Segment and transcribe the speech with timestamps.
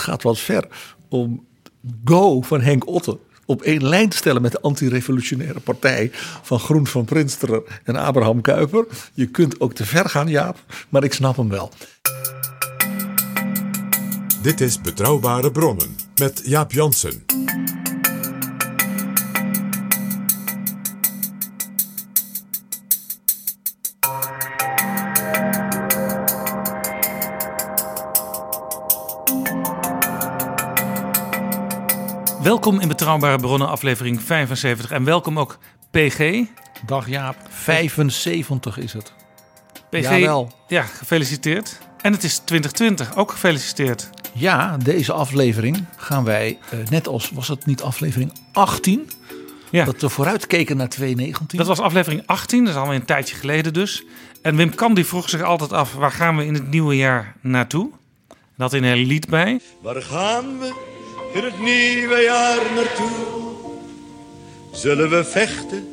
[0.00, 0.66] Gaat wat ver
[1.08, 1.46] om
[2.04, 3.18] Go van Henk Otte
[3.50, 6.10] op één lijn te stellen met de antirevolutionaire partij
[6.42, 8.86] van Groen van Prinsterer en Abraham Kuyper.
[9.14, 11.70] Je kunt ook te ver gaan, Jaap, maar ik snap hem wel.
[14.42, 17.24] Dit is Betrouwbare Bronnen met Jaap Jansen.
[32.50, 34.90] Welkom in Betrouwbare Bronnen, aflevering 75.
[34.90, 35.58] En welkom ook
[35.90, 36.44] PG.
[36.86, 39.12] Dag Jaap, 75 is het.
[39.90, 40.52] PG, Jawel.
[40.68, 41.78] ja, gefeliciteerd.
[42.00, 44.10] En het is 2020, ook gefeliciteerd.
[44.32, 49.10] Ja, deze aflevering gaan wij, eh, net als was het niet aflevering 18,
[49.70, 51.58] Ja, dat we vooruitkeken naar 2019.
[51.58, 54.04] dat was aflevering 18, dat is alweer een tijdje geleden dus.
[54.42, 57.36] En Wim Kan die vroeg zich altijd af, waar gaan we in het nieuwe jaar
[57.40, 57.90] naartoe?
[58.56, 59.60] Had hij een lied bij.
[59.82, 60.89] Waar gaan we
[61.32, 63.38] in het nieuwe jaar naartoe?
[64.72, 65.88] Zullen we vechten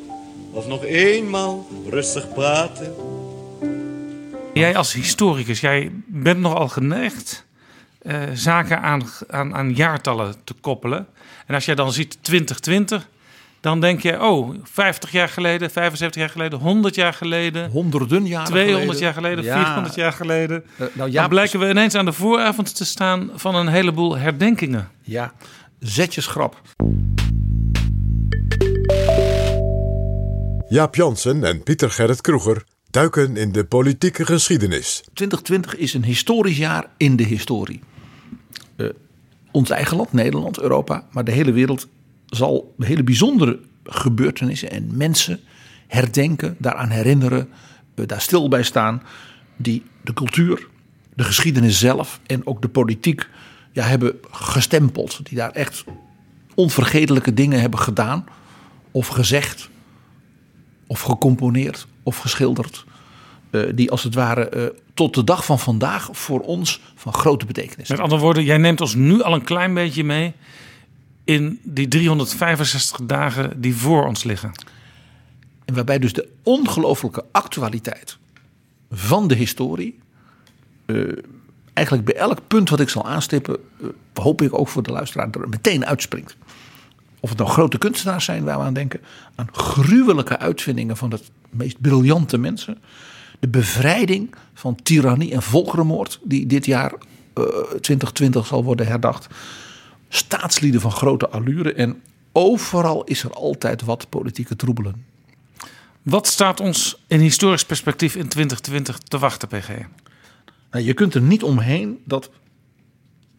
[0.50, 2.94] of nog eenmaal rustig praten?
[4.54, 7.46] Jij als historicus, jij bent nogal geneigd
[7.98, 11.06] eh, zaken aan, aan, aan jaartallen te koppelen.
[11.46, 13.08] En als jij dan ziet 2020,
[13.68, 18.46] dan denk je, oh, 50 jaar geleden, 75 jaar geleden, 100 jaar geleden, honderden jaren
[18.46, 19.00] 200 geleden.
[19.02, 19.64] jaar geleden, Ja.
[19.64, 20.64] 400 jaar geleden.
[20.72, 24.16] Eh, nou, Dan Jaap, blijken we ineens aan de vooravond te staan van een heleboel
[24.18, 24.88] herdenkingen.
[25.02, 25.32] Ja,
[25.78, 26.60] zetjesgrap.
[30.68, 35.02] Jaap Jansen en Pieter Gerrit Kroeger duiken in de politieke geschiedenis.
[35.14, 37.80] 2020 is een historisch jaar in de historie.
[38.76, 38.86] Eh,
[39.50, 41.88] ons eigen land, Nederland, Europa, maar de hele wereld
[42.28, 45.40] zal hele bijzondere gebeurtenissen en mensen
[45.86, 47.48] herdenken, daaraan herinneren,
[47.94, 49.02] eh, daar stil bij staan,
[49.56, 50.66] die de cultuur,
[51.14, 53.28] de geschiedenis zelf en ook de politiek
[53.72, 55.20] ja, hebben gestempeld.
[55.22, 55.84] Die daar echt
[56.54, 58.26] onvergetelijke dingen hebben gedaan
[58.90, 59.68] of gezegd
[60.86, 62.84] of gecomponeerd of geschilderd.
[63.50, 67.46] eh, die als het ware eh, tot de dag van vandaag voor ons van grote
[67.46, 70.34] betekenis Met andere woorden, jij neemt ons nu al een klein beetje mee
[71.28, 74.52] in die 365 dagen die voor ons liggen.
[75.64, 78.18] En waarbij dus de ongelooflijke actualiteit
[78.90, 79.98] van de historie.
[80.86, 80.96] eh,
[81.72, 83.56] eigenlijk bij elk punt wat ik zal aanstippen.
[83.80, 86.36] eh, hoop ik ook voor de luisteraar er meteen uitspringt.
[87.20, 89.00] Of het nou grote kunstenaars zijn waar we aan denken.
[89.34, 92.78] Aan gruwelijke uitvindingen van de meest briljante mensen.
[93.38, 96.20] De bevrijding van tirannie en volkerenmoord.
[96.22, 96.92] Die dit jaar
[97.34, 97.44] eh,
[97.80, 99.28] 2020 zal worden herdacht.
[100.08, 101.72] Staatslieden van grote allure.
[101.72, 102.02] En
[102.32, 105.04] overal is er altijd wat politieke troebelen.
[106.02, 109.68] Wat staat ons in historisch perspectief in 2020 te wachten, PG?
[110.70, 112.30] Nou, je kunt er niet omheen dat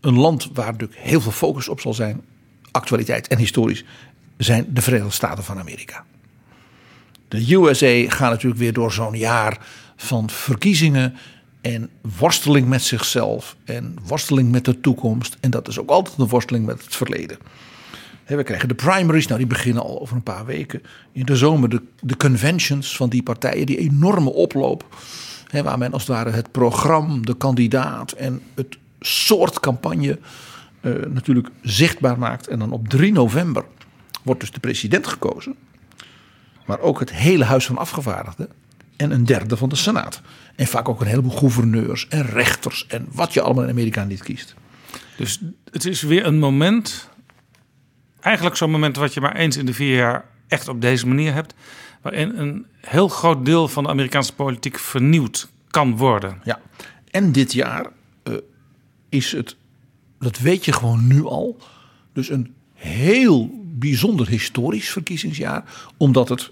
[0.02, 2.22] een land waar natuurlijk heel veel focus op zal zijn,
[2.72, 3.84] actualiteit en historisch,
[4.38, 6.06] zijn de Verenigde Staten van Amerika.
[7.28, 9.66] De USA gaat natuurlijk weer door zo'n jaar
[9.96, 11.16] van verkiezingen
[11.62, 15.38] en worsteling met zichzelf en worsteling met de toekomst.
[15.40, 17.38] En dat is ook altijd een worsteling met het verleden.
[18.26, 20.82] We krijgen de primaries, nou die beginnen al over een paar weken.
[21.12, 24.96] In de zomer de, de conventions van die partijen, die enorme oploop.
[25.64, 30.20] Waar men als het ware het programma, de kandidaat en het soort campagne
[30.82, 32.48] eh, natuurlijk zichtbaar maakt.
[32.48, 33.66] En dan op 3 november
[34.24, 35.56] wordt dus de president gekozen.
[36.66, 38.50] Maar ook het hele Huis van Afgevaardigden
[38.96, 40.22] en een derde van de Senaat.
[40.60, 44.24] En vaak ook een heleboel gouverneurs en rechters en wat je allemaal in Amerika niet
[44.24, 44.56] kiest.
[45.18, 45.40] Dus
[45.72, 47.10] het is weer een moment,
[48.20, 51.34] eigenlijk zo'n moment wat je maar eens in de vier jaar echt op deze manier
[51.34, 51.54] hebt,
[52.02, 56.42] waarin een heel groot deel van de Amerikaanse politiek vernieuwd kan worden.
[56.44, 56.60] Ja.
[57.12, 57.88] En dit jaar
[59.10, 59.56] is het,
[60.20, 61.58] dat weet je gewoon nu al,
[62.14, 65.64] dus een heel bijzonder historisch verkiezingsjaar,
[65.98, 66.52] omdat het,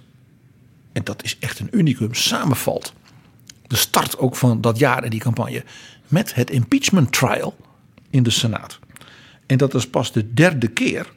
[0.91, 2.93] en dat is echt een unicum, samenvalt.
[3.67, 5.63] De start ook van dat jaar en die campagne
[6.07, 7.57] met het impeachment trial
[8.09, 8.79] in de Senaat.
[9.45, 11.11] En dat is pas de derde keer,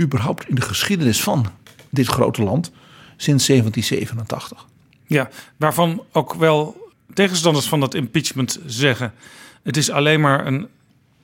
[0.00, 1.46] überhaupt in de geschiedenis van
[1.90, 2.72] dit grote land,
[3.16, 4.66] sinds 1787.
[5.06, 9.12] Ja, waarvan ook wel tegenstanders van dat impeachment zeggen:
[9.62, 10.68] het is alleen maar een,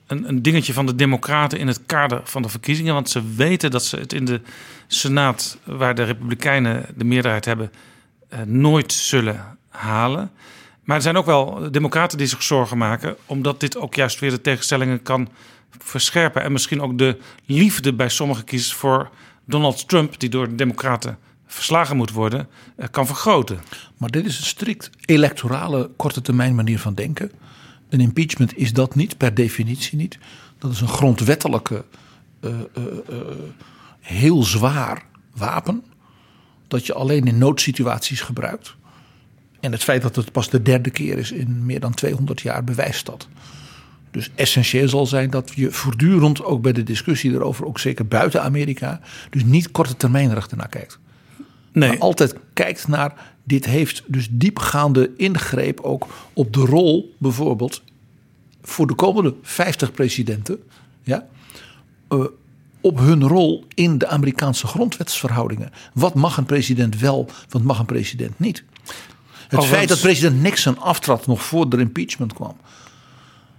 [0.07, 2.93] een, een dingetje van de Democraten in het kader van de verkiezingen.
[2.93, 4.41] Want ze weten dat ze het in de
[4.87, 7.71] Senaat, waar de Republikeinen de meerderheid hebben,
[8.29, 10.31] eh, nooit zullen halen.
[10.83, 14.29] Maar er zijn ook wel Democraten die zich zorgen maken, omdat dit ook juist weer
[14.29, 15.29] de tegenstellingen kan
[15.79, 16.43] verscherpen.
[16.43, 19.09] En misschien ook de liefde bij sommige kiezers voor
[19.45, 23.59] Donald Trump, die door de Democraten verslagen moet worden, eh, kan vergroten.
[23.97, 27.31] Maar dit is een strikt electorale korte termijn manier van denken.
[27.89, 30.17] Een impeachment is dat niet, per definitie niet.
[30.57, 31.85] Dat is een grondwettelijke,
[32.41, 33.15] uh, uh,
[33.99, 35.03] heel zwaar
[35.35, 35.83] wapen.
[36.67, 38.75] Dat je alleen in noodsituaties gebruikt.
[39.61, 42.63] En het feit dat het pas de derde keer is in meer dan 200 jaar
[42.63, 43.27] bewijst dat.
[44.11, 48.43] Dus essentieel zal zijn dat je voortdurend ook bij de discussie erover, ook zeker buiten
[48.43, 48.99] Amerika,
[49.29, 50.99] dus niet korte termijnrecht ernaar kijkt.
[51.71, 51.89] Nee.
[51.89, 57.83] Maar altijd kijkt naar, dit heeft dus diepgaande ingreep ook op de rol bijvoorbeeld
[58.61, 60.59] voor de komende 50 presidenten.
[61.03, 61.27] Ja,
[62.09, 62.25] uh,
[62.81, 65.71] op hun rol in de Amerikaanse grondwetsverhoudingen.
[65.93, 68.63] Wat mag een president wel, wat mag een president niet?
[69.59, 72.57] Het feit dat president Nixon aftrad nog voor de impeachment kwam.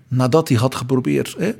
[0.08, 1.52] Nadat hij had geprobeerd hè,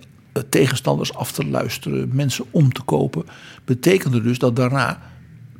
[0.48, 3.24] tegenstanders af te luisteren, mensen om te kopen.
[3.64, 5.00] Betekende dus dat daarna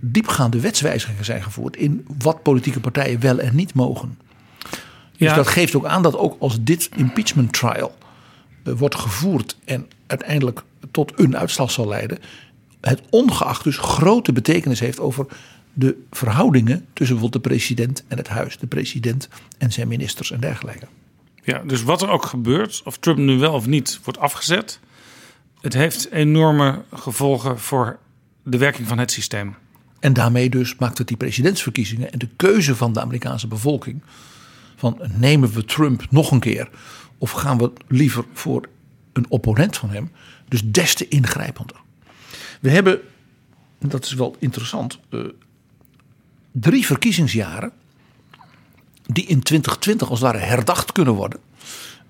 [0.01, 4.19] diepgaande wetswijzigingen zijn gevoerd in wat politieke partijen wel en niet mogen.
[5.17, 5.35] Dus Ja.
[5.35, 7.95] dat geeft ook aan dat ook als dit impeachment trial
[8.65, 12.19] eh, wordt gevoerd en uiteindelijk tot een uitslag zal leiden,
[12.81, 15.27] het ongeacht dus grote betekenis heeft over
[15.73, 19.29] de verhoudingen tussen bijvoorbeeld de president en het huis, de president
[19.59, 20.87] en zijn ministers en dergelijke.
[21.45, 24.81] Ja, dus wat er ook gebeurt, of Trump nu wel of niet wordt afgezet,
[25.61, 27.99] het heeft enorme gevolgen voor
[28.45, 29.55] de werking van het systeem.
[30.01, 34.03] En daarmee dus maakt het die presidentsverkiezingen en de keuze van de Amerikaanse bevolking
[34.77, 36.69] van nemen we Trump nog een keer
[37.19, 38.69] of gaan we liever voor
[39.13, 40.11] een opponent van hem,
[40.49, 41.77] dus des te ingrijpender.
[42.61, 43.01] We hebben,
[43.79, 45.21] en dat is wel interessant, eh,
[46.52, 47.72] drie verkiezingsjaren
[49.06, 51.40] die in 2020 als het ware herdacht kunnen worden.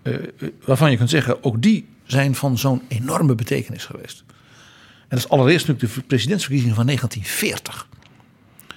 [0.03, 0.23] eh, eh,
[0.65, 4.25] waarvan je kunt zeggen, ook die zijn van zo'n enorme betekenis geweest.
[4.99, 7.89] En dat is allereerst natuurlijk de presidentsverkiezingen van 1940.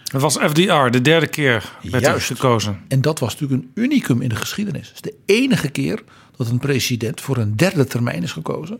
[0.05, 2.27] Het was FDR, de derde keer werd Juist.
[2.27, 2.79] gekozen.
[2.87, 4.87] En dat was natuurlijk een unicum in de geschiedenis.
[4.87, 6.03] Het is de enige keer
[6.37, 8.79] dat een president voor een derde termijn is gekozen.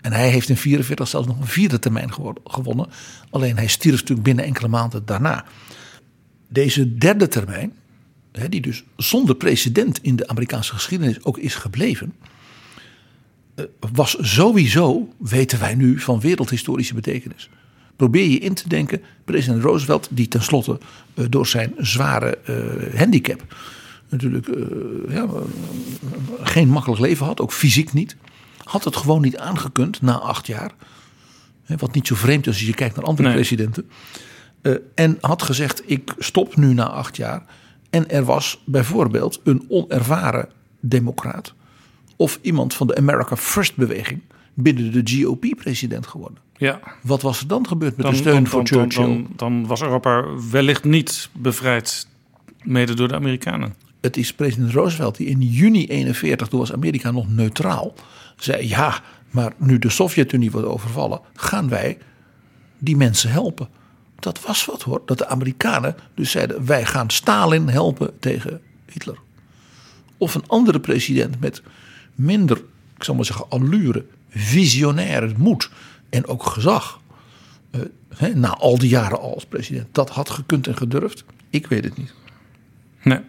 [0.00, 2.12] En hij heeft in 1944 zelfs nog een vierde termijn
[2.44, 2.88] gewonnen.
[3.30, 5.44] Alleen hij stierf natuurlijk binnen enkele maanden daarna.
[6.52, 7.72] Deze derde termijn,
[8.48, 12.12] die dus zonder precedent in de Amerikaanse geschiedenis ook is gebleven.
[13.54, 17.48] eh, Was sowieso, weten wij nu, van wereldhistorische betekenis.
[17.96, 20.78] Probeer je in te denken, president Roosevelt, die tenslotte
[21.14, 23.54] eh, door zijn zware eh, handicap
[24.08, 24.46] natuurlijk
[25.08, 25.28] ja,
[26.42, 28.16] geen makkelijk leven had, ook fysiek niet.
[28.64, 30.72] Had het gewoon niet aangekund na acht jaar.
[31.66, 33.36] Wat niet zo vreemd is als je kijkt naar andere Nee.
[33.36, 33.90] presidenten.
[34.62, 37.42] Eh, en had gezegd, ik stop nu na acht jaar.
[37.90, 40.48] En er was bijvoorbeeld een onervaren
[40.80, 41.54] democraat.
[42.16, 44.20] Of iemand van de America First beweging
[44.54, 46.38] binnen de GOP president geworden.
[46.56, 46.80] Ja.
[47.02, 49.04] Wat was er dan gebeurd met Dan, de steun dan, voor dan, Churchill?
[49.04, 52.06] dan, dan was Europa wellicht niet bevrijd,
[52.62, 53.74] mede door de Amerikanen.
[54.00, 57.94] Het is president Roosevelt die in juni 41, toen was Amerika nog neutraal,
[58.36, 61.98] zei: Ja, maar nu de Sovjet-Unie wordt overvallen, gaan wij
[62.78, 63.68] die mensen helpen.
[64.20, 65.02] Dat was wat hoor.
[65.06, 68.60] Dat de Amerikanen dus zeiden: Wij gaan Stalin helpen tegen
[68.92, 69.18] Hitler.
[70.18, 71.62] Of een andere president met
[72.14, 72.56] minder,
[72.96, 75.70] ik zal maar zeggen, allure, visionair moed
[76.10, 77.00] en ook gezag.
[77.70, 79.86] eh, na al die jaren al als president.
[79.92, 81.24] Dat had gekund en gedurfd.
[81.50, 82.14] Ik weet het niet.
[83.02, 83.20] Nee.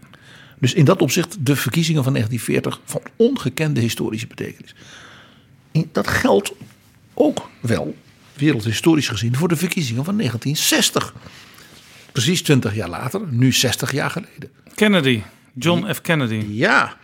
[0.60, 4.76] Dus in dat opzicht de verkiezingen van 1940 van ongekende historische betekenis.
[5.72, 6.54] En dat geldt
[7.14, 7.96] ook wel,
[8.42, 11.14] wereldhistorisch gezien, voor de verkiezingen van 1960.
[12.12, 14.50] Precies 20 jaar later, nu 60 jaar geleden.
[14.76, 15.22] Kennedy,
[15.54, 16.02] John F.
[16.02, 16.46] Kennedy.
[16.50, 16.98] Ja,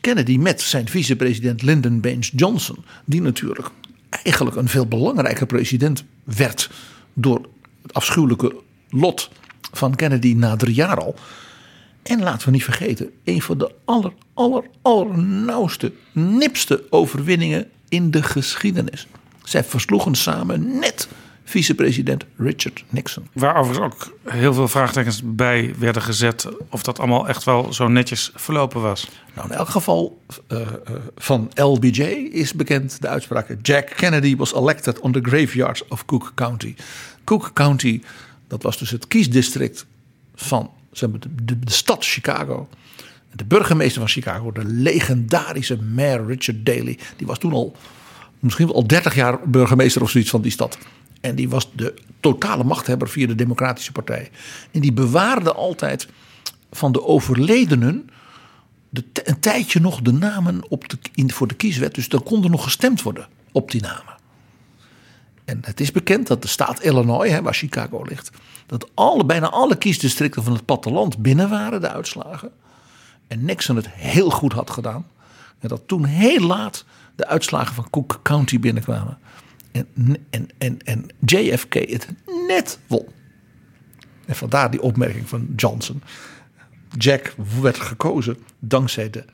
[0.00, 3.68] Kennedy met zijn vicepresident Lyndon Baines Johnson, die natuurlijk
[4.22, 6.70] eigenlijk een veel belangrijker president werd
[7.12, 7.48] door
[7.82, 8.56] het afschuwelijke
[8.90, 9.30] lot
[9.72, 11.14] van Kennedy na drie jaar al.
[12.02, 18.22] En laten we niet vergeten, een van de aller, aller, allernauwste, nipste overwinningen in de
[18.22, 19.06] geschiedenis.
[19.44, 21.08] Zij versloegen samen net
[21.44, 23.28] vicepresident Richard Nixon.
[23.32, 26.48] Waar overigens ook heel veel vraagtekens bij werden gezet.
[26.70, 29.08] Of dat allemaal echt wel zo netjes verlopen was.
[29.34, 30.66] Nou, in elk geval uh, uh,
[31.16, 33.56] van LBJ is bekend de uitspraak.
[33.62, 36.74] Jack Kennedy was elected on the graveyards of Cook County.
[37.24, 38.02] Cook County,
[38.48, 39.86] dat was dus het kiesdistrict
[40.34, 42.68] van zeg maar, de, de, de stad Chicago.
[43.34, 47.76] De burgemeester van Chicago, de legendarische mayor Richard Daley, die was toen al
[48.42, 50.78] misschien wel al 30 jaar burgemeester of zoiets van die stad.
[51.20, 54.30] En die was de totale machthebber via de Democratische Partij.
[54.70, 56.08] En die bewaarde altijd
[56.70, 58.08] van de overledenen
[58.88, 61.94] de, een tijdje nog de namen op de, in, voor de kieswet.
[61.94, 64.14] Dus dan kon er nog gestemd worden op die namen.
[65.44, 68.30] En het is bekend dat de staat Illinois, hè, waar Chicago ligt,
[68.66, 72.50] dat alle, bijna alle kiesdistricten van het platteland binnen waren, de uitslagen.
[73.26, 75.06] En Nixon het heel goed had gedaan.
[75.58, 76.84] En dat toen heel laat
[77.16, 79.18] de uitslagen van Cook County binnenkwamen.
[79.72, 79.86] En,
[80.30, 82.08] en, en, en JFK het
[82.48, 83.06] net won.
[84.26, 86.02] En vandaar die opmerking van Johnson.
[86.98, 89.24] Jack werd gekozen dankzij de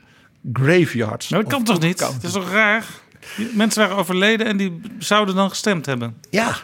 [0.53, 1.29] graveyards.
[1.29, 1.99] Nou, dat kan toch niet?
[1.99, 2.85] Het is toch raar?
[3.53, 6.17] Mensen waren overleden en die zouden dan gestemd hebben.
[6.29, 6.57] Ja.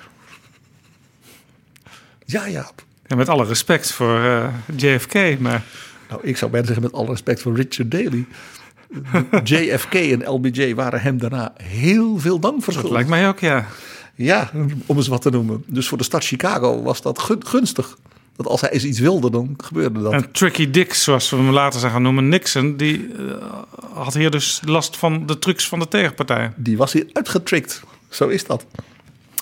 [2.26, 2.86] Ja, Jaap.
[3.04, 5.64] En met alle respect voor uh, JFK, maar...
[6.10, 8.26] Nou, ik zou bijna zeggen met alle respect voor Richard Daley.
[9.44, 12.84] JFK en LBJ waren hem daarna heel veel dank verschuldigd.
[12.84, 13.68] Dat lijkt mij ook, ja.
[14.16, 14.52] Ja,
[14.86, 15.64] om eens wat te noemen.
[15.68, 17.98] Dus voor de stad Chicago was dat gunstig.
[18.36, 20.12] Dat als hij eens iets wilde, dan gebeurde dat.
[20.12, 23.36] En Tricky Dick, zoals we hem later zijn gaan noemen, Nixon, die uh,
[23.94, 26.54] had hier dus last van de trucs van de tegenpartij.
[26.56, 27.84] Die was hier uitgetrikt.
[28.10, 28.66] Zo is dat.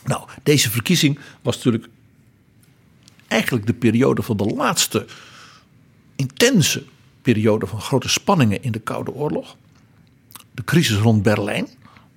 [0.05, 1.87] Nou, deze verkiezing was natuurlijk
[3.27, 5.05] eigenlijk de periode van de laatste
[6.15, 6.83] intense
[7.23, 9.55] periode van grote spanningen in de Koude Oorlog.
[10.51, 11.67] De crisis rond Berlijn,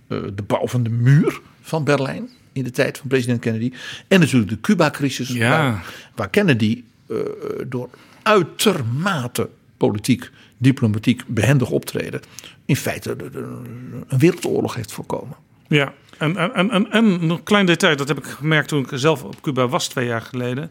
[0.06, 3.72] eh, de bouw van de muur van Berlijn in de tijd van president Kennedy.
[4.08, 5.50] En natuurlijk de Cuba-crisis, ja.
[5.50, 7.18] waar, waar, Kennedy uh,
[7.66, 7.90] door
[8.22, 12.20] uitermate politiek, diplomatiek behendig optreden,
[12.64, 13.62] in feite de, de,
[14.08, 15.36] een wereldoorlog heeft voorkomen.
[15.68, 19.22] Ja, en, en, en, en een klein detail, dat heb ik gemerkt toen ik zelf
[19.22, 20.70] op Cuba was twee jaar geleden.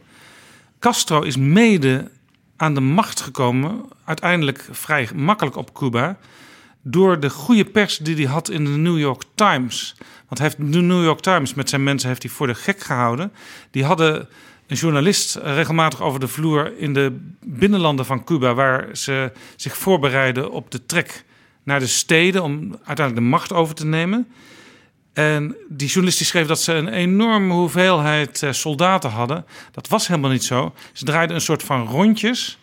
[0.79, 2.09] Castro is mede
[2.57, 6.17] aan de macht gekomen, uiteindelijk vrij makkelijk op Cuba,
[6.81, 9.95] door de goede pers die hij had in de New York Times.
[10.27, 12.79] Want hij heeft de New York Times met zijn mensen heeft hij voor de gek
[12.79, 13.31] gehouden.
[13.71, 14.27] Die hadden
[14.67, 20.51] een journalist regelmatig over de vloer in de binnenlanden van Cuba, waar ze zich voorbereiden
[20.51, 21.23] op de trek
[21.63, 24.27] naar de steden om uiteindelijk de macht over te nemen.
[25.15, 29.45] En die journalist die schreef dat ze een enorme hoeveelheid soldaten hadden.
[29.71, 30.73] Dat was helemaal niet zo.
[30.93, 32.57] Ze draaiden een soort van rondjes.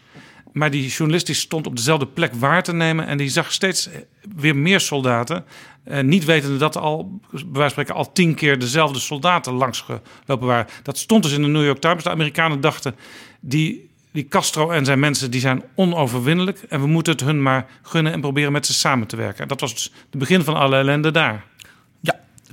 [0.53, 3.07] Maar die journalist die stond op dezelfde plek waar te nemen.
[3.07, 3.89] En die zag steeds
[4.37, 5.45] weer meer soldaten.
[5.85, 10.67] Uh, niet wetende dat er al, bij al tien keer dezelfde soldaten langsgelopen waren.
[10.83, 12.03] Dat stond dus in de New York Times.
[12.03, 12.95] De Amerikanen dachten,
[13.41, 16.59] die, die Castro en zijn mensen die zijn onoverwinnelijk.
[16.69, 19.43] En we moeten het hun maar gunnen en proberen met ze samen te werken.
[19.43, 21.45] En dat was dus het begin van alle ellende daar.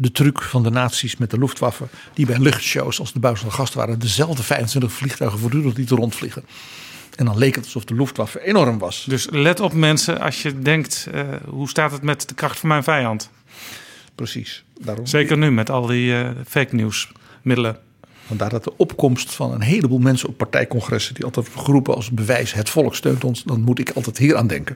[0.01, 1.88] De truc van de nazi's met de Luftwaffe.
[2.13, 4.00] Die bij luchtshows als de buis van de gast waren.
[4.00, 6.44] Dezelfde 25 vliegtuigen voortdurend lieten rondvliegen.
[7.15, 9.06] En dan leek het alsof de Luftwaffe enorm was.
[9.08, 12.70] Dus let op mensen als je denkt, uh, hoe staat het met de kracht van
[12.70, 13.29] mijn vijand?
[14.15, 14.63] Precies.
[14.82, 15.06] Daarom...
[15.06, 17.77] Zeker nu met al die uh, fake news middelen.
[18.25, 21.13] Vandaar dat de opkomst van een heleboel mensen op partijcongressen...
[21.13, 23.44] die altijd geroepen als bewijs het volk steunt ons...
[23.44, 24.75] dan moet ik altijd hier aan denken.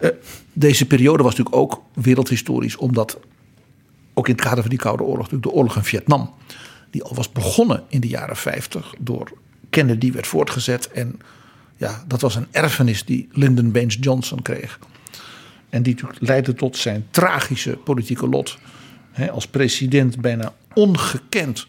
[0.00, 0.10] Uh,
[0.52, 2.76] deze periode was natuurlijk ook wereldhistorisch...
[2.76, 3.18] omdat
[4.18, 5.22] ook in het kader van die Koude Oorlog...
[5.22, 6.34] natuurlijk de oorlog in Vietnam...
[6.90, 9.32] die al was begonnen in de jaren 50 door
[9.70, 10.90] Kennedy werd voortgezet...
[10.90, 11.20] en
[11.76, 14.78] ja, dat was een erfenis die Lyndon Baines Johnson kreeg.
[15.70, 18.58] En die leidde tot zijn tragische politieke lot.
[19.30, 21.66] Als president bijna ongekend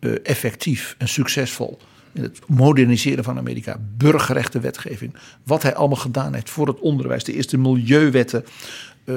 [0.00, 1.78] uh, effectief en succesvol
[2.12, 5.14] in het moderniseren van Amerika, burgerrechte wetgeving.
[5.42, 8.44] Wat hij allemaal gedaan heeft voor het onderwijs, de eerste milieuwetten,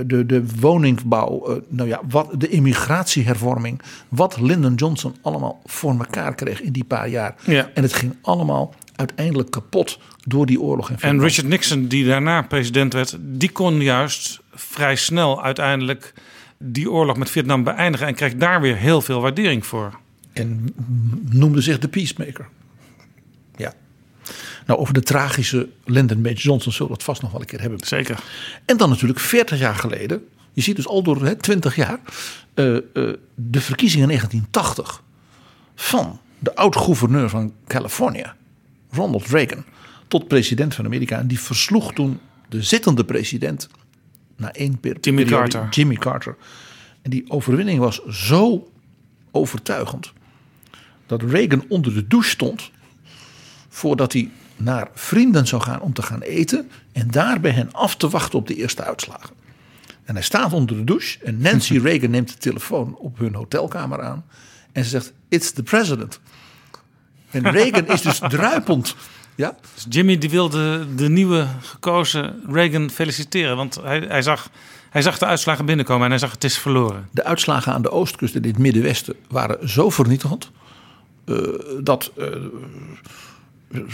[0.05, 3.81] de, de woningbouw, uh, nou ja, wat, de immigratiehervorming.
[4.09, 7.35] Wat Lyndon Johnson allemaal voor elkaar kreeg in die paar jaar.
[7.45, 7.69] Ja.
[7.73, 10.89] En het ging allemaal uiteindelijk kapot door die oorlog.
[10.89, 16.13] In en Richard Nixon, die daarna president werd, die kon juist vrij snel uiteindelijk
[16.57, 19.99] die oorlog met Vietnam beëindigen en kreeg daar weer heel veel waardering voor.
[20.33, 20.73] En
[21.29, 22.47] noemde zich de peacemaker.
[24.69, 26.27] Nou, over de tragische Lyndon B.
[26.27, 27.79] Johnson zullen we het vast nog wel een keer hebben.
[27.79, 28.19] Zeker.
[28.65, 30.27] En dan natuurlijk 40 jaar geleden.
[30.53, 31.99] Je ziet dus al door hè, 20 jaar.
[32.55, 32.81] Uh, uh,
[33.35, 35.03] de verkiezingen in 1980
[35.75, 38.31] van de oud-gouverneur van Californië,
[38.91, 39.63] Ronald Reagan.
[40.07, 41.17] tot president van Amerika.
[41.17, 43.69] En die versloeg toen de zittende president
[44.35, 45.69] na één per Jimmy periode, Carter.
[45.69, 46.35] Jimmy Carter.
[47.01, 48.71] En die overwinning was zo
[49.31, 50.13] overtuigend
[51.05, 52.71] dat Reagan onder de douche stond
[53.69, 57.95] voordat hij naar vrienden zou gaan om te gaan eten en daar bij hen af
[57.95, 59.35] te wachten op de eerste uitslagen.
[60.03, 64.01] En hij staat onder de douche en Nancy Reagan neemt de telefoon op hun hotelkamer
[64.01, 64.25] aan
[64.71, 66.19] en ze zegt: It's the president.
[67.31, 68.95] En Reagan is dus druipend.
[69.35, 73.55] Ja, Dus Jimmy die wilde de nieuwe gekozen Reagan feliciteren.
[73.55, 74.49] Want hij, hij, zag,
[74.89, 77.07] hij zag de uitslagen binnenkomen en hij zag het is verloren.
[77.11, 80.51] de uitslagen aan de oostkust en in het Middenwesten waren zo vernietigend.
[81.25, 81.35] eh,
[81.83, 82.25] dat eh,
[83.71, 83.85] er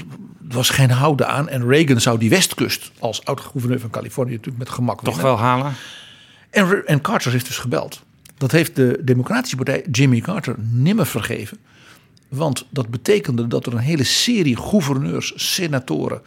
[0.47, 1.49] was geen houden aan.
[1.49, 5.23] En Reagan zou die westkust als oud-gouverneur van Californië natuurlijk met gemak Toch winnen.
[5.23, 5.73] wel halen.
[6.49, 8.01] En, en Carter heeft dus gebeld.
[8.37, 11.57] Dat heeft de Democratische Partij Jimmy Carter nimmer vergeven.
[12.27, 16.21] Want dat betekende dat er een hele serie gouverneurs, senatoren,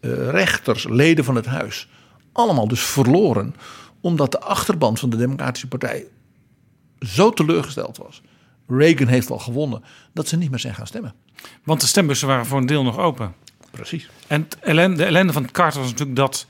[0.00, 1.88] eh, rechters, leden van het huis.
[2.32, 3.54] allemaal dus verloren.
[4.00, 6.06] omdat de achterban van de Democratische Partij
[7.00, 8.22] zo teleurgesteld was.
[8.70, 9.82] Reagan heeft al gewonnen.
[10.12, 11.14] dat ze niet meer zijn gaan stemmen.
[11.64, 13.34] Want de stembussen waren voor een deel nog open.
[13.70, 14.08] Precies.
[14.26, 16.46] En ellende, de ellende van Carter was natuurlijk dat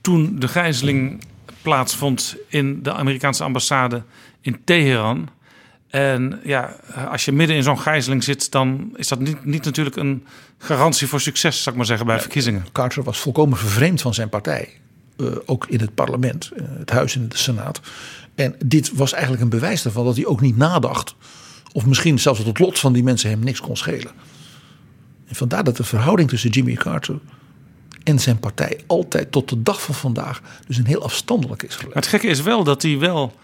[0.00, 1.24] toen de gijzeling
[1.62, 4.02] plaatsvond in de Amerikaanse ambassade
[4.40, 5.28] in Teheran.
[5.88, 6.76] En ja,
[7.10, 10.26] als je midden in zo'n gijzeling zit, dan is dat niet, niet natuurlijk een
[10.58, 12.66] garantie voor succes, zou ik maar zeggen, bij verkiezingen.
[12.72, 14.68] Carter was volkomen vervreemd van zijn partij.
[15.16, 17.80] Eh, ook in het parlement, eh, het huis en de senaat.
[18.34, 21.14] En dit was eigenlijk een bewijs ervan dat hij ook niet nadacht.
[21.74, 24.12] Of misschien zelfs dat het lot van die mensen hem niks kon schelen.
[25.26, 27.18] En vandaar dat de verhouding tussen Jimmy Carter
[28.02, 31.94] en zijn partij altijd tot de dag van vandaag dus een heel afstandelijk is geweest.
[31.94, 33.34] Maar het gekke is wel dat hij wel.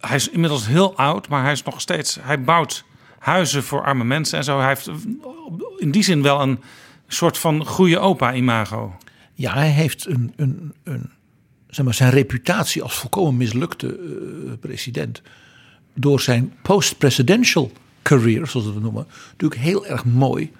[0.00, 2.18] Hij is inmiddels heel oud, maar hij is nog steeds.
[2.20, 2.84] Hij bouwt
[3.18, 4.58] huizen voor arme mensen en zo.
[4.58, 4.90] Hij heeft
[5.78, 6.60] in die zin wel een
[7.06, 8.96] soort van goede opa-imago.
[9.34, 11.10] Ja, hij heeft een, een, een,
[11.68, 15.22] zeg maar, zijn reputatie als volkomen mislukte eh, president.
[15.94, 17.72] Door zijn post-presidential
[18.02, 19.06] career, zoals we het noemen.
[19.30, 20.52] natuurlijk heel erg mooi.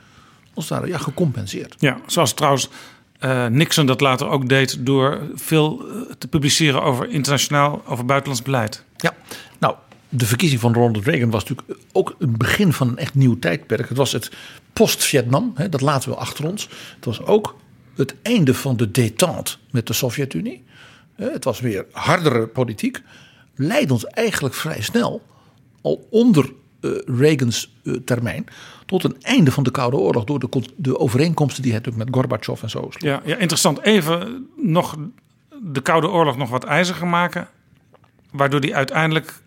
[0.54, 1.74] als het ware ja, gecompenseerd.
[1.78, 2.68] Ja, zoals trouwens
[3.18, 8.42] eh, Nixon dat later ook deed door veel eh, te publiceren over internationaal, over buitenlands
[8.44, 8.84] beleid.
[8.96, 9.14] Ja,
[9.58, 9.74] nou,
[10.08, 13.88] de verkiezing van Ronald Reagan was natuurlijk ook een begin van een echt nieuw tijdperk.
[13.88, 14.30] Het was het
[14.72, 16.68] post-Vietnam, dat laten we achter ons.
[16.94, 17.56] Het was ook
[17.96, 20.64] het einde van de détente met de Sovjet-Unie.
[21.16, 23.02] Eh, Het was weer hardere politiek.
[23.62, 25.22] Leidde ons eigenlijk vrij snel,
[25.82, 28.46] al onder eh, Reagans eh, termijn,
[28.86, 30.24] tot een einde van de Koude Oorlog.
[30.24, 33.02] Door de, de overeenkomsten die hij natuurlijk met Gorbachev en zo sloot.
[33.02, 33.80] Ja, ja, interessant.
[33.80, 34.96] Even nog
[35.62, 37.48] de Koude Oorlog nog wat ijziger maken.
[38.30, 39.42] Waardoor die uiteindelijk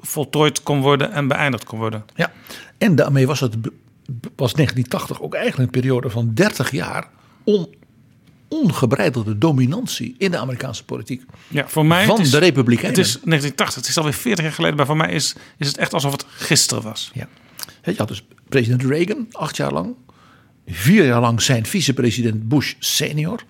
[0.00, 2.04] voltooid kon worden en beëindigd kon worden.
[2.14, 2.32] Ja,
[2.78, 3.54] en daarmee was, het,
[4.36, 7.08] was 1980 ook eigenlijk een periode van 30 jaar
[7.44, 7.68] on,
[8.48, 11.22] ongebreidelde dominantie in de Amerikaanse politiek.
[11.48, 12.98] Ja, voor mij Van is, de Republikeinen.
[12.98, 15.76] Het is 1980, het is alweer 40 jaar geleden, maar voor mij is, is het
[15.76, 17.10] echt alsof het gisteren was.
[17.14, 17.28] Ja.
[17.82, 19.94] Je had dus president Reagan, acht jaar lang.
[20.66, 23.44] Vier jaar lang zijn vicepresident Bush senior.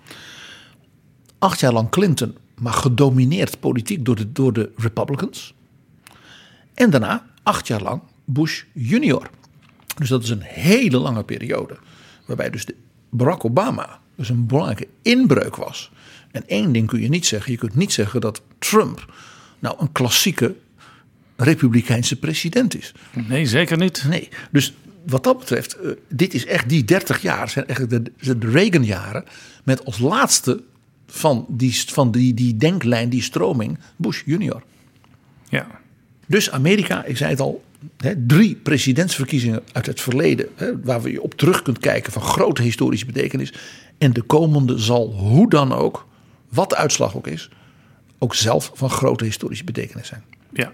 [1.38, 5.54] Acht jaar lang Clinton, maar gedomineerd politiek door de, door de Republicans.
[6.74, 9.30] En daarna acht jaar lang Bush junior.
[9.96, 11.76] Dus dat is een hele lange periode.
[12.26, 12.74] Waarbij dus de
[13.10, 15.90] Barack Obama dus een belangrijke inbreuk was.
[16.30, 17.52] En één ding kun je niet zeggen.
[17.52, 19.12] Je kunt niet zeggen dat Trump
[19.58, 20.54] nou een klassieke
[21.36, 22.92] republikeinse president is.
[23.28, 24.04] Nee, zeker niet.
[24.08, 24.74] Nee, dus
[25.06, 29.24] wat dat betreft, eh, dit is echt die 30 jaar, zijn eigenlijk de, de Reagan-jaren,
[29.64, 30.62] met als laatste
[31.06, 34.62] van, die, van die, die denklijn, die stroming, Bush junior.
[35.48, 35.66] Ja.
[36.26, 37.64] Dus Amerika, ik zei het al,
[38.26, 40.48] drie presidentsverkiezingen uit het verleden,
[40.82, 43.52] waar we je op terug kunt kijken van grote historische betekenis.
[43.98, 46.06] En de komende zal hoe dan ook,
[46.48, 47.50] wat de uitslag ook is,
[48.18, 50.24] ook zelf van grote historische betekenis zijn.
[50.52, 50.72] ja.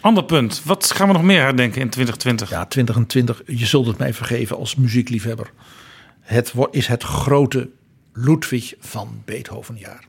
[0.00, 0.62] Ander punt.
[0.64, 2.50] Wat gaan we nog meer herdenken in 2020?
[2.50, 5.50] Ja, 2020, je zult het mij vergeven als muziekliefhebber.
[6.20, 7.70] Het is het grote
[8.12, 10.04] Ludwig van Beethoven jaar.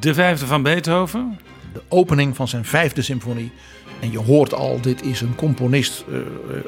[0.00, 1.38] De vijfde van Beethoven.
[1.72, 3.52] De opening van zijn vijfde symfonie.
[4.00, 6.14] En je hoort al, dit is een componist eh,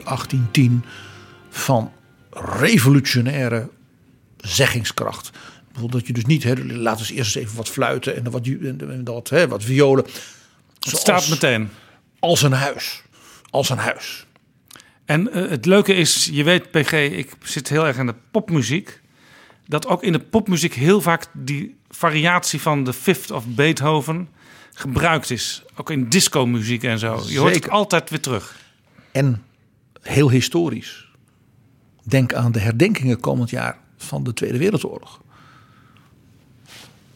[0.04, 0.84] 1810
[1.48, 1.92] van
[2.30, 3.68] revolutionaire
[4.36, 5.30] zeggingskracht.
[5.64, 8.32] Bijvoorbeeld dat je dus niet, hè, laten we eerst eens even wat fluiten en dan
[8.32, 10.04] wat, en dat, hè, wat violen.
[10.80, 11.68] Het staat meteen.
[12.18, 13.02] Als een huis.
[13.50, 14.26] Als een huis.
[15.04, 19.00] En eh, het leuke is, je weet PG, ik zit heel erg aan de popmuziek.
[19.66, 24.28] Dat ook in de popmuziek heel vaak die variatie van de Fifth of Beethoven
[24.74, 25.62] gebruikt is.
[25.76, 27.22] Ook in discomuziek en zo.
[27.26, 28.56] Je hoort het altijd weer terug.
[29.12, 29.42] En
[30.00, 31.10] heel historisch.
[32.02, 35.20] Denk aan de herdenkingen komend jaar van de Tweede Wereldoorlog.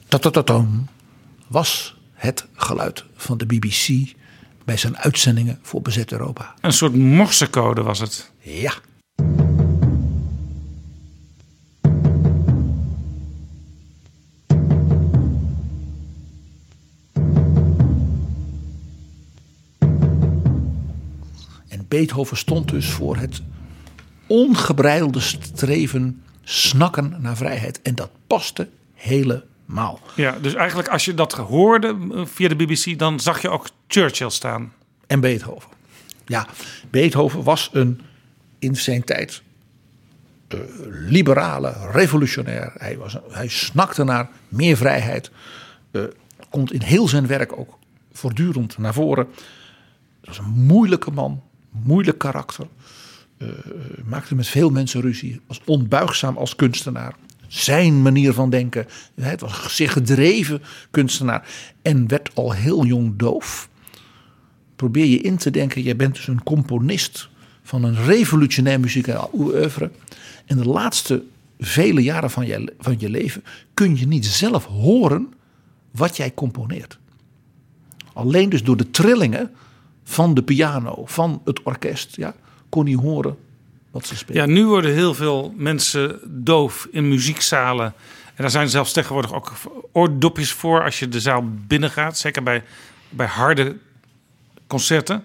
[0.08, 0.88] Tatatatam
[1.46, 4.14] was het geluid van de BBC
[4.64, 6.54] bij zijn uitzendingen voor bezet Europa.
[6.60, 8.30] Een soort morsecode was het.
[8.38, 8.72] Ja.
[21.88, 23.42] Beethoven stond dus voor het
[24.26, 27.82] ongebreidelde streven, snakken naar vrijheid.
[27.82, 30.00] En dat paste helemaal.
[30.14, 34.30] Ja, dus eigenlijk als je dat hoorde via de BBC, dan zag je ook Churchill
[34.30, 34.72] staan.
[35.06, 35.70] En Beethoven.
[36.26, 36.46] Ja,
[36.90, 38.00] Beethoven was een
[38.58, 39.42] in zijn tijd
[40.48, 42.72] eh, liberale, revolutionair.
[42.78, 45.30] Hij, was, hij snakte naar meer vrijheid.
[45.90, 46.02] Eh,
[46.50, 47.78] komt in heel zijn werk ook
[48.12, 49.26] voortdurend naar voren.
[50.20, 51.42] Het was een moeilijke man,
[51.82, 52.66] moeilijk karakter.
[53.38, 53.48] Eh,
[54.04, 55.40] maakte met veel mensen ruzie.
[55.46, 57.14] Was onbuigzaam als kunstenaar.
[57.46, 58.86] Zijn manier van denken.
[59.14, 61.48] Het was zeer gedreven kunstenaar.
[61.82, 63.68] En werd al heel jong doof
[64.76, 67.28] probeer je in te denken, jij bent dus een componist
[67.62, 69.90] van een revolutionair muzikaal oeuvre.
[70.46, 71.22] En de laatste
[71.58, 75.32] vele jaren van je, van je leven kun je niet zelf horen
[75.90, 76.98] wat jij componeert.
[78.12, 79.50] Alleen dus door de trillingen
[80.08, 82.34] van de piano, van het orkest, ja,
[82.68, 83.36] kon hij horen
[83.90, 84.46] wat ze spelen.
[84.46, 87.86] Ja, nu worden heel veel mensen doof in muziekzalen.
[88.26, 89.52] En daar zijn zelfs tegenwoordig ook
[89.92, 92.18] oordopjes voor als je de zaal binnengaat.
[92.18, 92.64] Zeker bij,
[93.08, 93.76] bij harde
[94.66, 95.24] concerten.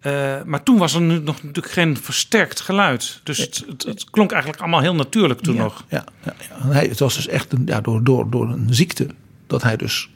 [0.00, 3.20] Eh, maar toen was er nu nog natuurlijk geen versterkt geluid.
[3.22, 5.84] Dus het, het, het klonk eigenlijk allemaal heel natuurlijk toen ja, nog.
[5.88, 6.68] Ja, ja, ja.
[6.68, 9.06] Hij, het was dus echt een, ja, door, door, door een ziekte
[9.46, 10.08] dat hij dus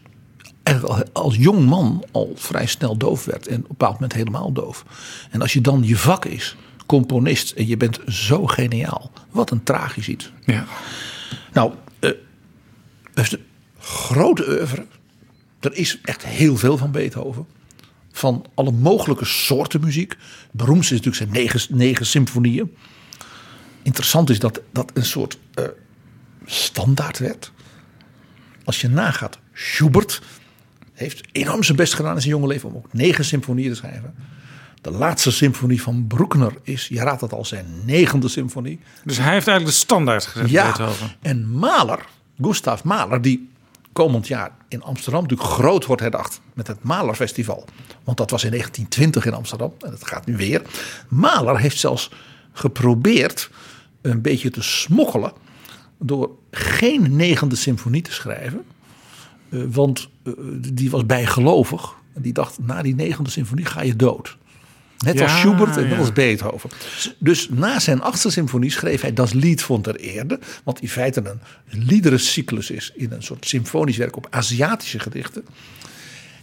[0.62, 3.46] eigenlijk als jong man al vrij snel doof werd.
[3.46, 4.84] En op een bepaald moment helemaal doof.
[5.30, 9.10] En als je dan je vak is, componist, en je bent zo geniaal.
[9.30, 10.32] Wat een tragisch iets.
[10.44, 10.66] Ja.
[11.52, 11.72] Nou,
[13.14, 13.44] heeft een
[13.78, 14.86] grote oeuvre.
[15.60, 17.46] Er is echt heel veel van Beethoven.
[18.12, 20.10] Van alle mogelijke soorten muziek.
[20.10, 22.76] Het beroemdste is natuurlijk zijn negen, negen symfonieën.
[23.82, 25.64] Interessant is dat dat een soort eh,
[26.44, 27.52] standaard werd.
[28.64, 30.22] Als je nagaat, Schubert
[31.02, 34.14] heeft enorm zijn best gedaan in zijn jonge leven om ook negen symfonieën te schrijven.
[34.80, 38.80] De laatste symfonie van Bruckner is, je raadt het al, zijn negende symfonie.
[39.04, 41.10] Dus hij heeft eigenlijk de standaard gezet, Ja, Beethoven.
[41.22, 42.06] en Mahler,
[42.40, 43.48] Gustav Mahler, die
[43.92, 47.64] komend jaar in Amsterdam natuurlijk groot wordt herdacht met het Mahlerfestival.
[48.04, 50.62] Want dat was in 1920 in Amsterdam en dat gaat nu weer.
[51.08, 52.10] Mahler heeft zelfs
[52.52, 53.50] geprobeerd
[54.02, 55.32] een beetje te smokkelen
[55.98, 58.64] door geen negende symfonie te schrijven.
[59.52, 60.32] Eh, want eh,
[60.72, 61.94] die was bijgelovig.
[62.14, 64.36] En die dacht, na die negende symfonie ga je dood.
[65.04, 65.98] Net als Schubert en net ja.
[65.98, 66.70] als Beethoven.
[67.18, 70.38] Dus na zijn achtste symfonie schreef hij Das Lied von der Erde.
[70.64, 75.44] Wat in feite een liederencyclus is in een soort symfonisch werk op Aziatische gedichten.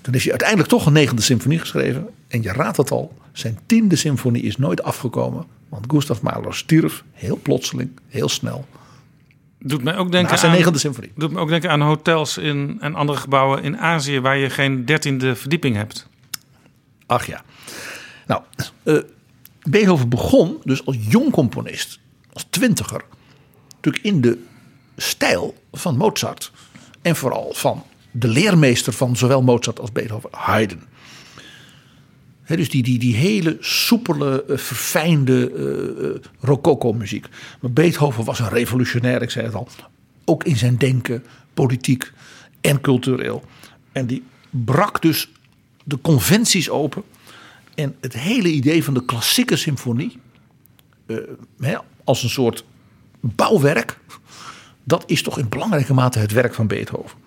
[0.01, 2.07] Toen heeft hij uiteindelijk toch een negende symfonie geschreven.
[2.27, 5.45] En je raadt het al, zijn tiende symfonie is nooit afgekomen.
[5.69, 8.65] Want Gustav Mahler stierf heel plotseling, heel snel.
[9.59, 11.11] Doet mij ook denken zijn negende symfonie.
[11.15, 14.85] doet me ook denken aan hotels in, en andere gebouwen in Azië waar je geen
[14.85, 16.07] dertiende verdieping hebt.
[17.05, 17.43] Ach ja.
[18.27, 18.41] Nou,
[18.83, 18.97] eh,
[19.61, 21.99] Beethoven begon dus als jong componist,
[22.33, 23.03] als twintiger,
[23.75, 24.43] natuurlijk in de
[24.97, 26.51] stijl van Mozart.
[27.01, 30.83] En vooral van de leermeester van zowel Mozart als Beethoven, Haydn.
[32.57, 37.27] Dus die, die, die hele soepele, eh, verfijnde eh, eh, rococo-muziek.
[37.61, 39.67] Maar Beethoven was een revolutionair, ik zei het al.
[40.25, 42.11] Ook in zijn denken, politiek
[42.61, 43.43] en cultureel.
[43.91, 45.31] En die brak dus
[45.83, 47.03] de conventies open.
[47.75, 50.17] En het hele idee van de klassieke symfonie,
[52.03, 52.65] als een soort
[53.19, 53.99] bouwwerk,
[54.83, 57.17] dat is toch in belangrijke mate het werk van Beethoven.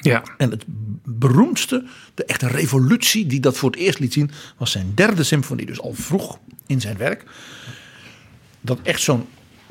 [0.00, 0.22] Ja.
[0.36, 0.64] En het
[1.04, 1.84] beroemdste,
[2.14, 5.66] de echte revolutie die dat voor het eerst liet zien, was zijn derde symfonie.
[5.66, 7.24] Dus al vroeg in zijn werk.
[8.60, 9.26] Dat echt zo'n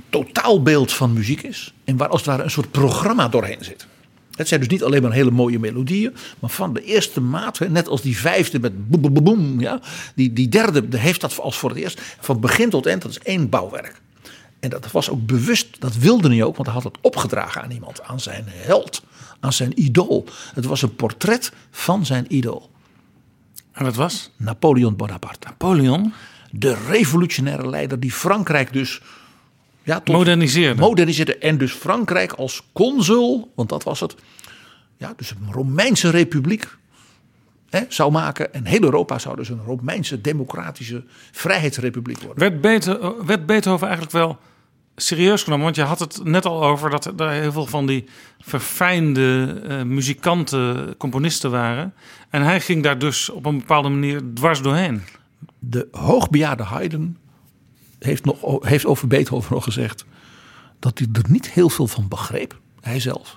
[0.10, 1.74] totaalbeeld van muziek is.
[1.84, 3.88] En waar als het ware een soort programma doorheen zit.
[4.36, 7.88] Het zijn dus niet alleen maar hele mooie melodieën, maar van de eerste maat, net
[7.88, 9.80] als die vijfde met boem, boem, boem, ja,
[10.16, 12.02] die, die derde de heeft dat als voor het eerst.
[12.20, 14.02] Van begin tot eind, dat is één bouwwerk.
[14.74, 17.72] En dat was ook bewust, dat wilde hij ook, want hij had het opgedragen aan
[17.72, 19.02] iemand, aan zijn held,
[19.40, 20.26] aan zijn idool.
[20.54, 22.70] Het was een portret van zijn idool.
[23.72, 24.32] En dat was?
[24.36, 25.48] Napoleon Bonaparte.
[25.48, 26.14] Napoleon?
[26.52, 29.02] De revolutionaire leider die Frankrijk dus
[29.84, 30.82] ja, tot Moderniseerde.
[30.82, 31.38] moderniseerde.
[31.38, 34.16] En dus Frankrijk als consul, want dat was het.
[34.98, 36.78] Ja, dus een Romeinse republiek
[37.70, 38.54] hè, zou maken.
[38.54, 42.62] En heel Europa zou dus een Romeinse democratische vrijheidsrepubliek worden.
[42.62, 42.86] Werd,
[43.26, 44.40] werd Beethoven eigenlijk wel
[45.02, 45.64] serieus genomen?
[45.64, 48.06] Want je had het net al over dat er heel veel van die
[48.40, 51.94] verfijnde eh, muzikanten, componisten waren.
[52.30, 55.02] En hij ging daar dus op een bepaalde manier dwars doorheen.
[55.60, 57.18] De hoogbejaarde Haydn
[58.00, 60.06] heeft, nog, heeft over Beethoven nog gezegd
[60.80, 63.36] dat hij er niet heel veel van begreep, hij zelf.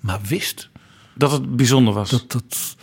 [0.00, 0.70] Maar wist
[1.14, 2.10] Dat het bijzonder was.
[2.10, 2.76] dat, dat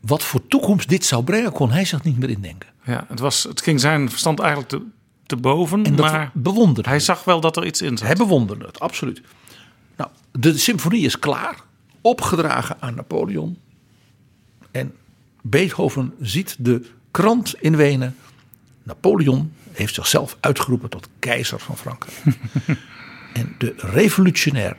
[0.00, 2.68] wat voor toekomst dit zou brengen, kon hij zich niet meer indenken.
[2.84, 4.82] Ja, het, was, het ging zijn verstand eigenlijk te,
[5.36, 5.84] te boven.
[5.84, 8.06] En dat maar bewonderde hij zag wel dat er iets in zat.
[8.06, 9.22] Hij bewonderde het, absoluut.
[9.96, 11.56] Nou, de symfonie is klaar,
[12.00, 13.58] opgedragen aan Napoleon.
[14.70, 14.94] En
[15.42, 18.16] Beethoven ziet de krant in Wenen.
[18.82, 22.22] Napoleon heeft zichzelf uitgeroepen tot keizer van Frankrijk.
[23.38, 24.76] en de revolutionair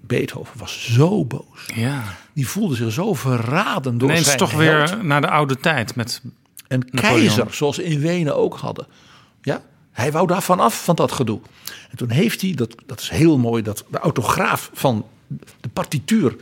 [0.00, 1.66] Beethoven was zo boos.
[1.74, 2.04] Ja.
[2.32, 4.90] Die voelde zich zo verraden door Ineens zijn toch held.
[4.90, 5.94] weer naar de oude tijd.
[5.94, 6.22] Met,
[6.68, 7.18] Een Napoleon.
[7.18, 8.86] keizer, zoals ze in Wenen ook hadden.
[9.42, 11.40] Ja, hij wou daar vanaf van dat gedoe.
[11.90, 15.06] En toen heeft hij, dat, dat is heel mooi, dat de autograaf van
[15.60, 16.36] de partituur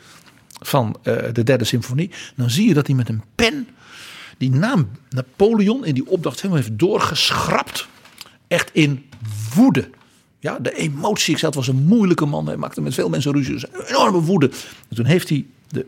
[0.60, 2.10] van eh, de derde symfonie.
[2.36, 3.68] Dan zie je dat hij met een pen
[4.38, 7.88] die naam Napoleon in die opdracht helemaal heeft doorgeschrapt.
[8.48, 9.04] Echt in
[9.54, 9.90] woede.
[10.40, 12.46] Ja, de emotie, ik zei, het was een moeilijke man.
[12.46, 13.52] Hij maakte met veel mensen ruzie.
[13.52, 14.50] Dus enorme woede.
[14.88, 15.86] En toen heeft hij de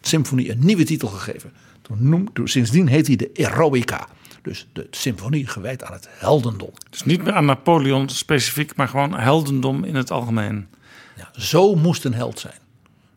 [0.00, 1.52] symfonie een nieuwe titel gegeven.
[1.82, 4.08] Toen, sindsdien heet hij de Eroica.
[4.46, 6.70] Dus de symfonie gewijd aan het heldendom.
[6.90, 10.68] dus niet meer aan Napoleon specifiek, maar gewoon heldendom in het algemeen.
[11.16, 12.58] Ja, zo moest een held zijn.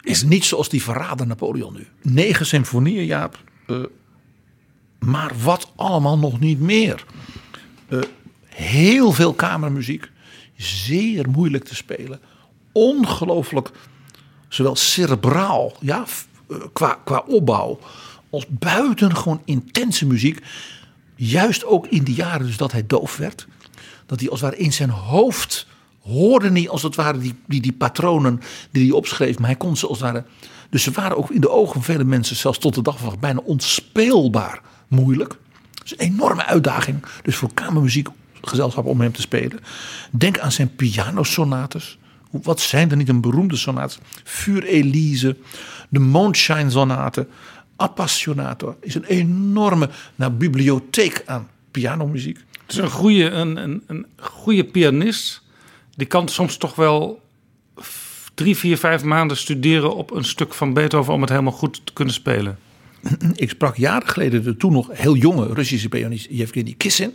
[0.01, 1.87] Is niet zoals die verrader Napoleon nu.
[2.01, 3.43] Negen symfonieën, Jaap.
[3.67, 3.77] Eh,
[4.99, 7.05] maar wat allemaal nog niet meer.
[7.87, 7.99] Eh,
[8.45, 10.11] heel veel kamermuziek.
[10.57, 12.19] Zeer moeilijk te spelen.
[12.71, 13.71] Ongelooflijk,
[14.47, 16.05] zowel cerebraal, ja,
[16.49, 17.79] eh, qua, qua opbouw,
[18.29, 20.41] als buitengewoon intense muziek.
[21.21, 23.47] Juist ook in die jaren dus dat hij doof werd.
[24.05, 25.67] Dat hij als het ware in zijn hoofd
[26.01, 29.39] hoorde niet als het ware die, die, die patronen die hij opschreef.
[29.39, 30.25] Maar hij kon ze als het ware...
[30.69, 33.17] Dus ze waren ook in de ogen van vele mensen zelfs tot de dag van
[33.19, 35.37] bijna onspeelbaar moeilijk.
[35.81, 37.03] Dus een enorme uitdaging.
[37.23, 39.59] Dus voor kamermuziekgezelschap om hem te spelen.
[40.11, 41.97] Denk aan zijn pianosonates.
[42.31, 43.99] Wat zijn er niet een beroemde sonates?
[44.23, 45.37] Vuur Elise,
[45.89, 47.27] de Mondshine sonate,
[47.79, 48.75] Appassionato.
[48.81, 52.37] Is een enorme nou, bibliotheek aan pianomuziek.
[52.61, 55.41] Het is een goede, een, een, een goede pianist.
[55.95, 57.21] Die kan soms toch wel
[58.33, 61.93] drie, vier, vijf maanden studeren op een stuk van Beethoven om het helemaal goed te
[61.93, 62.59] kunnen spelen.
[63.33, 67.13] Ik sprak jaren geleden de toen nog heel jonge Russische pianist Yevgeny Kissin.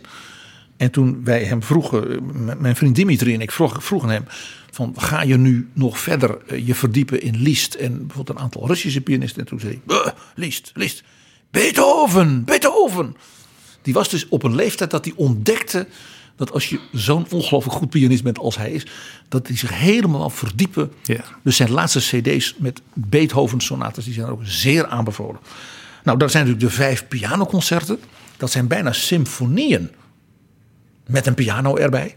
[0.77, 4.25] En toen wij hem vroegen, eh, mijn vriend Dimitri en ik vroeg, vroegen hem...
[4.71, 8.67] van ga je nu nog verder eh, je verdiepen in Liszt en bijvoorbeeld een aantal
[8.67, 9.41] Russische pianisten?
[9.41, 11.03] En toen zei hij, "Buh, Liszt, Liszt,
[11.51, 13.15] Beethoven, Beethoven.
[13.81, 15.87] Die was dus op een leeftijd dat hij ontdekte
[16.35, 18.85] dat als je zo'n ongelooflijk goed pianist bent als hij is,
[19.29, 20.91] dat hij zich helemaal verdiepen.
[21.03, 21.23] Ja.
[21.43, 25.39] Dus zijn laatste CD's met Beethoven sonates, die zijn ook zeer aanbevolen.
[26.03, 27.99] Nou, dat zijn natuurlijk de vijf pianoconcerten.
[28.37, 29.89] Dat zijn bijna symfonieën
[31.07, 32.15] met een piano erbij.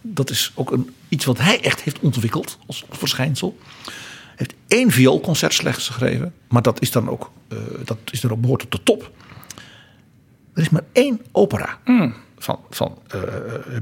[0.00, 3.58] Dat is ook een, iets wat hij echt heeft ontwikkeld als verschijnsel.
[3.84, 3.92] Hij
[4.36, 8.40] heeft één vioolconcert slechts geschreven, maar dat is dan ook, eh, dat is dan ook
[8.40, 9.12] behoort tot de top.
[10.54, 11.78] Er is maar één opera
[12.38, 13.20] van, van eh,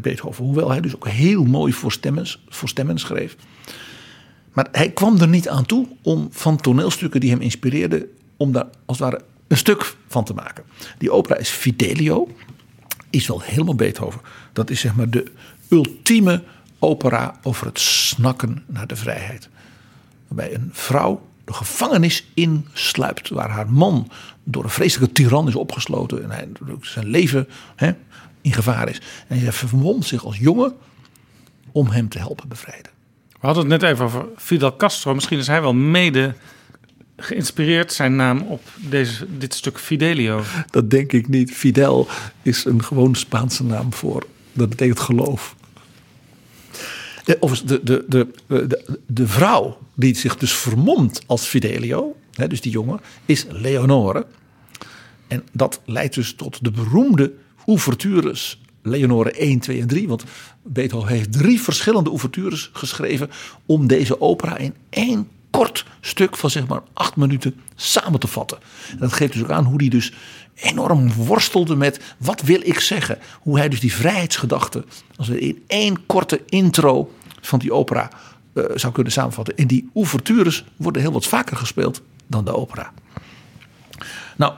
[0.00, 0.44] Beethoven.
[0.44, 3.36] Hoewel hij dus ook heel mooi voor stemmen, voor stemmen schreef.
[4.52, 8.06] Maar hij kwam er niet aan toe om van toneelstukken die hem inspireerden...
[8.36, 10.64] om daar als het ware een stuk van te maken.
[10.98, 12.28] Die opera is Fidelio.
[13.12, 14.20] Is wel helemaal Beethoven.
[14.52, 15.32] Dat is zeg maar de
[15.68, 16.42] ultieme
[16.78, 19.48] opera over het snakken naar de vrijheid.
[20.28, 23.28] Waarbij een vrouw de gevangenis insluipt.
[23.28, 24.10] Waar haar man
[24.44, 26.22] door een vreselijke tiran is opgesloten.
[26.22, 26.48] En hij,
[26.80, 27.92] zijn leven hè,
[28.40, 29.00] in gevaar is.
[29.26, 30.74] En hij verwond zich als jongen
[31.72, 32.92] om hem te helpen bevrijden.
[33.40, 35.14] We hadden het net even over Fidel Castro.
[35.14, 36.34] Misschien is hij wel mede
[37.22, 40.42] geïnspireerd, zijn naam, op deze, dit stuk Fidelio.
[40.70, 41.52] Dat denk ik niet.
[41.52, 42.08] Fidel
[42.42, 44.26] is een gewoon Spaanse naam voor.
[44.52, 45.56] Dat betekent geloof.
[47.40, 52.60] Of de, de, de, de, de vrouw die zich dus vermomt als Fidelio, hè, dus
[52.60, 54.26] die jongen, is Leonore.
[55.28, 57.32] En dat leidt dus tot de beroemde
[57.66, 60.08] ouvertures Leonore 1, 2 en 3.
[60.08, 60.24] Want
[60.62, 63.30] Beethoven heeft drie verschillende ouvertures geschreven
[63.66, 68.58] om deze opera in één kort stuk van zeg maar acht minuten samen te vatten.
[68.90, 70.12] En dat geeft dus ook aan hoe hij dus
[70.54, 73.18] enorm worstelde met wat wil ik zeggen.
[73.40, 74.84] Hoe hij dus die vrijheidsgedachte
[75.16, 78.10] als we in één korte intro van die opera
[78.52, 79.56] eh, zou kunnen samenvatten.
[79.56, 82.92] En die ouvertures worden heel wat vaker gespeeld dan de opera.
[84.36, 84.52] Nou,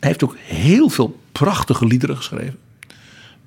[0.00, 2.58] hij heeft ook heel veel prachtige liederen geschreven.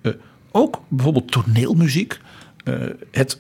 [0.01, 0.11] Eh,
[0.51, 2.19] ook bijvoorbeeld toneelmuziek.
[2.63, 2.75] Eh,
[3.11, 3.39] het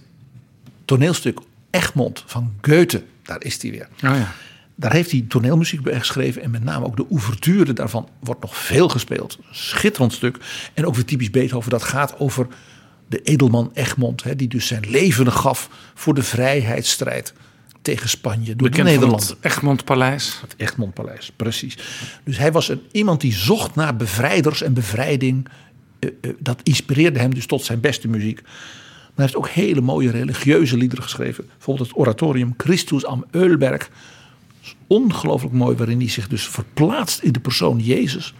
[0.85, 3.87] toneelstuk Egmond van Goethe, daar is hij weer.
[3.95, 4.31] Oh ja.
[4.75, 6.41] Daar heeft hij toneelmuziek bij geschreven.
[6.41, 9.37] En met name ook de ouverture daarvan wordt nog veel gespeeld.
[9.51, 10.37] Schitterend stuk.
[10.73, 11.69] En ook weer typisch Beethoven.
[11.69, 12.47] Dat gaat over
[13.07, 14.23] de edelman Egmond.
[14.23, 17.33] Hè, die dus zijn leven gaf voor de vrijheidsstrijd
[17.81, 18.55] tegen Spanje.
[18.55, 19.27] Door Bekend de van Nederlanden.
[19.27, 20.37] het Egmond Paleis.
[20.41, 21.77] Het Egmondpaleis, precies.
[22.23, 25.47] Dus hij was een, iemand die zocht naar bevrijders en bevrijding.
[25.99, 28.41] Eh, eh, dat inspireerde hem dus tot zijn beste muziek.
[29.15, 31.45] Hij heeft ook hele mooie religieuze liederen geschreven.
[31.47, 33.25] Bijvoorbeeld het oratorium Christus am
[34.61, 38.33] is Ongelooflijk mooi, waarin hij zich dus verplaatst in de persoon Jezus.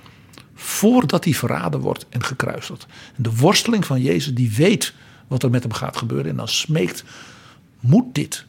[0.53, 2.85] Voordat hij verraden wordt en gekruisigd.
[3.15, 4.93] De worsteling van Jezus, die weet
[5.27, 6.29] wat er met hem gaat gebeuren.
[6.29, 7.03] En dan smeekt,
[7.79, 8.45] moet dit?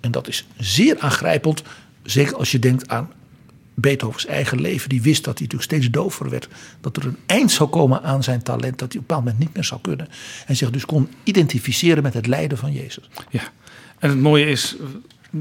[0.00, 1.62] En dat is zeer aangrijpend.
[2.02, 3.10] Zeker als je denkt aan
[3.82, 4.88] Beethovens eigen leven.
[4.88, 6.48] Die wist dat hij natuurlijk steeds dover werd.
[6.80, 8.78] Dat er een eind zou komen aan zijn talent.
[8.78, 10.08] Dat hij op een bepaald moment niet meer zou kunnen.
[10.46, 13.08] En zich dus kon identificeren met het lijden van Jezus.
[13.30, 13.42] Ja.
[13.98, 15.40] En het mooie is, eh,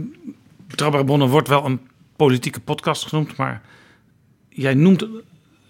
[0.68, 1.80] Betrouwbare wordt wel een
[2.16, 3.62] politieke podcast genoemd, maar
[4.50, 5.06] jij noemt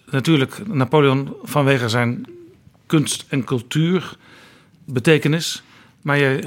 [0.05, 2.25] natuurlijk Napoleon vanwege zijn
[2.85, 4.17] kunst- en cultuur
[4.85, 5.63] betekenis,
[6.01, 6.43] maar je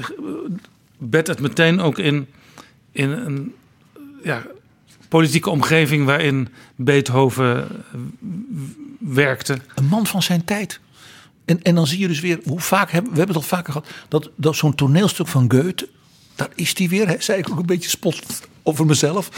[0.97, 2.27] bedt het meteen ook in,
[2.91, 3.53] in een
[4.23, 4.45] ja,
[5.07, 7.99] politieke omgeving waarin Beethoven eh,
[8.99, 9.57] werkte.
[9.75, 10.79] Een man van zijn tijd.
[11.45, 13.73] En, en dan zie je dus weer, hoe vaak hebben we hebben het al vaker
[13.73, 15.89] gehad, dat, dat zo'n toneelstuk van Goethe,
[16.35, 18.23] daar is die weer, hè, zei ik ook een beetje spot
[18.63, 19.29] over mezelf.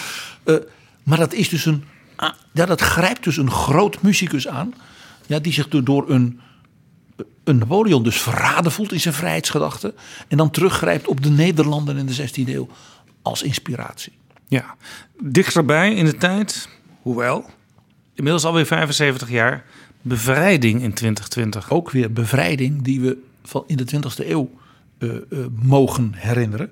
[0.44, 0.56] Eh,
[1.04, 1.84] maar dat is dus een,
[2.16, 4.74] ah, ja, dat grijpt dus een groot muzikus aan,
[5.26, 6.40] ja, die zich door een,
[7.44, 9.94] een Napoleon dus verraden voelt in zijn vrijheidsgedachten.
[10.28, 12.68] En dan teruggrijpt op de Nederlanden in de 16e eeuw
[13.22, 14.14] als inspiratie.
[14.48, 14.76] Ja,
[15.22, 16.70] dichterbij in de tijd,
[17.02, 17.50] hoewel,
[18.14, 19.66] inmiddels alweer 75 jaar,
[20.02, 21.72] bevrijding in 2020.
[21.72, 24.50] Ook weer bevrijding die we van in de 20e eeuw
[24.98, 25.22] eh, eh,
[25.62, 26.72] mogen herinneren.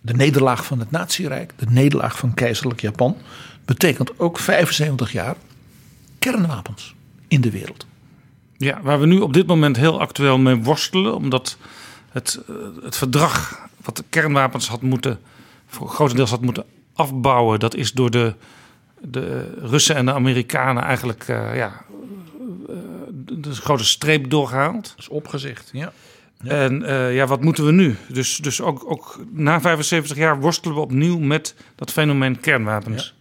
[0.00, 3.16] De nederlaag van het Nazirijk, de nederlaag van keizerlijk Japan,
[3.64, 5.36] betekent ook 75 jaar
[6.18, 6.94] kernwapens
[7.28, 7.86] in de wereld.
[8.56, 11.56] Ja, waar we nu op dit moment heel actueel mee worstelen, omdat
[12.10, 15.20] het, eh, het verdrag wat de kernwapens had moeten,
[15.70, 18.34] grotendeels had moeten afbouwen, dat is door de,
[19.00, 21.84] de Russen en de Amerikanen eigenlijk eh, ja,
[22.68, 22.74] eh,
[23.12, 24.82] de grote streep doorgehaald.
[24.82, 25.92] Dat is opgezegd, ja.
[26.44, 27.96] En eh, ja, wat moeten we nu?
[28.08, 33.14] Dus, dus ook, ook na 75 jaar worstelen we opnieuw met dat fenomeen kernwapens.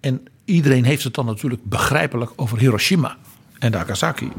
[0.00, 3.16] En iedereen heeft het dan natuurlijk begrijpelijk over Hiroshima
[3.58, 4.30] en Nagasaki.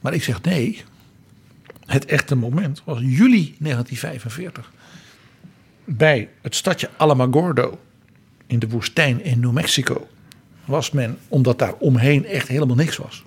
[0.00, 0.82] Maar ik zeg nee.
[1.86, 4.72] Het echte moment was juli 1945.
[5.84, 7.78] Bij het stadje Alamogordo
[8.46, 10.08] in de woestijn in New Mexico.
[10.64, 13.24] Was men, omdat daar omheen echt helemaal niks was.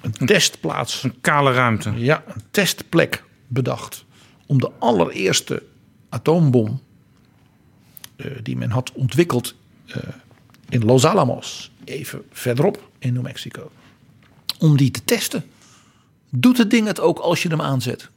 [0.00, 1.92] Een testplaats Een kale ruimte.
[1.96, 4.04] ja, een testplek bedacht
[4.46, 5.62] om de allereerste
[6.08, 6.80] atoombom
[8.16, 9.54] eh, die men had ontwikkeld
[9.86, 9.96] eh,
[10.68, 13.70] in Los Alamos, even verderop in New Mexico,
[14.58, 15.44] om die te testen.
[16.28, 18.10] Doet het ding het ook als je hem aanzet?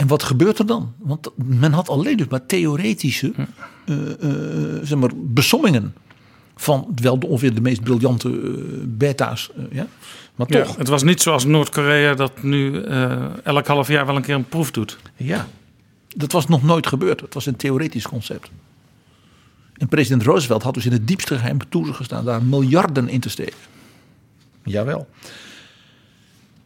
[0.00, 0.92] En wat gebeurt er dan?
[0.98, 3.32] Want men had alleen dus maar theoretische
[3.86, 5.94] eh, eh, zeg maar, besommingen
[6.56, 8.36] van wel de, ongeveer de meest briljante eh,
[8.84, 9.50] beta's.
[9.70, 9.86] ja?
[10.34, 12.80] Maar Ja, toch, het was niet zoals Noord-Korea dat nu
[13.44, 14.98] elk half jaar wel een keer een proef doet.
[15.16, 15.48] Ja,
[16.16, 17.20] dat was nog nooit gebeurd.
[17.20, 18.50] Het was een theoretisch concept.
[19.76, 23.58] En president Roosevelt had dus in het diepste geheim toegestaan daar miljarden in te steken.
[24.64, 25.08] Jawel.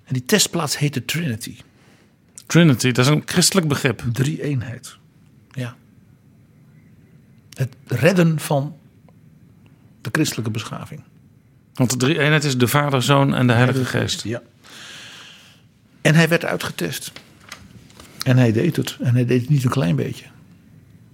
[0.05, 1.57] En die testplaats heette Trinity.
[2.47, 4.03] Trinity, dat is een christelijk begrip.
[4.13, 4.97] Drie eenheid.
[5.51, 5.77] Ja.
[7.51, 8.77] Het redden van
[10.01, 11.03] de christelijke beschaving.
[11.75, 14.23] Want de drie eenheid is de Vader, Zoon en de Heilige Geest.
[14.23, 14.43] Ja.
[16.01, 17.13] En hij werd uitgetest.
[18.25, 18.97] En hij deed het.
[19.01, 20.25] En hij deed het niet een klein beetje.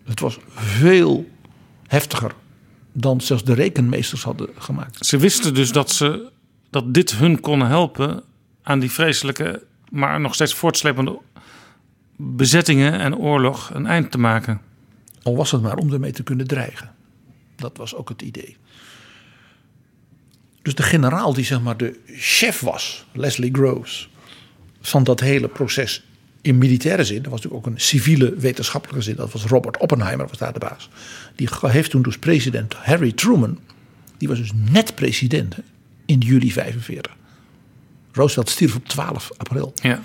[0.04, 1.30] Het was veel
[1.86, 2.32] heftiger
[2.92, 5.06] dan zelfs de rekenmeesters hadden gemaakt.
[5.06, 6.30] Ze wisten dus dat, ze,
[6.70, 8.22] dat dit hun kon helpen
[8.62, 11.18] aan die vreselijke, maar nog steeds voortslepende
[12.16, 14.60] bezettingen en oorlog een eind te maken.
[15.22, 16.94] Al was het maar om ermee te kunnen dreigen.
[17.56, 18.56] Dat was ook het idee.
[20.62, 24.10] Dus de generaal die zeg maar de chef was, Leslie Groves,
[24.80, 26.04] van dat hele proces
[26.40, 27.22] in militaire zin.
[27.22, 29.16] Dat was natuurlijk ook een civiele wetenschappelijke zin.
[29.16, 30.88] Dat was Robert Oppenheimer, was daar de baas.
[31.34, 33.58] Die heeft toen dus president Harry Truman.
[34.18, 35.56] Die was dus net president
[36.06, 37.16] in juli 45.
[38.12, 39.72] Roosevelt stierf op 12 april.
[39.74, 40.02] Ja.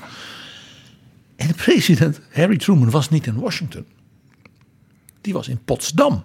[1.35, 3.85] En de president Harry Truman was niet in Washington.
[5.21, 6.23] Die was in Potsdam.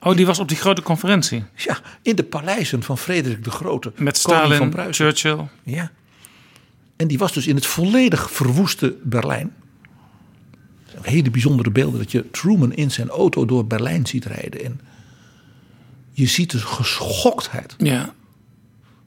[0.00, 1.44] Oh, die was op die grote conferentie.
[1.54, 3.92] Ja, in de paleizen van Frederik de Grote.
[3.96, 4.94] Met van Stalin, Pruisen.
[4.94, 5.46] Churchill.
[5.62, 5.90] Ja.
[6.96, 9.54] En die was dus in het volledig verwoeste Berlijn.
[11.02, 14.64] Hele bijzondere beelden dat je Truman in zijn auto door Berlijn ziet rijden.
[14.64, 14.80] En
[16.12, 18.14] je ziet de geschoktheid Ja.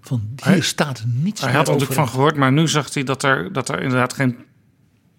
[0.02, 3.04] Van hier Hij- staat niets Hij had er natuurlijk van gehoord, maar nu zag hij
[3.04, 4.38] dat er, dat er inderdaad geen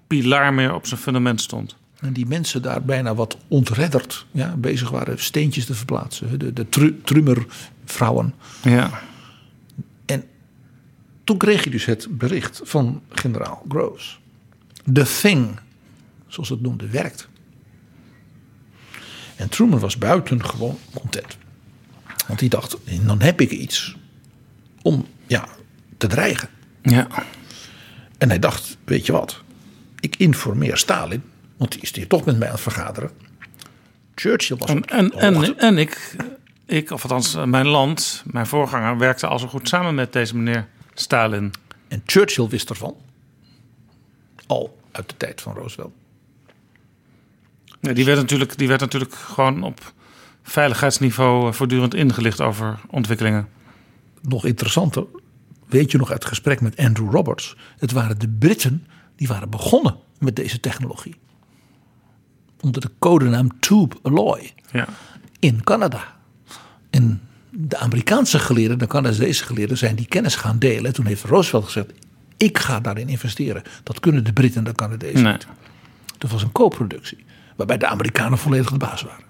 [0.07, 1.77] pilaar meer op zijn fundament stond.
[2.01, 6.39] En die mensen daar bijna wat ontredderd ja, bezig waren steentjes te verplaatsen.
[6.39, 8.35] De, de tru, Trummervrouwen.
[8.63, 9.01] Ja.
[10.07, 10.25] En
[11.25, 14.21] toen kreeg je dus het bericht van generaal Groves.
[14.93, 15.59] The thing,
[16.27, 17.29] zoals het noemde, werkt.
[19.37, 21.37] En Truman was buitengewoon content.
[22.27, 22.77] Want hij dacht,
[23.07, 23.97] dan heb ik iets
[24.83, 25.49] om ja,
[25.97, 26.49] te dreigen.
[26.83, 27.07] Ja.
[28.19, 29.43] En hij dacht, weet je wat,
[30.01, 31.23] ik informeer Stalin,
[31.57, 33.11] want die is hier toch met mij aan het vergaderen.
[34.15, 36.17] Churchill was En, en, en, en ik,
[36.67, 40.37] ik, of althans eh, mijn land, mijn voorganger, werkte al zo goed samen met deze
[40.37, 41.53] meneer Stalin.
[41.89, 42.97] En Churchill wist ervan.
[44.47, 45.93] Al uit de tijd van Roosevelt.
[47.81, 49.93] Ja, die, werd natuurlijk, die werd natuurlijk gewoon op
[50.43, 53.49] veiligheidsniveau eh, voortdurend ingelicht over ontwikkelingen.
[54.23, 55.05] Nog interessanter,
[55.69, 57.57] weet je nog uit het gesprek met Andrew Roberts.
[57.79, 61.15] Het waren de Britten die waren begonnen met deze technologie.
[62.61, 64.89] Onder de codenaam Tube Alloy Ja.
[65.39, 66.17] in Canada.
[66.91, 67.21] En
[67.51, 70.85] de Amerikaanse geleerden, de Canadese geleerden, zijn die kennis gaan delen.
[70.85, 71.93] En toen heeft Roosevelt gezegd:
[72.37, 73.63] Ik ga daarin investeren.
[73.83, 75.33] Dat kunnen de Britten en de Canadezen Nee.
[75.33, 75.47] niet.
[76.19, 77.25] Dat was een co-productie,
[77.57, 79.25] waarbij de Amerikanen volledig de baas waren.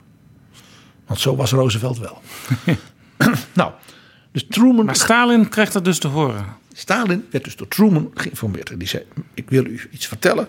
[1.06, 2.22] Want zo was Roosevelt wel.
[3.54, 3.72] nou,
[4.32, 4.84] dus Truman.
[4.84, 6.46] Maar Stalin kreeg dat dus te horen.
[6.72, 8.70] Stalin werd dus door Truman geïnformeerd.
[8.70, 9.04] En die zei:
[9.34, 10.48] Ik wil u iets vertellen.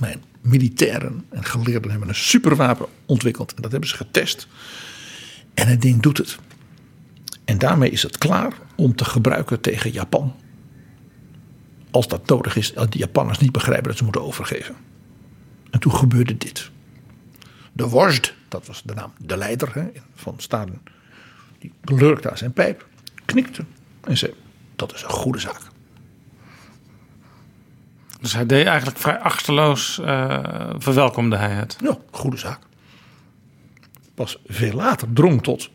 [0.00, 3.54] Mijn militairen en geleerden hebben een superwapen ontwikkeld.
[3.54, 4.48] En dat hebben ze getest.
[5.54, 6.38] En het ding doet het.
[7.44, 10.34] En daarmee is het klaar om te gebruiken tegen Japan.
[11.90, 14.74] Als dat nodig is, als de Japanners niet begrijpen dat ze moeten overgeven.
[15.70, 16.70] En toen gebeurde dit.
[17.72, 20.80] De Wожd, dat was de naam, de leider hè, van Stalin.
[21.60, 22.86] Die lurkte aan zijn pijp,
[23.24, 23.64] knikte
[24.04, 24.34] en zei:
[24.76, 25.60] Dat is een goede zaak.
[28.20, 31.76] Dus hij deed eigenlijk vrij achterloos, eh, verwelkomde hij het.
[31.80, 32.58] Ja, goede zaak.
[34.14, 35.70] Pas veel later drong tot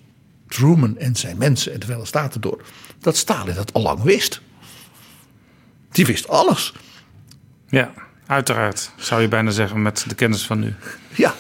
[0.48, 2.62] Truman en zijn mensen en de Verenigde Staten door
[3.00, 4.42] dat Stalin dat al lang wist.
[5.92, 6.74] Die wist alles.
[7.70, 7.94] Ja,
[8.26, 10.74] uiteraard, zou je bijna zeggen met de kennis van nu.
[11.16, 11.36] Ja,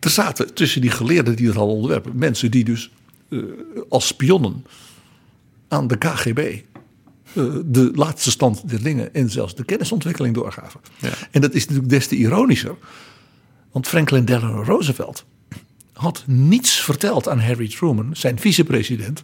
[0.00, 2.90] er zaten tussen die geleerden die het al ontwerpen mensen die dus
[3.88, 4.64] als spionnen
[5.68, 6.38] aan de KGB
[7.34, 10.80] eh, de laatste stand der dingen en zelfs de kennisontwikkeling doorgaven.
[10.98, 11.10] Ja.
[11.30, 12.76] En dat is natuurlijk des te ironischer,
[13.72, 15.24] want Franklin Delano Roosevelt
[15.92, 19.22] had niets verteld aan Harry Truman, zijn vicepresident,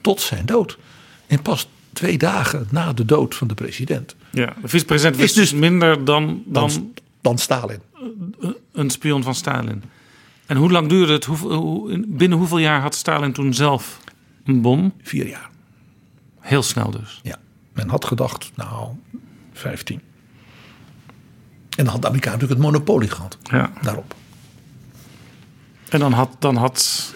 [0.00, 0.78] tot zijn dood.
[1.26, 5.34] En pas twee dagen na de dood van de president, Ja, de vicepresident Is wist
[5.34, 7.80] dus dus- minder dan, dan dan, dan Stalin.
[8.72, 9.82] een spion van Stalin.
[10.50, 11.24] En hoe lang duurde het?
[11.24, 14.00] Hoe, in- binnen hoeveel jaar had Stalin toen zelf
[14.44, 14.92] een bom?
[15.02, 15.50] Vier jaar.
[16.40, 17.20] Heel snel dus.
[17.22, 17.36] Ja,
[17.72, 18.88] men had gedacht, nou,
[19.52, 20.00] 15.
[21.76, 23.72] En dan had de Amerikaan natuurlijk het monopolie gehad Ja.
[23.82, 24.14] daarop.
[25.88, 27.10] En dan had, dan had,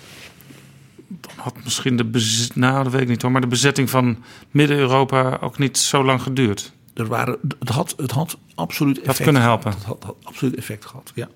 [1.09, 4.22] dan had misschien de bezet, nou dat weet ik niet hoor, maar de bezetting van
[4.51, 6.72] Midden-Europa ook niet zo lang geduurd.
[6.95, 9.70] Er waren, het, had, het had absoluut effect kunnen helpen.
[9.72, 11.28] Het had, had absoluut effect gehad, ja.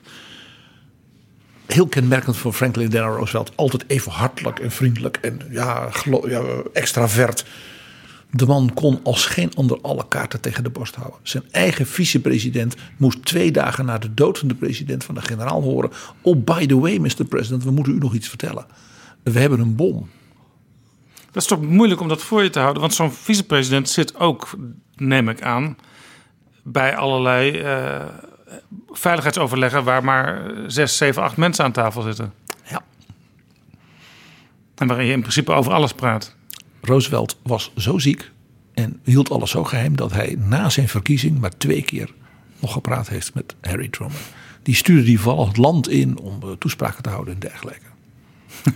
[1.69, 3.53] Heel kenmerkend voor Franklin Delano Roosevelt.
[3.55, 5.89] Altijd even hartelijk en vriendelijk en ja,
[6.29, 6.43] ja,
[6.73, 7.45] extravert.
[8.31, 11.19] De man kon als geen ander alle kaarten tegen de borst houden.
[11.23, 15.63] Zijn eigen vicepresident moest twee dagen na de dood van de president van de generaal
[15.63, 15.91] horen.
[16.23, 17.25] Oh, by the way, Mr.
[17.29, 18.67] President, we moeten u nog iets vertellen.
[19.23, 20.09] We hebben een bom.
[21.31, 24.51] Dat is toch moeilijk om dat voor je te houden, want zo'n vicepresident zit ook,
[24.97, 25.77] neem ik aan,
[26.63, 28.05] bij allerlei eh,
[28.91, 32.33] veiligheidsoverleggen waar maar zes, zeven, acht mensen aan tafel zitten.
[32.71, 32.83] Ja.
[34.75, 36.37] En waarin je in principe over alles praat.
[36.81, 38.31] Roosevelt was zo ziek
[38.75, 42.13] en hield alles zo geheim dat hij na zijn verkiezing maar twee keer
[42.61, 44.17] nog gepraat heeft met Harry Truman.
[44.63, 47.87] Die stuurde die vooral het land in om eh, toespraken te houden en dergelijke.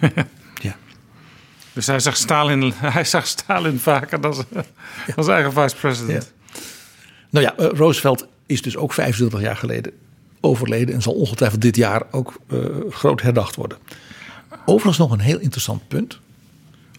[0.68, 0.77] ja.
[1.73, 4.64] Dus hij zag Stalin, hij zag Stalin vaker dan zijn,
[5.16, 6.33] als eigen vice-president.
[7.31, 9.93] Nou ja, uh, Roosevelt is dus ook 25 jaar geleden
[10.40, 13.78] overleden en zal ongetwijfeld dit jaar ook uh, groot herdacht worden.
[14.64, 16.18] Overigens nog een heel interessant punt.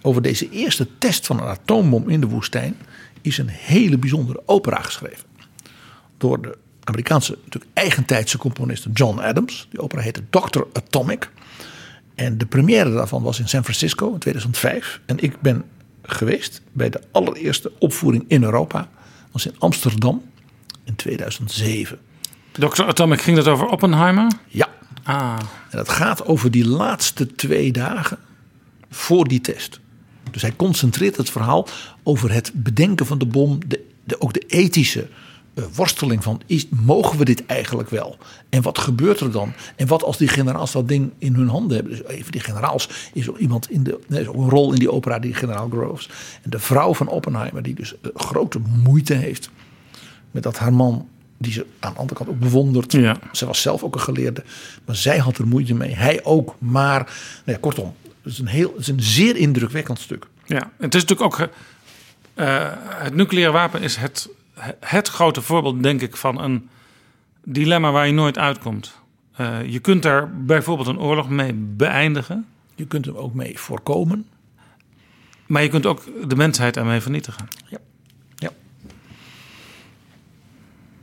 [0.01, 2.75] Over deze eerste test van een atoombom in de woestijn
[3.21, 5.25] is een hele bijzondere opera geschreven.
[6.17, 9.67] Door de Amerikaanse, natuurlijk eigentijdse componist John Adams.
[9.69, 10.61] Die opera heette Dr.
[10.73, 11.29] Atomic.
[12.15, 14.99] En de première daarvan was in San Francisco in 2005.
[15.05, 15.63] En ik ben
[16.01, 18.77] geweest bij de allereerste opvoering in Europa.
[18.77, 20.23] Dat was in Amsterdam
[20.83, 21.99] in 2007.
[22.51, 22.83] Dr.
[22.83, 24.31] Atomic, ging dat over Oppenheimer?
[24.47, 24.67] Ja.
[25.03, 25.39] Ah.
[25.69, 28.17] En dat gaat over die laatste twee dagen
[28.89, 29.79] voor die test.
[30.31, 31.67] Dus hij concentreert het verhaal
[32.03, 35.07] over het bedenken van de bom, de, de, ook de ethische
[35.53, 38.17] uh, worsteling van is, mogen we dit eigenlijk wel?
[38.49, 39.53] En wat gebeurt er dan?
[39.75, 41.97] En wat als die generaals dat ding in hun handen hebben?
[41.97, 45.33] Dus even die generaals is iemand in de nee, een rol in die opera, die
[45.33, 46.09] generaal Groves.
[46.41, 49.49] En de vrouw van Oppenheimer, die dus uh, grote moeite heeft
[50.33, 51.07] met dat haar man
[51.37, 52.91] die ze aan de andere kant ook bewondert.
[52.91, 53.17] Ja.
[53.31, 54.43] Ze was zelf ook een geleerde,
[54.85, 55.95] maar zij had er moeite mee.
[55.95, 57.11] Hij ook, maar nou
[57.45, 60.27] ja, kortom, het is een, heel, het is een zeer indrukwekkend stuk.
[60.45, 61.49] Ja, het is natuurlijk ook.
[62.35, 64.29] Uh, het nucleaire wapen is het,
[64.79, 66.69] het grote voorbeeld, denk ik, van een
[67.43, 69.01] dilemma waar je nooit uitkomt.
[69.37, 72.45] Uh, je kunt daar bijvoorbeeld een oorlog mee beëindigen.
[72.75, 74.27] Je kunt hem ook mee voorkomen.
[75.45, 77.47] Maar je kunt ook de mensheid ermee vernietigen.
[77.69, 77.77] Ja.
[77.77, 77.77] ja.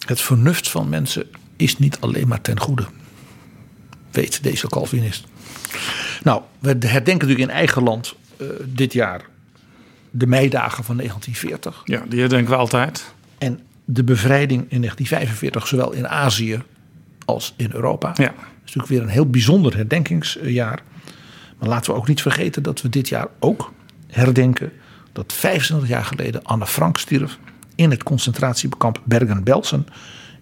[0.07, 1.27] Het vernuft van mensen
[1.57, 2.87] is niet alleen maar ten goede.
[4.11, 5.25] Weet deze Calvinist.
[6.23, 9.29] Nou, we herdenken natuurlijk in eigen land uh, dit jaar
[10.11, 11.83] de meidagen van 1940.
[11.85, 13.15] Ja, die herdenken we altijd.
[13.39, 16.63] En de bevrijding in 1945, zowel in Azië
[17.25, 18.09] als in Europa.
[18.09, 18.25] Ja.
[18.25, 20.83] Dat is natuurlijk weer een heel bijzonder herdenkingsjaar.
[21.59, 23.73] Maar laten we ook niet vergeten dat we dit jaar ook
[24.07, 24.73] herdenken
[25.13, 27.39] dat 25 jaar geleden Anne Frank stierf
[27.81, 29.87] in het concentratiekamp Bergen-Belsen.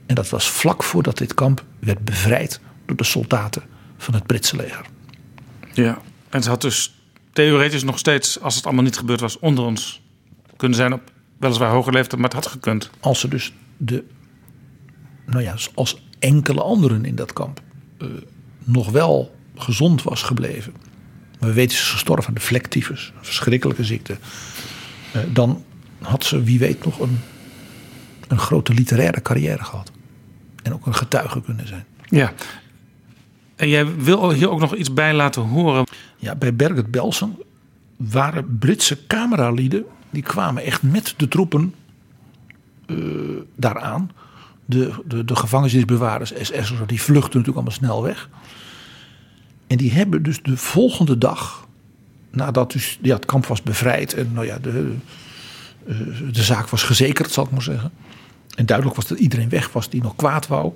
[0.07, 3.63] En dat was vlak voordat dit kamp werd bevrijd door de soldaten
[3.97, 4.87] van het Britse leger.
[5.73, 6.95] Ja, en ze had dus
[7.33, 10.03] theoretisch nog steeds, als het allemaal niet gebeurd was, onder ons
[10.57, 12.91] kunnen zijn op weliswaar hoger leeftijd, maar het had gekund.
[13.01, 14.05] Als ze dus de,
[15.27, 17.61] nou ja, als enkele anderen in dat kamp
[17.99, 18.09] uh,
[18.65, 20.73] nog wel gezond was gebleven.
[21.39, 24.17] Maar we weten ze is gestorven aan de vlektyfus, een verschrikkelijke ziekte.
[25.17, 25.65] Uh, dan
[26.03, 27.19] had ze, wie weet, nog een,
[28.29, 29.91] een grote literaire carrière gehad.
[30.63, 31.85] En ook een getuige kunnen zijn.
[32.09, 32.33] Ja.
[33.57, 35.87] En jij wil hier ook nog iets bij laten horen.
[36.17, 37.37] Ja, bij Berget Belsen
[37.97, 39.85] waren Britse cameralieden.
[40.11, 41.75] Die kwamen echt met de troepen
[42.87, 44.11] uh, daaraan.
[44.65, 48.29] De, de, de gevangenisbewaarders, SS'ers, die vluchten natuurlijk allemaal snel weg.
[49.67, 51.67] En die hebben dus de volgende dag,
[52.31, 54.95] nadat dus, ja, het kamp was bevrijd en nou ja, de,
[56.33, 57.93] de zaak was gezekerd, zal ik maar zeggen.
[58.55, 60.73] En duidelijk was dat iedereen weg was die nog kwaad wou.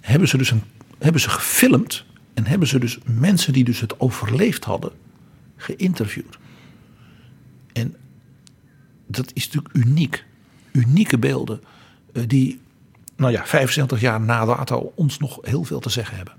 [0.00, 0.62] Hebben ze dus een,
[0.98, 4.92] hebben ze gefilmd en hebben ze dus mensen die dus het overleefd hadden
[5.56, 6.38] geïnterviewd.
[7.72, 7.96] En
[9.06, 10.24] dat is natuurlijk uniek.
[10.72, 11.60] Unieke beelden
[12.12, 12.60] uh, die,
[13.16, 16.34] nou ja, 75 jaar na dato ons nog heel veel te zeggen hebben.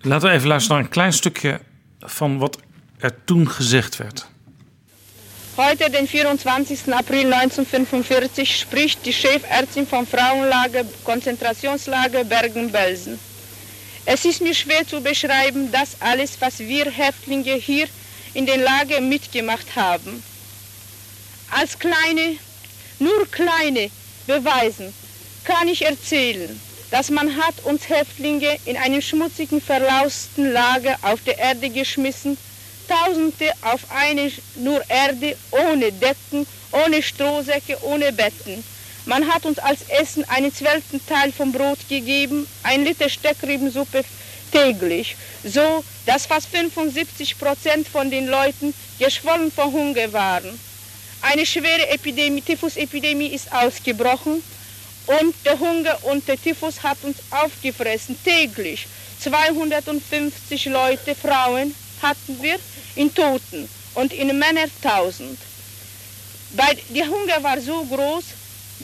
[0.00, 1.60] Laten we even luisteren naar een klein stukje
[2.00, 2.60] van wat
[2.96, 4.32] er toen gezegd werd.
[5.56, 6.92] Heute, den 24.
[6.92, 13.20] April 1945, spricht die Chefärztin vom Frauenlager, Konzentrationslager Bergen-Belsen.
[14.04, 17.86] Es ist mir schwer zu beschreiben, das alles, was wir Häftlinge hier
[18.34, 20.24] in den Lager mitgemacht haben.
[21.52, 22.36] Als kleine,
[22.98, 23.90] nur kleine
[24.26, 24.92] Beweisen
[25.44, 31.38] kann ich erzählen, dass man hat uns Häftlinge in einem schmutzigen, verlausten Lager auf der
[31.38, 32.36] Erde geschmissen,
[32.88, 38.62] Tausende auf eine nur Erde, ohne Decken, ohne Strohsäcke, ohne Betten.
[39.06, 44.04] Man hat uns als Essen einen zwölften Teil vom Brot gegeben, ein Liter Steckriebensuppe
[44.50, 50.58] täglich, so dass fast 75 Prozent von den Leuten geschwollen vor Hunger waren.
[51.22, 54.42] Eine schwere Epidemie, Typhusepidemie ist ausgebrochen
[55.06, 58.86] und der Hunger und der Typhus hat uns aufgefressen täglich.
[59.20, 62.58] 250 Leute, Frauen hatten wir
[62.96, 65.38] in Toten und in Männer 1000.
[66.50, 68.24] Bei, der Hunger war so groß,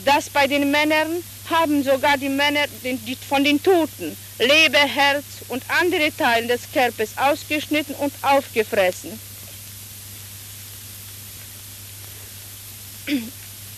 [0.05, 5.23] dass bei den Männern haben sogar die Männer den, die, von den Toten Leber, Herz
[5.49, 9.19] und andere Teile des Körpers ausgeschnitten und aufgefressen.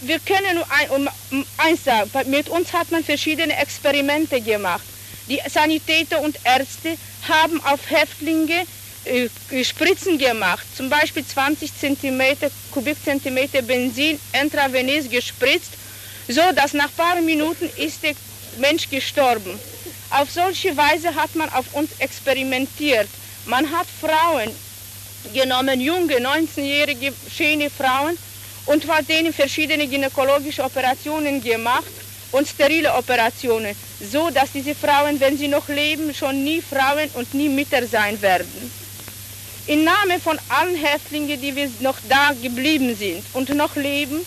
[0.02, 4.84] Wir können nur ein, um, eins sagen, mit uns hat man verschiedene Experimente gemacht.
[5.28, 8.66] Die Sanitäter und Ärzte haben auf Häftlinge
[9.64, 12.22] Spritzen gemacht, zum Beispiel 20 cm,
[12.72, 15.72] Kubikzentimeter Benzin intravenös gespritzt,
[16.28, 18.14] so dass nach ein paar Minuten ist der
[18.58, 19.60] Mensch gestorben.
[20.10, 23.10] Auf solche Weise hat man auf uns experimentiert.
[23.46, 24.50] Man hat Frauen
[25.34, 28.18] genommen, junge, 19-jährige, schöne Frauen,
[28.66, 31.92] und hat denen verschiedene gynäkologische Operationen gemacht
[32.32, 37.34] und sterile Operationen, so dass diese Frauen, wenn sie noch leben, schon nie Frauen und
[37.34, 38.72] nie Mütter sein werden.
[39.66, 44.20] Im Namen von allen Häftlingen, die wir noch da geblieben sind und noch leben,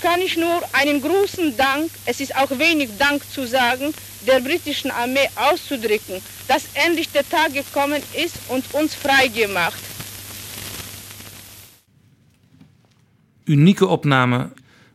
[0.00, 3.92] kann ich nur einen großen Dank, es ist auch wenig Dank zu sagen,
[4.26, 9.80] der britischen Armee auszudrücken, dass endlich der Tag gekommen ist und uns frei gemacht.
[13.48, 14.50] Unieke opname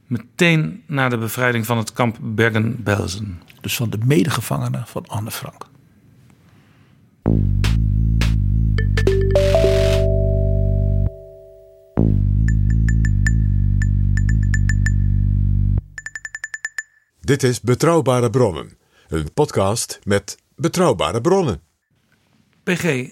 [0.08, 3.42] meteen na de bevrijding van het kamp Bergen-Belsen.
[3.62, 5.72] Dus van de medegevangenen van Anne Frank.
[17.26, 21.62] Dit is Betrouwbare Bronnen, een podcast met betrouwbare bronnen.
[22.64, 23.10] PG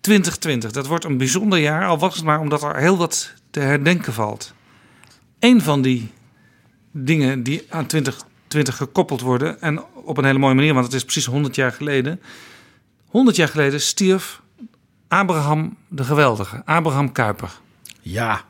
[0.00, 3.60] 2020, dat wordt een bijzonder jaar, al was het maar omdat er heel wat te
[3.60, 4.54] herdenken valt.
[5.38, 6.10] Een van die
[6.90, 11.02] dingen die aan 2020 gekoppeld worden, en op een hele mooie manier, want het is
[11.02, 12.20] precies 100 jaar geleden.
[13.06, 14.42] 100 jaar geleden stierf
[15.08, 17.60] Abraham de Geweldige, Abraham Kuyper.
[18.00, 18.44] Ja,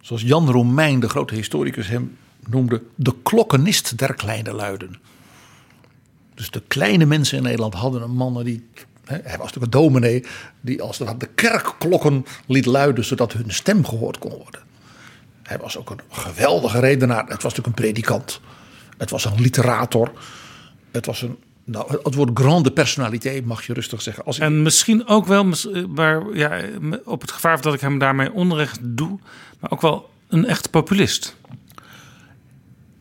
[0.00, 2.16] zoals Jan Romein, de grote historicus, hem
[2.50, 5.00] noemde: de klokkenist der kleine luiden.
[6.34, 8.68] Dus de kleine mensen in Nederland hadden een man die.
[9.04, 10.24] Hij was natuurlijk een dominee
[10.60, 14.60] die als het de kerkklokken liet luiden zodat hun stem gehoord kon worden.
[15.42, 17.26] Hij was ook een geweldige redenaar.
[17.26, 18.40] Het was natuurlijk een predikant.
[18.98, 20.12] Het was een literator.
[20.90, 21.38] Het was een.
[21.64, 24.24] Nou, het woord grande personaliteit mag je rustig zeggen.
[24.24, 25.52] En misschien ook wel,
[25.88, 26.60] maar ja,
[27.04, 29.18] op het gevaar dat ik hem daarmee onrecht doe,
[29.60, 31.36] maar ook wel een echt populist.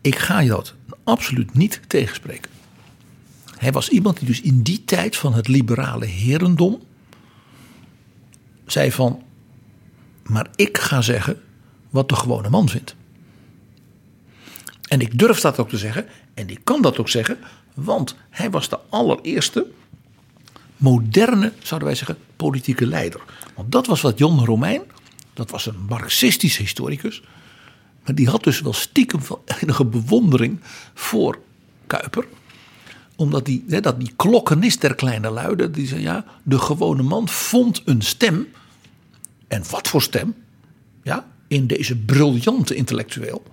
[0.06, 2.51] Ik ga je dat absoluut niet tegenspreken.
[3.58, 6.82] Hij was iemand die dus in die tijd van het liberale herendom
[8.66, 9.24] zei van,
[10.24, 11.41] maar ik ga zeggen
[11.89, 12.95] wat de gewone man vindt.
[14.88, 17.38] En ik durf dat ook te zeggen, en ik kan dat ook zeggen,
[17.74, 19.66] want hij was de allereerste
[20.78, 23.22] moderne, zouden wij zeggen, politieke leider.
[23.56, 24.82] Want dat was wat Jon Romein,
[25.34, 27.22] dat was een marxistische historicus,
[28.06, 30.60] maar die had dus wel stiekem wel enige bewondering
[30.93, 31.39] voor
[31.88, 32.26] Kuiper
[33.18, 37.30] omdat die, hè, dat die klokkenist der kleine luiden, die zei ja, de gewone man
[37.30, 38.47] vond een stem.
[39.47, 40.36] En wat voor stem?
[41.03, 43.43] Ja, in deze briljante intellectueel.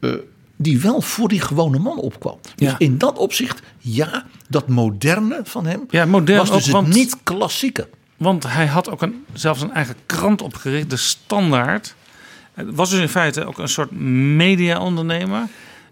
[0.00, 0.14] Uh,
[0.56, 2.38] die wel voor die gewone man opkwam.
[2.54, 2.78] Dus Ja.
[2.78, 6.88] in dat opzicht, ja, dat moderne van hem Ja, modern was dus ook, het want-
[6.88, 7.88] niet klassieke.
[8.16, 11.94] Want hij had ook een, zelfs een eigen krant opgericht, de Standaard.
[12.56, 15.48] Het was dus in feite ook een soort media-ondernemer.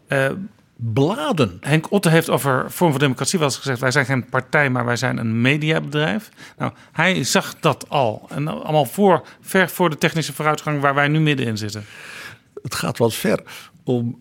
[0.06, 0.30] Eh,
[0.76, 1.58] Bladen.
[1.60, 3.80] Henk Otte heeft over Vorm van Democratie wel eens gezegd...
[3.80, 6.28] wij zijn geen partij, maar wij zijn een mediabedrijf.
[6.58, 8.26] Nou, hij zag dat al.
[8.28, 11.84] En allemaal voor, ver voor de technische vooruitgang waar wij nu middenin zitten.
[12.62, 13.42] Het gaat wat ver
[13.84, 14.20] om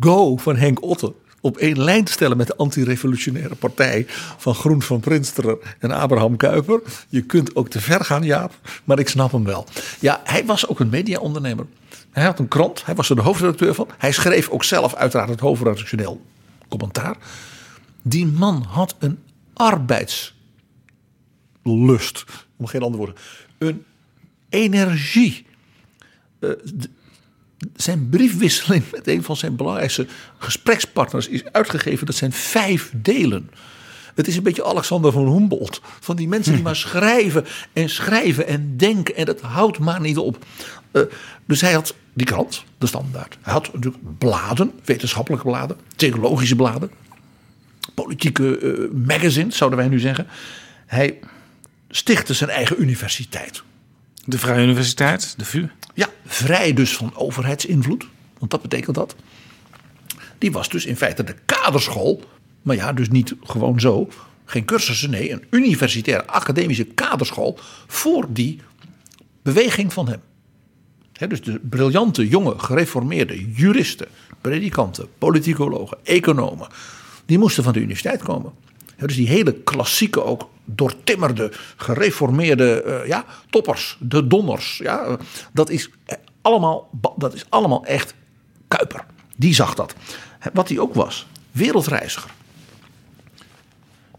[0.00, 1.14] Go van Henk Otte
[1.44, 6.36] op één lijn te stellen met de antirevolutionaire partij van Groen van Prinsterer en Abraham
[6.36, 6.82] Kuyper.
[7.08, 8.52] Je kunt ook te ver gaan, Jaap,
[8.84, 9.66] maar ik snap hem wel.
[10.00, 11.66] Ja, hij was ook een mediaondernemer.
[12.10, 13.88] Hij had een krant, hij was er de hoofdredacteur van.
[13.98, 16.20] Hij schreef ook zelf uiteraard het hoofdredactioneel
[16.68, 17.16] commentaar.
[18.02, 19.18] Die man had een
[19.52, 20.34] arbeidslust,
[22.56, 23.16] om geen andere woorden,
[23.58, 23.84] een
[24.48, 25.46] energie.
[26.40, 26.50] Eh,
[27.76, 30.06] zijn briefwisseling met een van zijn belangrijkste
[30.38, 32.06] gesprekspartners is uitgegeven.
[32.06, 33.50] Dat zijn vijf delen.
[34.14, 35.80] Het is een beetje Alexander van Humboldt.
[36.00, 39.16] Van die mensen die maar schrijven en schrijven en denken.
[39.16, 40.44] En dat houdt maar niet op.
[40.90, 41.02] Eh,
[41.44, 43.38] dus hij had die krant, de standaard.
[43.40, 46.90] Hij had natuurlijk bladen, wetenschappelijke bladen, theologische bladen.
[47.94, 50.26] Politieke eh, magazines, zouden wij nu zeggen.
[50.86, 51.18] Hij
[51.88, 53.62] stichtte zijn eigen universiteit.
[54.24, 55.66] De Vrije Universiteit, de VU.
[55.94, 58.06] Ja, vrij dus van overheidsinvloed.
[58.38, 59.16] Want dat betekent dat.
[60.38, 62.22] Die was dus in feite de kaderschool.
[62.62, 64.08] Maar ja, dus niet gewoon zo.
[64.44, 67.58] Geen cursussen, nee, een universitaire academische kaderschool.
[67.86, 68.60] voor die
[69.42, 70.20] beweging van hem.
[71.28, 74.08] Dus de briljante, jonge, gereformeerde juristen,
[74.40, 76.68] predikanten, politicologen, economen.
[77.26, 78.52] die moesten van de universiteit komen.
[78.96, 84.78] Dus die hele klassieke, ook doortimmerde, gereformeerde eh, ja, toppers, de donners.
[84.78, 85.16] Ja,
[85.52, 88.14] dat, is eh, allemaal, dat is allemaal echt
[88.68, 89.04] Kuiper.
[89.36, 89.94] Die zag dat.
[90.52, 92.30] Wat hij ook was, wereldreiziger.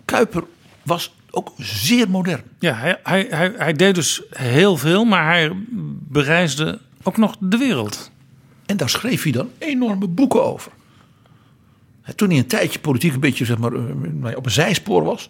[0.06, 0.44] Kuiper
[0.84, 2.44] was ook zeer modern.
[2.60, 5.52] Ja, hij, hij, hij, hij deed dus heel veel, maar hij
[6.10, 8.12] bereisde ook nog de wereld.
[8.66, 10.72] En daar schreef hij dan enorme boeken over.
[12.16, 15.30] Toen hij een tijdje politiek een beetje zeg maar, eh, op een zijspoor was,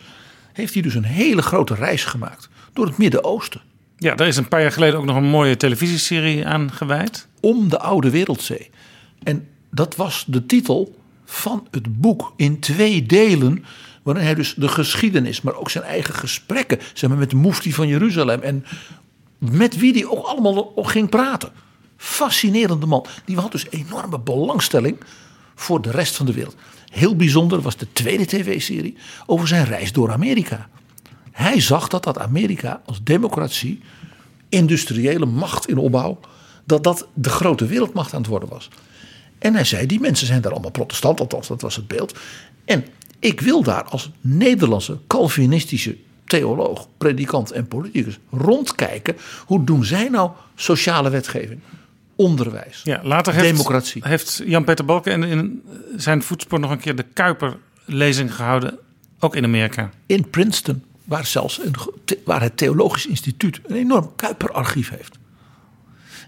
[0.55, 3.61] heeft hij dus een hele grote reis gemaakt door het Midden-Oosten.
[3.97, 7.27] Ja, daar is een paar jaar geleden ook nog een mooie televisieserie aan gewijd.
[7.39, 8.69] Om de Oude Wereldzee.
[9.23, 10.95] En dat was de titel
[11.25, 13.65] van het boek in twee delen.
[14.03, 16.79] Waarin hij dus de geschiedenis, maar ook zijn eigen gesprekken.
[16.93, 18.41] Zeg maar met de mufti van Jeruzalem.
[18.41, 18.65] En
[19.37, 21.51] met wie hij ook allemaal ging praten.
[21.97, 23.05] Fascinerende man.
[23.25, 24.97] Die had dus enorme belangstelling
[25.55, 26.55] voor de rest van de wereld.
[26.95, 30.69] Heel bijzonder was de tweede tv-serie over zijn reis door Amerika.
[31.31, 33.81] Hij zag dat dat Amerika als democratie,
[34.49, 36.19] industriële macht in opbouw,
[36.63, 38.69] dat dat de grote wereldmacht aan het worden was.
[39.39, 42.19] En hij zei, die mensen zijn daar allemaal protestant, althans dat was het beeld.
[42.65, 42.85] En
[43.19, 49.17] ik wil daar als Nederlandse Calvinistische theoloog, predikant en politicus rondkijken.
[49.45, 51.59] Hoe doen zij nou sociale wetgeving?
[52.15, 54.01] Onderwijs, ja, later heeft, democratie.
[54.05, 55.63] Heeft Jan-Peter Balken in
[55.95, 58.79] zijn voetspoor nog een keer de Kuiper-lezing gehouden,
[59.19, 59.89] ook in Amerika.
[60.05, 61.75] In Princeton, waar zelfs een,
[62.25, 65.17] waar het Theologisch Instituut een enorm Kuiper-archief heeft.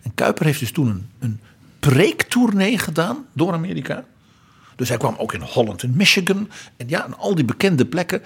[0.04, 1.40] En Kuiper heeft dus toen een, een
[1.80, 4.06] preektournee gedaan door Amerika.
[4.76, 6.50] Dus hij kwam ook in Holland en Michigan.
[6.78, 8.22] En ja, en al die bekende plekken.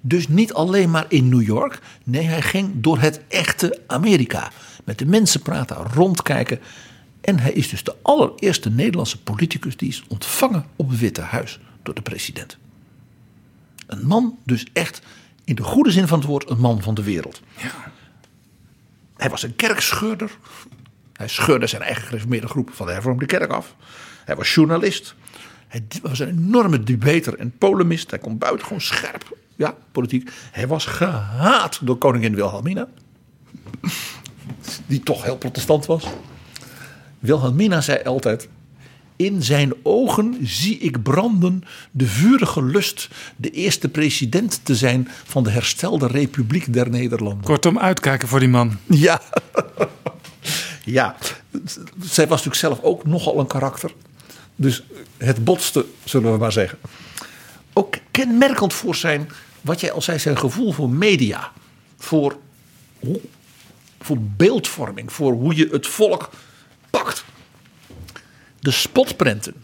[0.00, 1.78] Dus niet alleen maar in New York.
[2.04, 4.50] Nee, hij ging door het echte Amerika.
[4.84, 6.58] Met de mensen praten, rondkijken.
[7.24, 11.60] En hij is dus de allereerste Nederlandse politicus die is ontvangen op het Witte Huis
[11.82, 12.58] door de president.
[13.86, 15.02] Een man, dus echt
[15.44, 17.40] in de goede zin van het woord, een man van de wereld.
[17.56, 17.92] Ja.
[19.16, 20.38] Hij was een kerkscheurder.
[21.12, 23.74] Hij scheurde zijn eigen gereformeerde groep van de hervormde kerk af.
[24.24, 25.14] Hij was journalist.
[25.68, 28.10] Hij was een enorme debater en polemist.
[28.10, 30.30] Hij kon buitengewoon scherp, ja, politiek.
[30.50, 32.88] Hij was gehaat door koningin Wilhelmina.
[34.86, 36.06] Die toch heel protestant was.
[37.24, 38.48] Wilhelmina zei altijd:
[39.16, 45.44] In zijn ogen zie ik branden de vurige lust de eerste president te zijn van
[45.44, 47.44] de herstelde Republiek der Nederlanden.
[47.44, 48.76] Kortom, uitkijken voor die man.
[48.86, 49.20] Ja.
[50.98, 51.16] ja,
[52.00, 53.92] zij was natuurlijk zelf ook nogal een karakter.
[54.56, 54.82] Dus
[55.16, 56.78] het botste, zullen we maar zeggen.
[57.72, 61.52] Ook kenmerkend voor zijn, wat jij al zei, zijn gevoel voor media.
[61.98, 62.36] Voor,
[64.00, 66.30] voor beeldvorming, voor hoe je het volk
[68.60, 69.54] De spotprenten.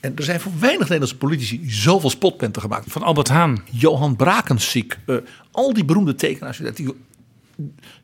[0.00, 2.92] En er zijn voor weinig Nederlandse politici zoveel spotprenten gemaakt.
[2.92, 3.64] Van Albert Haan.
[3.70, 4.98] Johan Brakensiek.
[5.06, 5.16] Uh,
[5.50, 6.60] al die beroemde tekenaars.
[6.74, 6.94] Die,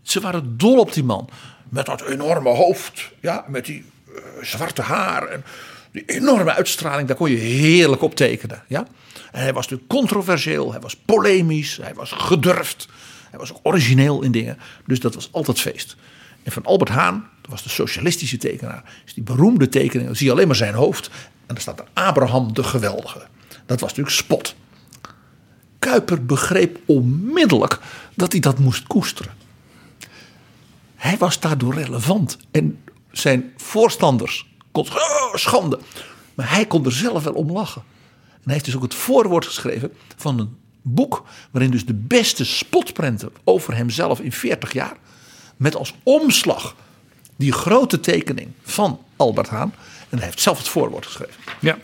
[0.03, 1.29] ze waren dol op die man.
[1.69, 3.11] Met dat enorme hoofd.
[3.21, 5.27] Ja, met die uh, zwarte haar.
[5.27, 5.45] En
[5.93, 7.09] die enorme uitstraling.
[7.09, 8.63] Daar kon je heerlijk op tekenen.
[8.69, 8.87] Ja?
[9.33, 10.73] En hij was natuurlijk controversieel.
[10.73, 11.77] Hij was polemisch.
[11.83, 12.89] Hij was gedurfd.
[13.31, 14.59] Hij was ook origineel in dingen.
[14.87, 15.97] Dus dat was altijd feest.
[16.43, 20.27] En van Albert Haan, dat was de socialistische tekenaar, is die beroemde tekening, dan zie
[20.27, 21.07] je alleen maar zijn hoofd.
[21.47, 23.27] En dan staat er Abraham de Geweldige.
[23.67, 24.55] Dat was natuurlijk spot.
[25.79, 27.79] Kuiper begreep onmiddellijk
[28.15, 29.33] dat hij dat moest koesteren.
[30.95, 32.37] Hij was daardoor relevant.
[32.51, 32.83] En
[33.13, 35.79] zijn voorstanders kon oh, schande.
[36.35, 37.83] Maar hij kon er zelf wel om lachen.
[38.33, 42.45] En hij heeft dus ook het voorwoord geschreven van een boek waarin dus de beste
[42.45, 44.97] spotprenten over hemzelf in 40 jaar
[45.57, 46.75] met als omslag
[47.37, 49.75] die grote tekening van Albert Haan.
[50.09, 51.35] En hij heeft zelf het voorwoord geschreven.
[51.61, 51.79] Ja.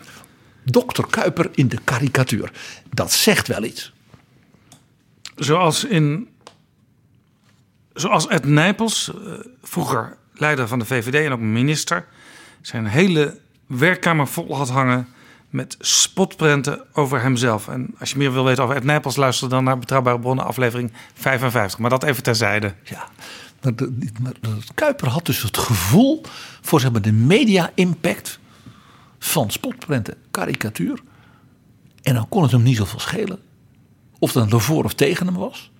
[0.63, 2.51] Dokter Kuiper in de karikatuur.
[2.89, 3.93] Dat zegt wel iets.
[5.35, 6.29] Zoals in.
[7.93, 9.31] Zoals Ed Nijpels, eh,
[9.61, 12.05] vroeger leider van de VVD en ook minister,
[12.61, 15.07] zijn hele werkkamer vol had hangen
[15.49, 17.67] met spotprenten over hemzelf.
[17.67, 20.91] En als je meer wil weten over Ed Nijpels, luister dan naar Betrouwbare Bronnen, aflevering
[21.13, 21.79] 55.
[21.79, 22.73] Maar dat even terzijde.
[22.83, 23.07] Ja,
[24.21, 24.33] maar
[24.73, 26.21] Kuiper had dus het gevoel
[26.61, 28.39] voor zeg maar, de media-impact
[29.19, 31.01] van spotprenten, karikatuur.
[32.01, 33.39] En dan kon het hem niet zoveel schelen
[34.19, 35.71] of dat ervoor of tegen hem was.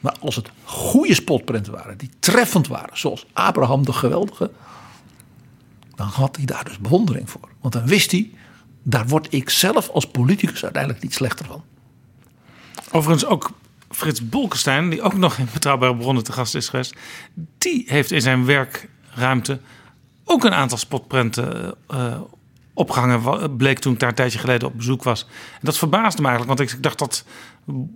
[0.00, 4.50] Maar als het goede spotprenten waren, die treffend waren, zoals Abraham de Geweldige,
[5.94, 7.48] dan had hij daar dus bewondering voor.
[7.60, 8.30] Want dan wist hij,
[8.82, 11.64] daar word ik zelf als politicus uiteindelijk niet slechter van.
[12.92, 13.50] Overigens ook
[13.94, 16.94] Frits Bolkestein, die ook nog in Betrouwbare Bronnen te gast is geweest,
[17.58, 19.60] die heeft in zijn werkruimte
[20.24, 22.20] ook een aantal spotprenten uh,
[22.74, 23.56] opgehangen.
[23.56, 25.26] Bleek toen ik daar een tijdje geleden op bezoek was.
[25.52, 27.24] En dat verbaasde me eigenlijk, want ik dacht dat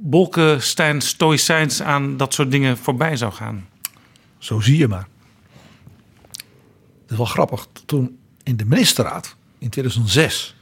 [0.00, 3.68] Bolkestein stoïcijns aan dat soort dingen voorbij zou gaan.
[4.38, 5.08] Zo zie je maar.
[7.02, 7.66] Het is wel grappig.
[7.86, 10.56] Toen in de ministerraad in 2006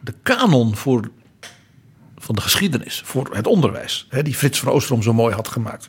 [0.00, 1.10] de kanon voor
[2.22, 5.88] van de geschiedenis voor het onderwijs, hè, die Frits van Oosterom zo mooi had gemaakt,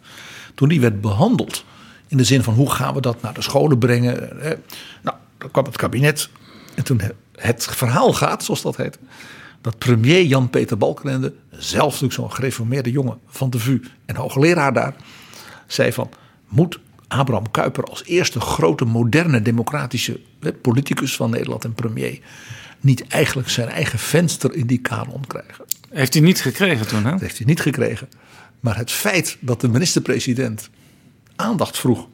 [0.56, 1.66] toen die werd behandeld
[2.08, 4.30] in de zin van hoe gaan we dat naar de scholen brengen.
[4.40, 4.54] Hè.
[5.02, 6.30] Nou, dan kwam het kabinet
[6.76, 7.02] en toen
[7.36, 9.00] het verhaal gaat, zoals dat heet,
[9.62, 14.96] dat premier Jan-Peter Balkenende, zelf natuurlijk zo'n gereformeerde jongen van de VU en hoogleraar daar,
[15.68, 16.10] zei van
[16.48, 20.20] moet Abraham Kuyper als eerste grote moderne democratische
[20.62, 22.20] politicus van Nederland en premier
[22.80, 25.66] niet eigenlijk zijn eigen venster in die kanon krijgen.
[25.94, 27.12] Heeft hij niet gekregen toen, hè?
[27.12, 28.10] Dat heeft hij niet gekregen.
[28.60, 30.70] Maar het feit dat de minister-president
[31.36, 32.08] aandacht vroeg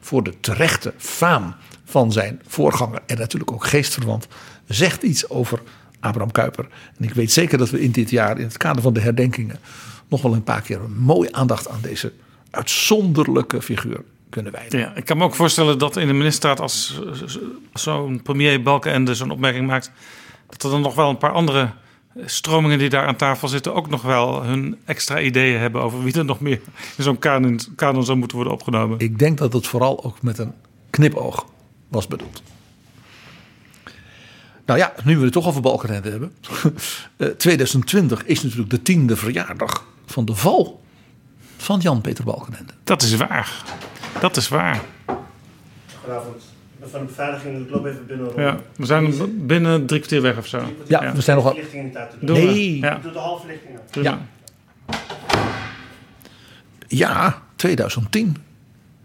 [0.00, 1.54] voor de terechte faam
[1.84, 4.26] van zijn voorganger en natuurlijk ook geestverwant,
[4.66, 5.62] zegt iets over
[6.00, 6.68] Abraham Kuyper.
[6.98, 9.58] En ik weet zeker dat we in dit jaar, in het kader van de herdenkingen,
[10.08, 12.12] nog wel een paar keer een mooie aandacht aan deze
[12.50, 14.78] uitzonderlijke figuur kunnen wijden.
[14.78, 17.00] Ja, ik kan me ook voorstellen dat in de ministerraad als
[17.72, 19.90] zo'n premier Balkenende zo'n opmerking maakt,
[20.48, 21.70] dat er dan nog wel een paar andere
[22.16, 26.14] stromingen die daar aan tafel zitten ook nog wel hun extra ideeën hebben over wie
[26.14, 26.60] er nog meer
[26.96, 28.98] in zo'n kanon, kanon zou moeten worden opgenomen.
[28.98, 30.52] Ik denk dat het vooral ook met een
[30.90, 31.46] knipoog
[31.88, 32.42] was bedoeld.
[34.66, 36.32] Nou ja, nu we het toch over Balkenende hebben.
[37.16, 40.80] Eh, 2020 is natuurlijk de tiende verjaardag van de val
[41.56, 42.72] van Jan-Peter Balkenende.
[42.84, 43.62] Dat is waar.
[44.20, 44.80] Dat is waar.
[46.00, 46.49] Goedenavond.
[46.82, 47.66] Van de beveiliging.
[47.66, 48.32] Ik loop even binnen.
[48.36, 49.14] Ja, we zijn
[49.46, 50.62] binnen drie kwartier weg of zo.
[50.86, 52.36] Ja, we zijn nog Verlichting in de tijd doen.
[52.36, 52.78] Nee.
[52.78, 52.98] Ja.
[53.02, 53.82] Doe de halve verlichting aan.
[53.90, 54.18] Doen Ja.
[56.86, 58.36] Ja, 2010.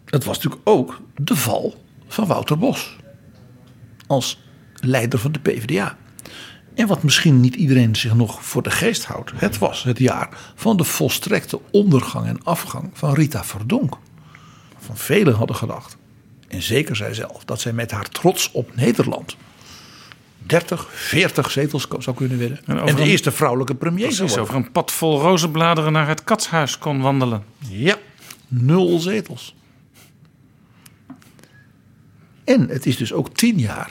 [0.06, 2.96] Het was natuurlijk ook de val van Wouter Bos.
[4.08, 4.42] Als
[4.80, 5.98] leider van de PvdA.
[6.74, 9.32] En wat misschien niet iedereen zich nog voor de geest houdt.
[9.36, 13.98] Het was het jaar van de volstrekte ondergang en afgang van Rita Verdonk.
[14.78, 15.98] Van velen hadden gedacht.
[16.48, 17.46] En zeker zij zelf.
[17.46, 19.36] Dat zij met haar trots op Nederland.
[20.38, 22.60] 30, 40 zetels zou kunnen winnen.
[22.66, 24.44] En de een- eerste vrouwelijke premier zou worden.
[24.44, 27.44] over een pad vol rozenbladeren naar het katshuis kon wandelen.
[27.70, 27.96] Ja,
[28.48, 29.56] nul zetels.
[32.44, 33.90] En het is dus ook tien jaar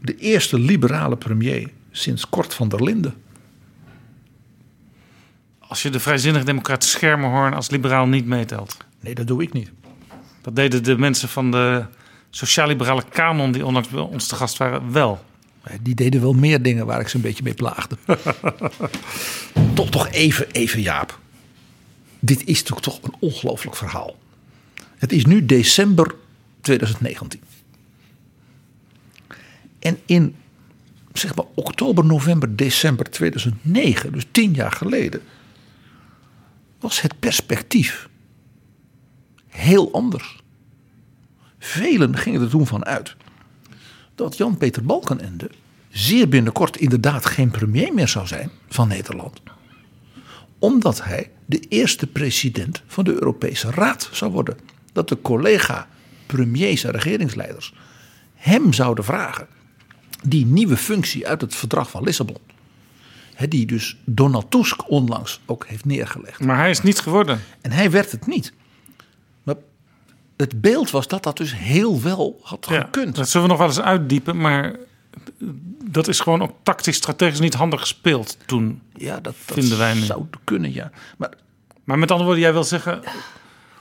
[0.00, 3.14] de eerste liberale premier sinds Kort van der Linden.
[5.58, 8.76] Als je de vrijzinnig democraat Schermerhorn als liberaal niet meetelt.
[9.00, 9.70] Nee, dat doe ik niet.
[10.40, 11.84] Dat deden de mensen van de
[12.30, 15.24] sociaal-liberale kanon die onlangs bij ons te gast waren wel.
[15.80, 17.96] Die deden wel meer dingen waar ik ze een beetje mee plaagde.
[19.74, 21.18] toch, toch even, even Jaap.
[22.18, 24.16] Dit is natuurlijk toch een ongelooflijk verhaal.
[24.96, 26.14] Het is nu december
[26.60, 27.40] 2019.
[29.78, 30.36] En in
[31.12, 35.22] zeg maar oktober, november, december 2009, dus tien jaar geleden,
[36.80, 38.08] was het perspectief
[39.58, 40.36] heel anders.
[41.58, 43.16] Velen gingen er toen van uit
[44.14, 45.50] dat Jan-Peter Balkenende
[45.90, 49.40] zeer binnenkort inderdaad geen premier meer zou zijn van Nederland.
[50.58, 54.58] Omdat hij de eerste president van de Europese Raad zou worden.
[54.92, 57.74] Dat de collega-premiers en regeringsleiders
[58.34, 59.46] hem zouden vragen
[60.22, 62.38] die nieuwe functie uit het verdrag van Lissabon.
[63.48, 66.40] Die dus Donald Tusk onlangs ook heeft neergelegd.
[66.40, 67.40] Maar hij is niet geworden.
[67.60, 68.52] En hij werd het niet.
[70.38, 73.16] Het beeld was dat dat dus heel wel had Ja, gekund.
[73.16, 74.76] dat zullen we nog wel eens uitdiepen, maar
[75.84, 78.82] dat is gewoon ook tactisch strategisch niet handig gespeeld toen.
[78.96, 80.00] Ja, dat, dat vinden wij nu.
[80.00, 80.90] zou kunnen, ja.
[81.16, 81.32] Maar
[81.84, 83.00] Maar met andere woorden, jij wil zeggen,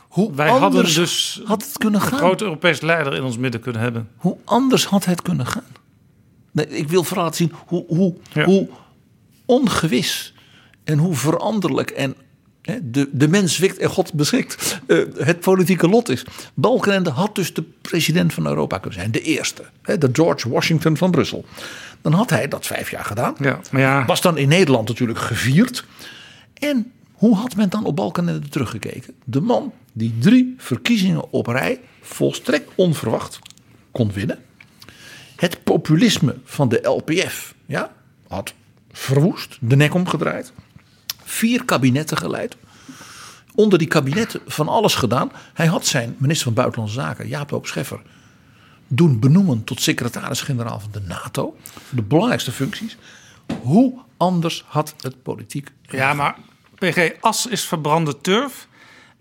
[0.08, 2.18] hoe wij hadden dus had het kunnen een gaan?
[2.18, 4.10] groot Europees leider in ons midden kunnen hebben.
[4.18, 5.64] Hoe anders had het kunnen gaan?
[6.51, 8.45] Nee, ik wil vooral laten zien hoe, hoe, Ja.
[8.45, 8.70] hoe
[9.45, 10.34] ongewis
[10.84, 12.16] en hoe veranderlijk en
[12.84, 16.26] de, de mens wikt en God beschikt eh, het politieke lot is.
[16.53, 19.63] Balkenende had dus de president van Europa kunnen zijn, de eerste.
[19.82, 21.45] Hè, de George Washington van Brussel.
[22.01, 23.36] Dan had hij dat vijf jaar gedaan.
[23.39, 25.86] Ja, maar ja, Was dan in Nederland natuurlijk gevierd.
[26.53, 29.13] En hoe had men dan op Balkenende teruggekeken?
[29.24, 33.39] De man die drie verkiezingen op rij volstrekt onverwacht
[33.91, 34.39] kon winnen.
[35.36, 37.91] Het populisme van de LPF ja,
[38.28, 38.53] had
[38.91, 40.53] verwoest, de nek omgedraaid.
[41.38, 42.57] Vier kabinetten geleid.
[43.55, 45.31] Onder die kabinetten van alles gedaan.
[45.53, 48.01] Hij had zijn minister van Buitenlandse Zaken, Jaap Scheffer,
[48.88, 51.57] doen benoemen tot secretaris-generaal van de NATO.
[51.89, 52.97] De belangrijkste functies.
[53.61, 56.38] Hoe anders had het politiek ja, maar
[56.75, 58.67] PG As is verbrande turf.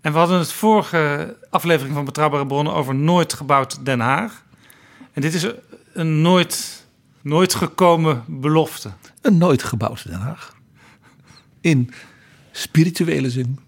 [0.01, 4.43] En we hadden het vorige aflevering van Betrouwbare Bronnen over nooit gebouwd Den Haag.
[5.13, 5.47] En dit is
[5.93, 6.85] een nooit,
[7.21, 8.91] nooit gekomen belofte.
[9.21, 10.55] Een nooit gebouwd Den Haag.
[11.61, 11.91] In
[12.51, 13.59] spirituele zin.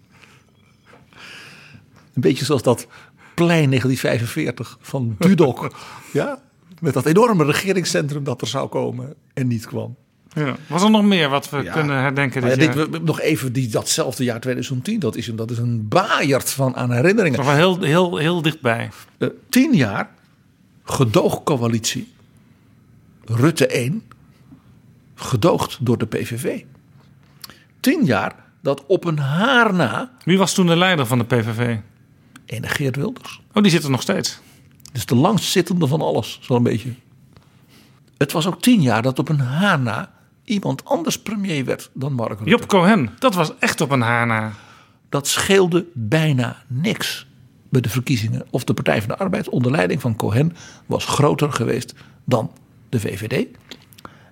[2.14, 2.88] Een beetje zoals dat
[3.34, 5.76] plein 1945 van Dudok.
[6.14, 6.42] ja,
[6.82, 9.96] met dat enorme regeringscentrum dat er zou komen en niet kwam.
[10.34, 10.56] Ja.
[10.68, 11.74] Was er nog meer wat we Ja.
[11.74, 12.76] kunnen herdenken dit ja, jaar?
[12.76, 15.00] dit, we- nog even die, datzelfde jaar 2010.
[15.00, 17.46] Dat is een, dat is een baaierd van aan herinneringen.
[17.46, 18.90] Wel heel, heel, heel dichtbij.
[19.18, 20.10] Eh, tien jaar
[20.84, 22.12] gedoogcoalitie.
[23.26, 24.02] Rutte 1.
[25.16, 26.64] Gedoogd door de PVV.
[27.80, 30.12] Tien jaar dat op een haar na.
[30.24, 31.78] Wie was toen de leider van de PVV?
[32.46, 33.42] Ene Geert Wilders.
[33.54, 34.40] Oh, die zit er nog steeds.
[34.92, 36.94] Dus de langstzittende van alles, zo'n beetje.
[38.18, 40.12] Het was ook tien jaar dat op een haar na
[40.44, 42.50] iemand anders premier werd dan Mark Rutte.
[42.50, 44.52] Job Cohen, dat was echt op een haar na.
[45.10, 47.28] Dat scheelde bijna niks
[47.70, 48.46] bij de verkiezingen.
[48.50, 50.56] Of de Partij van de Arbeid onder leiding van Cohen
[50.86, 51.94] was groter geweest
[52.26, 52.52] dan
[52.90, 53.48] de VVD.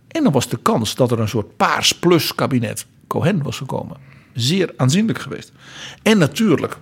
[0.07, 3.97] En dan was de kans dat er een soort paars plus kabinet Cohen was gekomen.
[4.33, 5.51] Zeer aanzienlijk geweest.
[6.01, 6.77] En natuurlijk,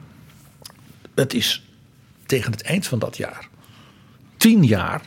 [1.15, 1.63] het is
[2.25, 3.47] tegen het eind van dat jaar,
[4.37, 5.01] tien jaar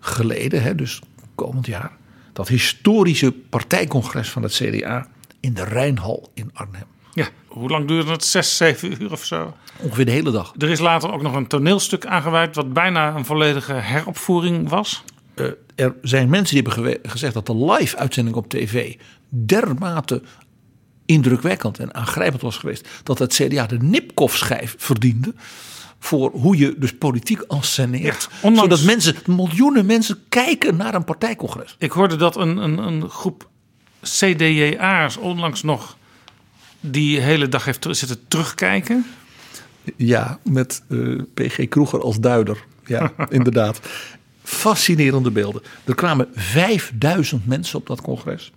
[0.00, 1.00] geleden, hè, dus
[1.34, 1.92] komend jaar,
[2.32, 5.08] dat historische partijcongres van het CDA
[5.40, 6.86] in de Rijnhal in Arnhem.
[7.14, 8.24] Ja, hoe lang duurde het?
[8.24, 9.56] Zes, zeven uur of zo?
[9.78, 10.52] Ongeveer de hele dag.
[10.58, 12.56] Er is later ook nog een toneelstuk aangeweid...
[12.56, 15.04] wat bijna een volledige heropvoering was.
[15.34, 18.96] Eh, er zijn mensen die hebben gezegd dat de live-uitzending op tv
[19.28, 20.22] dermate
[21.06, 22.88] indrukwekkend en aangrijpend was geweest.
[23.02, 25.34] dat het CDA de Nipkoff-schijf verdiende.
[25.98, 27.38] voor hoe je dus politiek.
[27.38, 31.76] Ja, ondanks- Zodat mensen, miljoenen mensen kijken naar een partijcongres.
[31.78, 33.48] Ik hoorde dat een, een, een groep
[34.02, 35.96] CDJA'ers onlangs nog...
[36.80, 39.06] die hele dag heeft zitten terugkijken.
[39.96, 42.64] Ja, met eh, PG Kroeger als duider.
[42.86, 43.80] Ja, inderdaad.
[44.42, 45.62] Fascinerende beelden.
[45.84, 48.52] Er kwamen 5000 mensen op dat congres.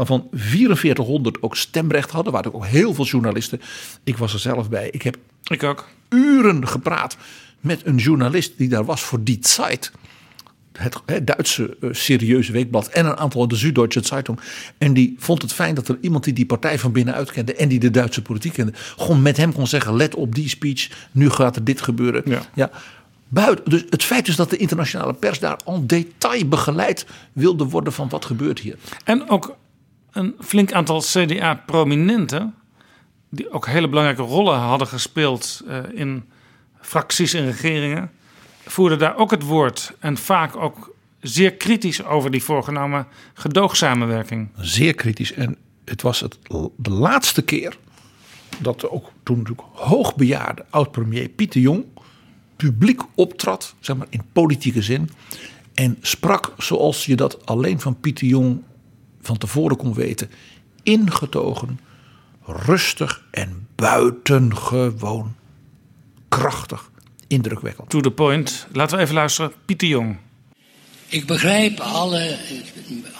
[0.00, 2.32] Waarvan 4400 ook stemrecht hadden.
[2.32, 3.60] Waren ook heel veel journalisten.
[4.04, 4.88] Ik was er zelf bij.
[4.90, 5.88] Ik heb Ik ook.
[6.08, 7.16] uren gepraat
[7.60, 9.92] met een journalist die daar was voor Die Zeit.
[10.72, 12.88] Het, het Duitse eh, serieuze weekblad.
[12.88, 14.40] En een aantal de Süddeutsche Zeitung.
[14.78, 17.54] En die vond het fijn dat er iemand die die partij van binnenuit kende.
[17.54, 18.72] En die de Duitse politiek kende.
[18.96, 20.90] Gewoon met hem kon zeggen: let op die speech.
[21.12, 22.22] Nu gaat er dit gebeuren.
[22.54, 22.70] Ja.
[23.28, 27.92] Buiten, dus het feit is dat de internationale pers daar en detail begeleid wilde worden
[27.92, 28.76] van wat gebeurt hier.
[29.04, 29.56] En ook
[30.12, 32.54] een flink aantal CDA-prominenten...
[33.30, 35.62] die ook hele belangrijke rollen hadden gespeeld...
[35.66, 36.24] eh, in
[36.80, 38.10] fracties en regeringen...
[38.66, 39.92] voerden daar ook het woord.
[39.98, 44.48] En vaak ook zeer kritisch over die voorgenomen gedoogsamenwerking.
[44.56, 45.32] Zeer kritisch.
[45.32, 46.38] En het was het,
[46.76, 47.76] de laatste keer
[48.58, 51.84] dat ook toen natuurlijk hoogbejaarde oud-premier Pieter Jong
[52.56, 55.10] publiek optrad, zeg maar in politieke zin.
[55.74, 58.62] En sprak zoals je dat alleen van Pieter Jong
[59.20, 60.30] van tevoren kon weten.
[60.82, 61.80] Ingetogen,
[62.46, 65.34] rustig en buitengewoon
[66.28, 66.90] krachtig,
[67.26, 67.90] indrukwekkend.
[67.90, 68.66] To the point.
[68.72, 69.52] Laten we even luisteren.
[69.64, 70.16] Pieter Jong.
[71.08, 72.36] Ik begrijp alle,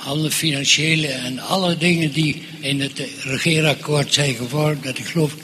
[0.04, 5.34] alle financiële en alle dingen die in het regeerakkoord zijn gevormd, dat ik geloof.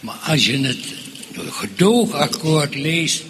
[0.00, 0.94] Maar als je het
[1.34, 3.24] gedoogakkoord leest,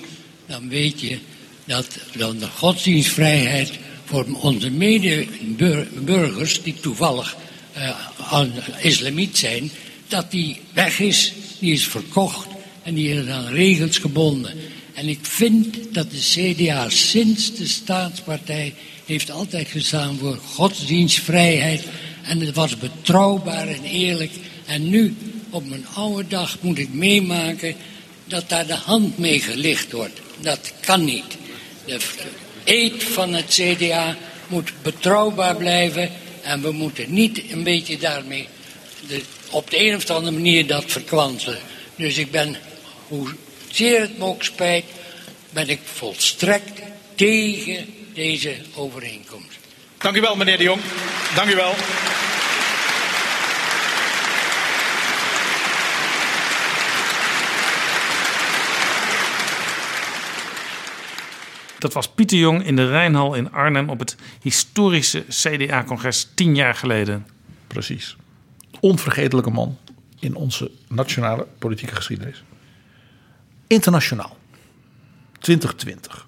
[0.47, 1.19] dan weet je
[1.65, 3.79] dat dan de godsdienstvrijheid
[4.09, 7.37] voor onze medeburgers, die toevallig
[7.73, 8.43] eh,
[8.81, 9.71] islamiet zijn,
[10.09, 12.49] dat die weg is, die is verkocht
[12.83, 14.55] en die is aan regels gebonden.
[14.95, 21.83] En ik vind dat de CDA sinds de staatspartij heeft altijd gestaan voor godsdienstvrijheid.
[22.23, 24.33] En het was betrouwbaar en eerlijk.
[24.67, 25.15] En nu,
[25.51, 27.75] op mijn oude dag, moet ik meemaken
[28.25, 30.21] dat daar de hand mee gelicht wordt.
[30.41, 31.37] Dat kan niet.
[31.87, 32.01] De
[32.69, 34.17] eed van het CDA
[34.47, 36.11] moet betrouwbaar blijven.
[36.43, 38.49] En we moeten niet een beetje daarmee
[39.51, 41.61] op de een of andere manier dat verkwanselen.
[41.97, 42.57] Dus ik ben,
[43.07, 43.29] hoe
[43.71, 44.85] zeer het me ook spijt,
[45.51, 46.81] ben ik volstrekt
[47.15, 49.59] tegen deze overeenkomst.
[49.99, 50.81] Dank u wel, meneer de Jong.
[51.35, 51.75] Dank u wel.
[61.79, 66.75] Dat was Pieter Jong in de Rijnhal in Arnhem op het historische CDA-congres tien jaar
[66.75, 67.27] geleden.
[67.67, 68.17] Precies.
[68.81, 69.79] Onvergetelijke man
[70.19, 72.45] in onze nationale politieke geschiedenis.
[73.67, 74.37] Internationaal.
[75.39, 76.27] 2020.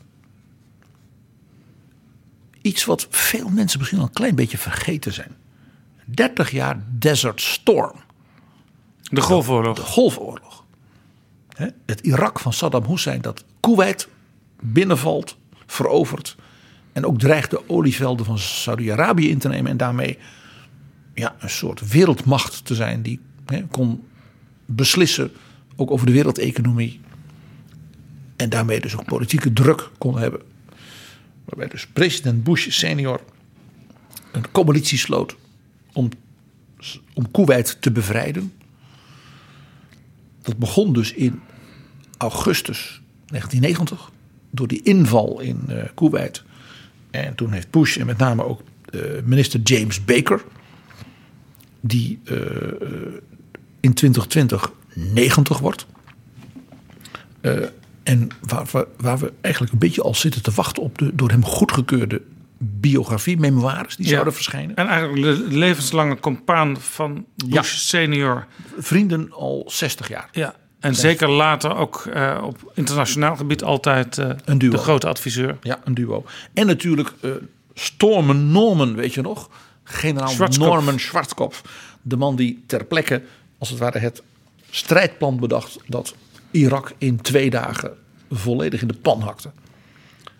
[2.62, 5.36] Iets wat veel mensen misschien al een klein beetje vergeten zijn.
[6.05, 7.96] 30 jaar Desert Storm.
[9.03, 9.76] De Golfoorlog.
[9.76, 10.64] De Golfoorlog.
[11.86, 14.09] Het Irak van Saddam Hussein dat Kuwait
[14.61, 15.36] binnenvalt,
[15.71, 16.37] verovert.
[16.93, 19.71] En ook dreigt de olievelden van Saudi-Arabië in te nemen.
[19.71, 20.18] En daarmee
[21.14, 24.05] ja, een soort wereldmacht te zijn die hè, kon
[24.64, 25.33] beslissen
[25.77, 27.01] ook over de wereldeconomie.
[28.37, 30.41] En daarmee dus ook politieke druk kon hebben.
[31.45, 33.21] Waarbij dus president Bush senior
[34.33, 35.37] een coalitie sloot
[35.93, 36.09] om,
[37.14, 38.53] om Kuwait te bevrijden.
[40.43, 41.41] Dat begon dus in
[42.18, 44.11] augustus 1990
[44.51, 46.42] door die inval in uh, Kuwait.
[47.11, 50.42] En toen heeft Bush en met name ook uh, minister James Baker,
[51.80, 52.36] die uh,
[53.80, 55.86] in 2020 90 wordt.
[58.03, 61.30] en waar we, waar we eigenlijk een beetje al zitten te wachten op de door
[61.30, 62.22] hem goedgekeurde
[62.62, 64.76] biografie, memoires die zouden verschijnen.
[64.76, 67.62] En eigenlijk de levenslange compaan van Bush ja.
[67.62, 68.46] senior.
[68.78, 70.28] Vrienden al 60 jaar.
[70.32, 70.55] Ja.
[70.81, 74.70] En zeker later ook uh, op internationaal gebied altijd uh, een duo.
[74.70, 75.57] de grote adviseur.
[75.62, 76.24] Ja, een duo.
[76.55, 77.33] En natuurlijk uh,
[77.74, 79.51] Stormen Norman, weet je nog?
[79.85, 80.70] Generaal Schwarzkopf.
[80.70, 81.62] Norman Schwarzkopf.
[82.03, 83.22] De man die ter plekke,
[83.59, 84.22] als het ware, het
[84.70, 85.78] strijdplan bedacht...
[85.87, 86.14] dat
[86.51, 87.97] Irak in twee dagen
[88.31, 89.51] volledig in de pan hakte.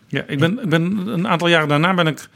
[0.07, 2.28] Ja, ik ben, ik ben een aantal jaren daarna ben ik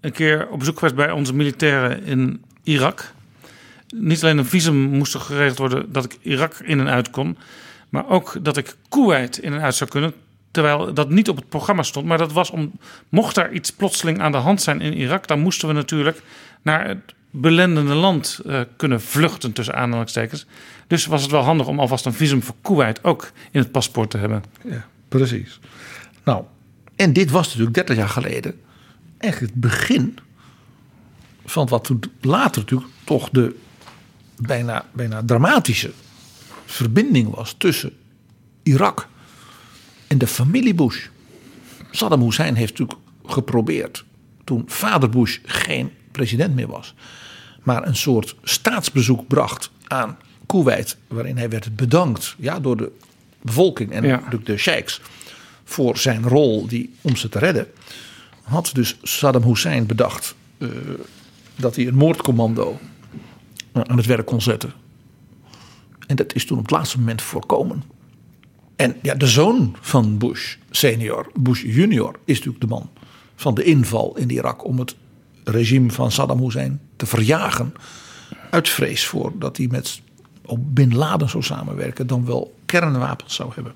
[0.00, 3.14] een keer op bezoek geweest bij onze militairen in Irak
[3.94, 7.36] niet alleen een visum moest er geregeld worden dat ik Irak in en uit kon,
[7.88, 10.14] maar ook dat ik Kuwait in en uit zou kunnen.
[10.50, 12.72] Terwijl dat niet op het programma stond, maar dat was om,
[13.08, 16.22] mocht er iets plotseling aan de hand zijn in Irak, dan moesten we natuurlijk
[16.62, 20.46] naar het belendende land uh, kunnen vluchten, tussen aanhalingstekens.
[20.86, 24.10] Dus was het wel handig om alvast een visum voor Kuwait ook in het paspoort
[24.10, 24.44] te hebben.
[24.64, 25.60] Ja, precies.
[26.24, 26.44] Nou,
[26.96, 28.60] en dit was natuurlijk 30 jaar geleden
[29.18, 30.18] echt het begin
[31.44, 33.56] van wat later natuurlijk toch de
[34.36, 35.92] bijna, bijna dramatische
[36.64, 37.92] verbinding was tussen
[38.62, 39.08] Irak
[40.06, 41.06] en de familie Bush.
[41.90, 44.04] Saddam Hussein heeft natuurlijk geprobeerd,
[44.44, 46.94] toen vader Bush geen president meer was,
[47.62, 52.92] maar een soort staatsbezoek bracht aan Kuwait, waarin hij werd bedankt ja, door de
[53.40, 54.22] bevolking en ja.
[54.44, 55.00] de sheiks
[55.64, 57.66] voor zijn rol die, om ze te redden.
[58.42, 60.70] Had dus Saddam Hussein bedacht uh,
[61.56, 62.78] dat hij een moordcommando
[63.84, 64.72] aan het werk kon zetten.
[66.06, 67.82] En dat is toen op het laatste moment voorkomen.
[68.76, 72.90] En ja, de zoon van Bush senior, Bush junior, is natuurlijk de man
[73.34, 74.96] van de inval in Irak om het
[75.44, 77.74] regime van Saddam Hussein te verjagen.
[78.50, 80.00] Uit vrees voor dat hij met
[80.58, 83.72] Bin Laden zou samenwerken, dan wel kernwapens zou hebben.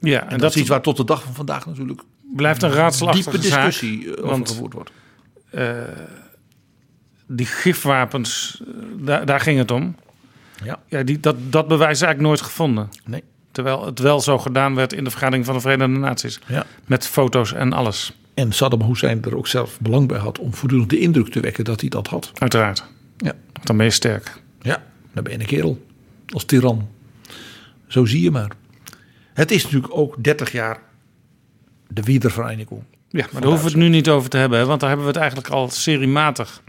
[0.00, 2.02] Ja, en, dat, is iets waar tot de dag van vandaag natuurlijk
[2.34, 4.90] blijft een raadselachtige diepe discussie zaak, over want, gevoerd wordt.
[5.54, 5.80] Uh,
[7.26, 9.96] die gifwapens, eh, daar, daar ging het om.
[10.64, 10.78] Ja.
[10.88, 12.88] Ja, die, dat, dat bewijs is eigenlijk nooit gevonden.
[13.04, 13.22] Nee.
[13.50, 16.40] Terwijl het wel zo gedaan werd in de vergadering van de Verenigde Naties.
[16.46, 16.66] Ja.
[16.84, 18.12] Met foto's en alles.
[18.34, 21.64] En Saddam Hussein er ook zelf belang bij had om voortdurend de indruk te wekken
[21.64, 22.32] dat hij dat had.
[22.34, 22.84] Uiteraard.
[23.16, 23.32] Ja.
[23.62, 24.42] Dan ben je sterk.
[24.60, 25.86] Ja, dan ben je een kerel.
[26.28, 26.88] Als tiran.
[27.86, 28.50] Zo zie je maar.
[29.34, 30.78] Het is natuurlijk ook 30 jaar
[31.88, 32.82] de wiedervereniging.
[33.08, 34.66] Ja, maar daar hoeven we het nu niet over te hebben.
[34.66, 36.62] Want daar hebben we het eigenlijk al seriematig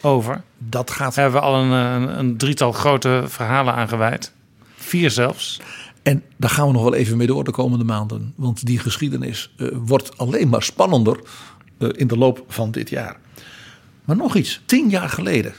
[0.00, 0.42] over.
[0.58, 1.14] Dat gaat.
[1.14, 4.32] Daar hebben we al een, een, een drietal grote verhalen aan gewijd.
[4.76, 5.60] Vier zelfs.
[6.02, 8.32] En daar gaan we nog wel even mee door de komende maanden.
[8.36, 11.20] Want die geschiedenis uh, wordt alleen maar spannender
[11.78, 13.16] uh, in de loop van dit jaar.
[14.04, 14.60] Maar nog iets.
[14.64, 15.54] Tien jaar geleden.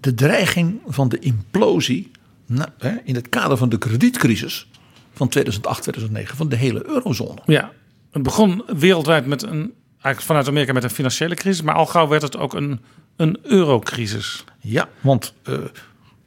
[0.00, 2.10] De dreiging van de implosie
[2.46, 4.66] na, hè, in het kader van de kredietcrisis
[5.12, 7.40] van 2008, 2009 van de hele eurozone.
[7.46, 7.72] Ja,
[8.10, 9.72] het begon wereldwijd met een
[10.02, 12.80] eigenlijk vanuit Amerika met een financiële crisis, maar al gauw werd het ook een,
[13.16, 14.44] een eurocrisis.
[14.60, 15.58] Ja, want uh,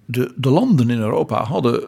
[0.06, 1.84] de, de landen in Europa hadden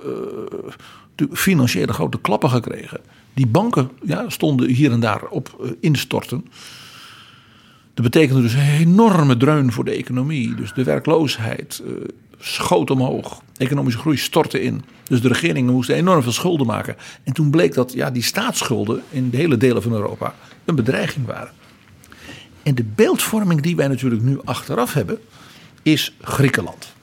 [1.18, 3.00] uh, financiële grote klappen gekregen.
[3.34, 6.46] Die banken ja, stonden hier en daar op uh, instorten.
[7.93, 10.55] Dat betekende dus een enorme dreun voor de economie.
[10.55, 11.84] Dus de werkloosheid
[12.39, 13.42] schoot omhoog.
[13.58, 14.84] Economische groei stortte in.
[15.04, 16.96] Dus de regeringen moesten enorm veel schulden maken.
[17.24, 20.36] En toen bleek dat ja, die staatsschulden in de hele delen van Europa
[20.66, 21.51] een bedreiging waren.
[22.64, 25.20] En de beeldvorming die wij natuurlijk nu achteraf hebben,
[25.82, 26.94] is Griekenland.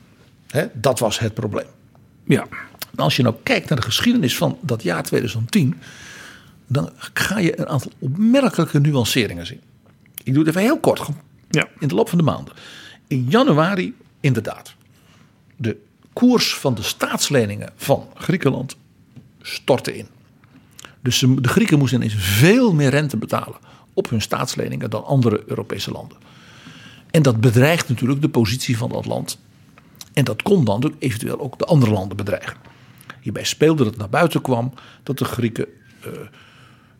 [0.73, 1.66] dat was het probleem.
[2.24, 2.47] Ja.
[2.95, 5.81] Als je nou kijkt naar de geschiedenis van dat jaar 2010,
[6.66, 9.61] dan ga je een aantal opmerkelijke nuanceringen zien.
[10.23, 11.09] Ik doe het even heel kort,
[11.51, 11.69] ja.
[11.78, 12.55] in de loop van de maanden.
[13.07, 14.74] In januari, inderdaad,
[15.57, 15.77] de
[16.12, 18.77] koers van de staatsleningen van Griekenland
[19.41, 20.07] stortte in.
[21.03, 23.57] Dus de Grieken moesten ineens veel meer rente betalen
[24.01, 26.18] op hun staatsleningen dan andere Europese landen.
[27.10, 29.39] En dat bedreigt natuurlijk de positie van dat land.
[30.12, 32.56] En dat kon dan natuurlijk eventueel ook de andere landen bedreigen.
[33.20, 34.72] Hierbij speelde het naar buiten kwam
[35.02, 35.66] dat de Grieken
[36.06, 36.12] uh,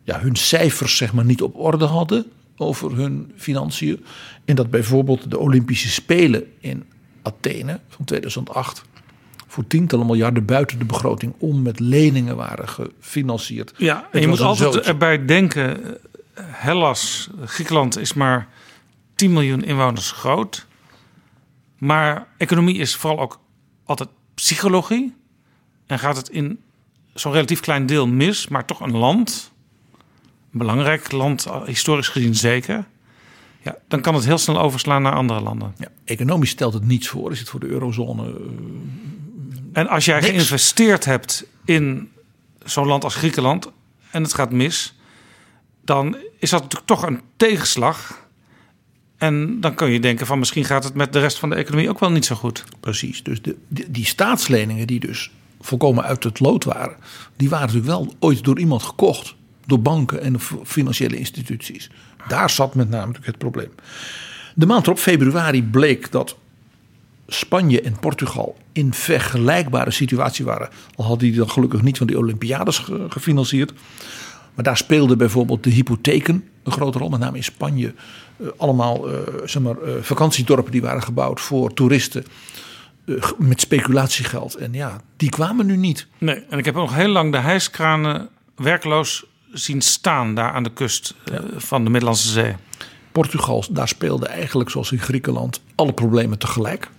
[0.03, 2.25] ja, hun cijfers zeg maar, niet op orde hadden
[2.57, 4.05] over hun financiën.
[4.45, 6.83] En dat bijvoorbeeld de Olympische Spelen in
[7.21, 8.83] Athene van 2008
[9.51, 13.73] voor tientallen miljarden buiten de begroting om met leningen waren gefinancierd.
[13.77, 15.97] Ja, en je moet altijd erbij denken,
[16.45, 18.47] Hellas, Griekenland is maar
[19.15, 20.67] 10 miljoen inwoners groot.
[21.77, 23.39] Maar economie is vooral ook
[23.85, 25.13] altijd psychologie.
[25.87, 26.59] En gaat het in
[27.13, 29.51] zo'n relatief klein deel mis, maar toch een land,
[30.51, 32.85] een belangrijk land, historisch gezien zeker.
[33.61, 35.73] Ja, dan kan het heel snel overslaan naar andere landen.
[35.77, 37.31] Ja, economisch stelt het niets voor.
[37.31, 38.27] Is het voor de eurozone?
[38.27, 38.35] eh,
[39.73, 40.27] En als jij Niks.
[40.29, 42.11] geïnvesteerd hebt in
[42.63, 43.71] zo'n land als Griekenland
[44.11, 44.95] en het gaat mis,
[45.83, 48.19] dan is dat natuurlijk toch een tegenslag.
[49.17, 51.89] En dan kun je denken van misschien gaat het met de rest van de economie
[51.89, 52.63] ook wel niet zo goed.
[52.79, 53.23] Precies.
[53.23, 56.95] Dus de, die, staatsleningen die dus volkomen uit het lood waren,
[57.35, 59.35] die waren natuurlijk wel ooit door iemand gekocht.
[59.65, 61.89] Door banken en financiële instituties.
[62.27, 63.71] Daar zat met name natuurlijk het probleem.
[64.55, 66.37] De maand erop, februari, bleek dat
[67.27, 70.69] Spanje en Portugal in vergelijkbare situatie waren.
[70.95, 73.73] Al hadden die dan gelukkig niet van die Olympiades ge- gefinancierd.
[74.53, 77.09] Maar daar speelden bijvoorbeeld de hypotheken een grote rol.
[77.09, 77.93] Met name in Spanje.
[78.37, 82.25] Eh, allemaal eh, zeg maar, eh, vakantiedorpen die waren gebouwd voor toeristen.
[83.37, 84.55] met speculatiegeld.
[84.55, 86.07] En ja, die kwamen nu niet.
[86.17, 90.73] Nee, en ik heb nog heel lang de hijskranen werkloos zien staan daar aan de
[90.73, 91.15] kust
[91.55, 92.55] van de Middellandse Zee.
[93.11, 96.89] Portugal, daar speelden eigenlijk zoals in Griekenland alle problemen tegelijk.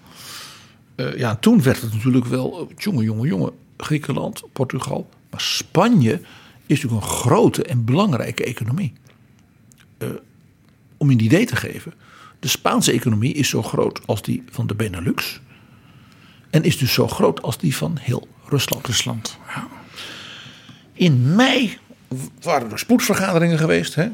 [1.17, 5.09] Ja, toen werd het natuurlijk wel, jongen, jongen, jongen, Griekenland, Portugal.
[5.31, 6.21] Maar Spanje
[6.73, 8.93] is natuurlijk een grote en belangrijke economie.
[9.99, 10.09] Eh,
[10.97, 11.95] om je een idee te geven,
[12.39, 15.41] de Spaanse economie is zo groot als die van de Benelux.
[16.51, 18.87] En is dus zo groot als die van heel Rusland.
[18.87, 19.69] Rusland, ja.
[20.93, 21.79] In mei
[22.43, 24.09] waren er spoedvergaderingen geweest, hè?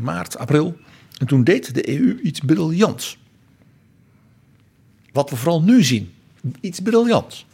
[0.00, 0.76] maart, april.
[1.18, 3.18] En toen deed de EU iets briljants.
[5.12, 6.12] Wat we vooral nu zien,
[6.60, 7.46] iets briljants.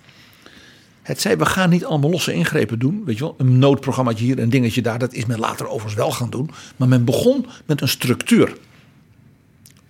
[1.08, 3.04] Het zei, we gaan niet allemaal losse ingrepen doen.
[3.04, 4.98] Weet je wel, een noodprogrammaatje hier, een dingetje daar.
[4.98, 6.50] Dat is men later overigens wel gaan doen.
[6.76, 8.56] Maar men begon met een structuur.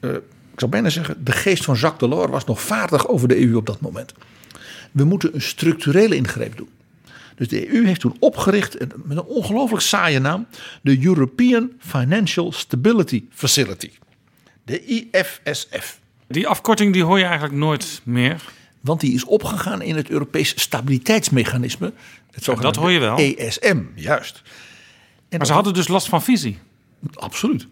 [0.01, 0.11] Eh,
[0.53, 3.55] ik zou bijna zeggen, de geest van Jacques Delors was nog vaardig over de EU
[3.57, 4.15] op dat moment.
[4.93, 6.69] We moeten een structurele ingreep doen.
[7.35, 10.47] Dus de EU heeft toen opgericht, met een ongelooflijk saaie naam,
[10.83, 13.91] de European Financial Stability Facility.
[14.65, 15.99] De IFSF.
[16.29, 18.43] Die afkorting die hoor je eigenlijk nooit meer.
[18.81, 21.93] Want die is opgegaan in het Europees Stabiliteitsmechanisme.
[22.31, 23.17] Het dat hoor je wel.
[23.17, 24.43] ESM, juist.
[25.31, 26.59] Maar ze hadden dus last van visie.
[27.15, 27.67] Absoluut.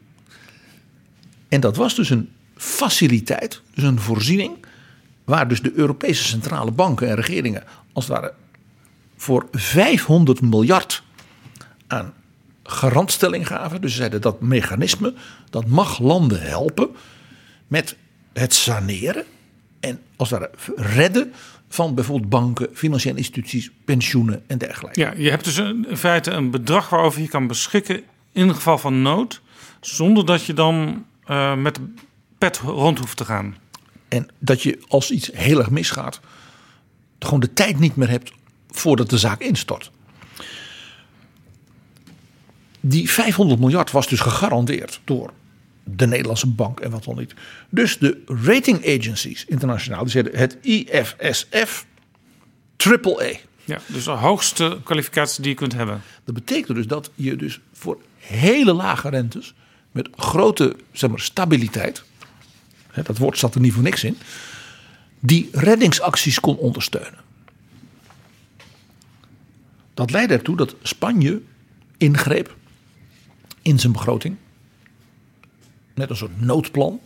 [1.49, 4.57] En dat was dus een faciliteit, dus een voorziening,
[5.24, 8.35] waar dus de Europese centrale banken en regeringen als het ware
[9.16, 11.03] voor 500 miljard
[11.87, 12.15] aan
[12.62, 13.81] garantstelling gaven.
[13.81, 15.15] Dus ze zeiden dat mechanisme,
[15.51, 16.89] dat mag landen helpen
[17.66, 17.97] met
[18.33, 19.24] het saneren
[19.87, 21.33] en als het ware redden
[21.69, 25.01] van bijvoorbeeld banken, financiële instituties, pensioenen en dergelijke.
[25.01, 28.03] Ja, je hebt dus een- in feite een bedrag waarover je kan beschikken
[28.33, 29.41] in geval van nood,
[29.81, 31.93] zonder dat je dan eh, met de
[32.39, 33.57] pet rond hoeft te gaan.
[34.09, 36.21] En dat je als iets heel erg misgaat,
[37.19, 38.33] gewoon de tijd niet meer hebt
[38.71, 39.91] voordat de zaak instort.
[42.81, 45.31] Die 500 miljard was dus gegarandeerd door
[45.89, 47.35] de Nederlandse bank en wat dan niet.
[47.69, 51.87] Dus de rating agencies internationaal, die zeiden het IFSF
[52.77, 53.33] AAA.
[53.65, 56.03] Ja, dus de hoogste kwalificatie die je kunt hebben.
[56.25, 59.55] Dat betekent dus dat je dus voor hele lage rentes,
[59.93, 62.03] met grote zeg maar, stabiliteit,
[62.91, 64.17] hè, dat woord zat er niet voor niks in,
[65.21, 67.25] die reddingsacties kon ondersteunen.
[69.95, 71.41] Dat leidde ertoe dat Spanje
[71.97, 72.57] ingreep
[73.63, 74.37] in zijn begroting
[75.97, 77.01] met een soort noodplan,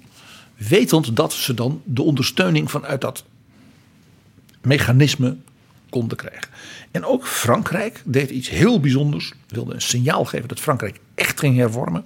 [0.57, 3.25] wetend dat ze dan de ondersteuning vanuit dat
[4.63, 5.37] mechanisme
[5.89, 6.49] konden krijgen.
[6.91, 11.57] En ook Frankrijk deed iets heel bijzonders, wilde een signaal geven dat Frankrijk echt ging
[11.57, 12.05] hervormen.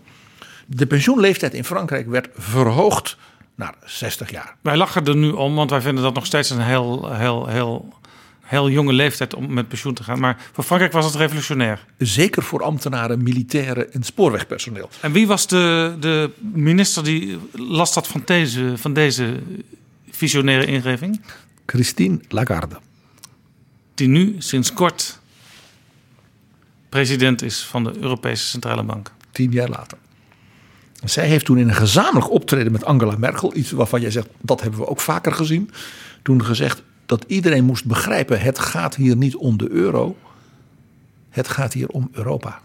[0.67, 3.17] De pensioenleeftijd in Frankrijk werd verhoogd
[3.55, 4.57] naar 60 jaar.
[4.61, 7.95] Wij lachen er nu om, want wij vinden dat nog steeds een heel, heel, heel,
[8.45, 10.21] heel jonge leeftijd om met pensioen te gaan.
[10.21, 11.85] Maar voor Frankrijk was het revolutionair.
[11.99, 14.89] Zeker voor ambtenaren, militairen en spoorwegpersoneel.
[15.01, 19.35] En wie was de, de minister die last had van deze, van deze
[20.11, 21.21] visionaire ingeving?
[21.67, 22.77] Christine Lagarde.
[23.95, 25.19] Die nu sinds kort
[26.89, 29.11] president is van de Europese Centrale Bank.
[29.31, 29.99] Tien jaar later.
[31.05, 34.61] Zij heeft toen in een gezamenlijk optreden met Angela Merkel, iets waarvan jij zegt dat
[34.61, 35.71] hebben we ook vaker gezien,
[36.23, 40.17] toen gezegd dat iedereen moest begrijpen: het gaat hier niet om de euro,
[41.31, 42.61] het gaat hier om Europa.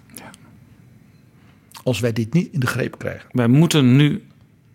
[1.84, 3.30] Als wij dit niet in de greep krijgen.
[3.32, 4.24] Wij moeten nu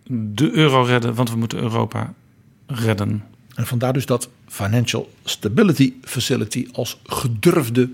[0.07, 2.13] de euro redden, want we moeten Europa
[2.67, 3.23] redden.
[3.55, 7.89] En vandaar dus dat Financial Stability Facility als gedurfde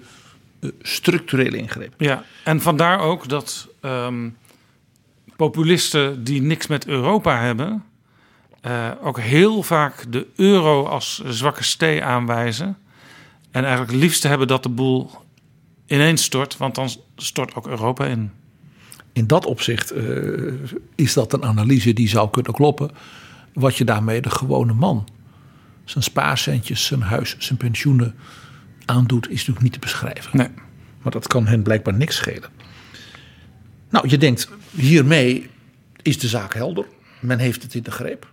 [0.60, 1.94] eh, structurele ingreep.
[1.98, 4.30] Ja, en vandaar ook dat ehm,
[5.36, 7.84] populisten die niks met Europa hebben,
[8.62, 12.78] eh, ook heel vaak de euro als zwakke stee aanwijzen.
[13.52, 15.12] En eigenlijk het liefste hebben dat de boel
[15.88, 18.32] ineens stort, want dan stort ook Europa in.
[19.14, 20.04] In dat opzicht eh,
[20.96, 22.92] is dat een analyse die zou kunnen kloppen.
[23.54, 25.08] Wat je daarmee de gewone man,
[25.86, 28.16] zijn spaarcentjes, zijn huis, zijn pensioenen
[28.86, 30.38] aandoet, is natuurlijk niet te beschrijven.
[30.38, 30.50] Nee.
[31.02, 32.50] Maar dat kan hen blijkbaar niks schelen.
[33.90, 35.50] Nou, je denkt, hiermee
[36.02, 36.86] is de zaak helder.
[37.20, 38.31] Men heeft het in de greep.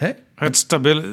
[0.00, 0.10] Hè?
[0.34, 0.66] Het,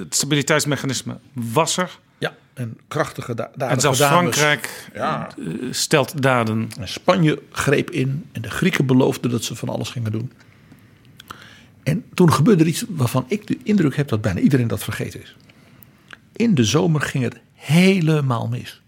[0.10, 2.00] stabiliteitsmechanisme was er.
[2.18, 3.70] Ja, en krachtige da daden.
[3.76, 5.30] En zelfs Frankrijk Ja.
[5.38, 6.70] eh, stelt daden.
[6.80, 10.32] En Spanje greep in en de Grieken beloofden dat ze van alles gingen doen.
[11.84, 15.22] En toen gebeurde er iets waarvan ik de indruk heb dat bijna iedereen dat vergeten
[15.22, 15.36] is.
[16.36, 18.82] In de zomer ging het helemaal mis.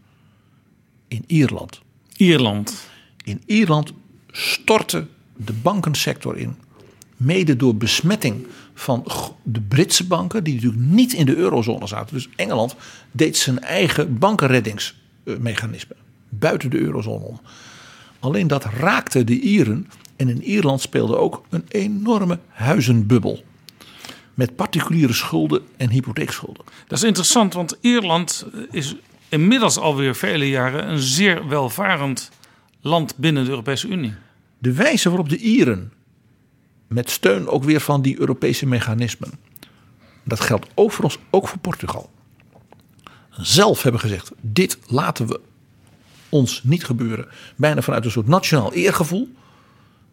[1.07, 1.81] In Ierland.
[2.15, 2.87] Ierland.
[3.23, 3.91] In Ierland
[4.31, 6.55] stortte de bankensector in.
[7.17, 8.47] Mede door besmetting
[8.79, 9.05] van
[9.43, 12.15] de Britse banken, die natuurlijk niet in de eurozone zaten.
[12.15, 12.75] Dus Engeland
[13.11, 15.95] deed zijn eigen bankenreddingsmechanisme
[16.29, 17.39] buiten de eurozone om.
[18.19, 19.89] Alleen dat raakte de Ieren.
[20.15, 23.43] En in Ierland speelde ook een enorme huizenbubbel.
[24.33, 26.63] Met particuliere schulden en hypotheekschulden.
[26.87, 28.95] Dat is interessant, want Ierland is
[29.29, 32.31] inmiddels alweer vele jaren een zeer welvarend
[32.81, 34.13] land binnen de Europese Unie.
[34.57, 35.91] De wijze waarop de Ieren,
[36.89, 39.31] met steun ook weer van die Europese mechanismen,
[40.23, 42.09] dat geldt overigens ook voor Portugal,
[43.29, 45.39] zelf hebben gezegd: dit laten we
[46.29, 47.27] ons niet gebeuren.
[47.55, 49.33] Bijna vanuit een soort nationaal eergevoel.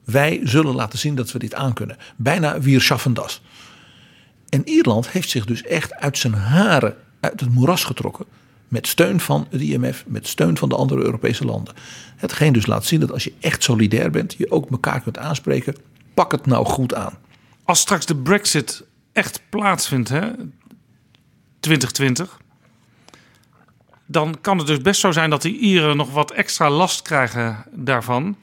[0.05, 1.97] Wij zullen laten zien dat we dit aankunnen.
[2.17, 3.43] Bijna wir schaffen das.
[4.49, 8.27] En Ierland heeft zich dus echt uit zijn haren uit het moeras getrokken.
[8.69, 11.75] Met steun van het IMF, met steun van de andere Europese landen.
[12.17, 15.75] Hetgeen dus laat zien dat als je echt solidair bent, je ook elkaar kunt aanspreken.
[16.17, 17.19] Pak het nou goed aan.
[17.65, 20.31] Als straks de Brexit echt plaatsvindt, hè,
[21.61, 22.41] 2020,
[24.07, 27.65] dan kan het dus best zo zijn dat die Ieren nog wat extra last krijgen
[27.71, 28.37] daarvan.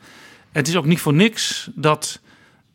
[0.51, 2.19] Het is ook niet voor niks dat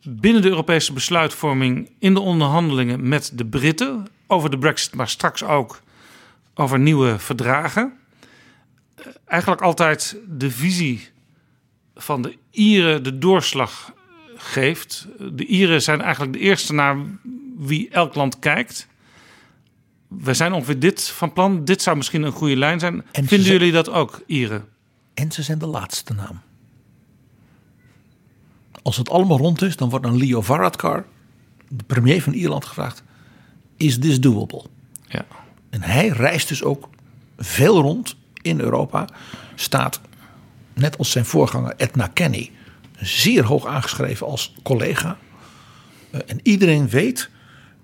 [0.03, 5.43] binnen de Europese besluitvorming in de onderhandelingen met de Britten over de Brexit, maar straks
[5.43, 5.81] ook
[6.53, 7.93] over nieuwe verdragen,
[8.95, 11.09] eh, eigenlijk altijd de visie
[11.95, 13.97] van de Ieren de doorslag
[14.41, 15.07] geeft.
[15.31, 16.97] De Ieren zijn eigenlijk de eerste naar
[17.57, 18.87] wie elk land kijkt.
[20.07, 21.65] We zijn ongeveer dit van plan.
[21.65, 22.93] Dit zou misschien een goede lijn zijn.
[22.93, 24.65] En Vinden zijn- jullie dat ook, Ieren?
[25.13, 26.39] En ze zijn de laatste naam.
[28.81, 31.05] Als het allemaal rond is, dan wordt aan Leo Varadkar,
[31.67, 33.03] de premier van Ierland, gevraagd:
[33.77, 34.63] Is this doable?
[35.07, 35.25] Ja.
[35.69, 36.89] En hij reist dus ook
[37.37, 39.07] veel rond in Europa.
[39.55, 40.01] Staat,
[40.73, 42.51] net als zijn voorganger Edna Kenny,
[43.01, 45.17] zeer hoog aangeschreven als collega.
[46.11, 47.29] Eh, En iedereen weet,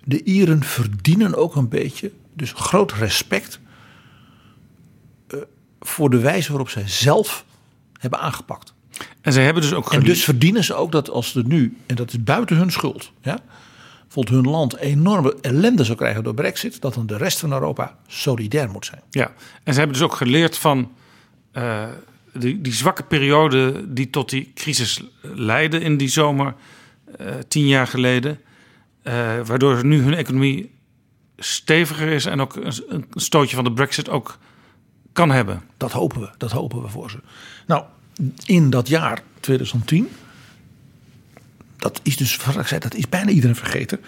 [0.03, 3.59] de Ieren verdienen ook een beetje, dus groot respect
[5.27, 5.39] eh,
[5.79, 7.45] voor de wijze waarop zij zelf
[7.99, 8.73] hebben aangepakt.
[9.21, 11.95] En zij hebben dus ook En dus verdienen ze ook dat als er nu, en
[11.95, 13.39] dat is buiten hun schuld, ja,
[14.01, 17.97] bijvoorbeeld hun land enorme ellende zou krijgen door Brexit, dat dan de rest van Europa
[18.07, 19.01] solidair moet zijn.
[19.09, 19.31] Ja,
[19.63, 20.91] en ze hebben dus ook geleerd van
[21.51, 21.87] eh,
[22.39, 26.55] die, die zwakke periode die tot die crisis leidde in die zomer
[27.17, 28.39] eh, tien jaar geleden.
[29.03, 29.13] eh,
[29.45, 30.71] waardoor nu hun economie
[31.37, 34.37] steviger is en ook een, stootje van de brexit ook
[35.13, 35.61] kan hebben.
[35.77, 37.19] Dat hopen we, dat hopen we voor ze.
[37.67, 37.83] Nou,
[38.45, 40.09] in dat jaar 2010,
[41.77, 43.99] dat is dus, wat ik zei, dat is bijna iedereen vergeten,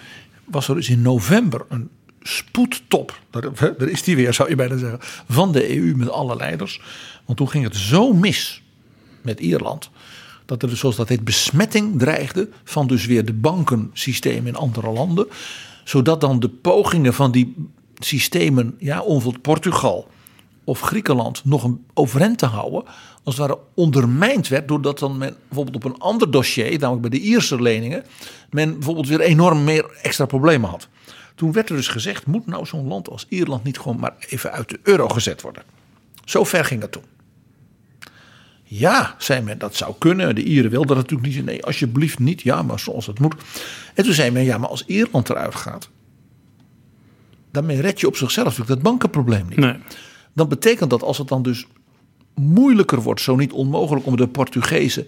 [0.44, 1.90] was er dus in november een
[2.22, 4.98] spoedtop, daar is die weer zou je bijna zeggen,
[5.28, 6.80] van de EU met alle leiders.
[7.28, 8.62] Want toen ging het zo mis
[9.22, 9.90] met Ierland,
[10.44, 14.90] dat er dus zoals dat heet besmetting dreigde van dus weer de bankensystemen in andere
[14.90, 15.26] landen.
[15.84, 17.54] Zodat dan de pogingen van die
[17.98, 20.08] systemen, ja, bijvoorbeeld Portugal
[20.64, 22.84] of Griekenland nog een overeind te houden,
[23.22, 27.18] als het ware ondermijnd werd, doordat dan men bijvoorbeeld op een ander dossier, namelijk bij
[27.18, 28.04] de Ierse leningen,
[28.50, 30.88] men bijvoorbeeld weer enorm meer extra problemen had.
[31.34, 34.52] Toen werd er dus gezegd, moet nou zo'n land als Ierland niet gewoon maar even
[34.52, 35.62] uit de euro gezet worden?
[36.24, 37.16] Zo ver ging het toen.
[38.70, 40.34] Ja, zei men, dat zou kunnen.
[40.34, 41.44] De Ieren wilden dat natuurlijk niet.
[41.44, 42.42] Nee, alsjeblieft niet.
[42.42, 43.34] Ja, maar zoals het moet.
[43.94, 45.88] En toen zei men, ja, maar als Ierland eruit gaat,
[47.50, 49.58] daarmee red je op zichzelf natuurlijk dat bankenprobleem niet.
[49.58, 49.76] Nee.
[50.32, 51.66] Dan betekent dat als het dan dus
[52.34, 55.06] moeilijker wordt, zo niet onmogelijk om de Portugese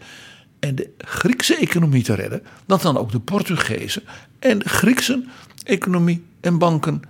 [0.61, 4.03] en de Griekse economie te redden, dat dan ook de Portugese
[4.39, 5.24] en de Griekse
[5.65, 7.03] economie en banken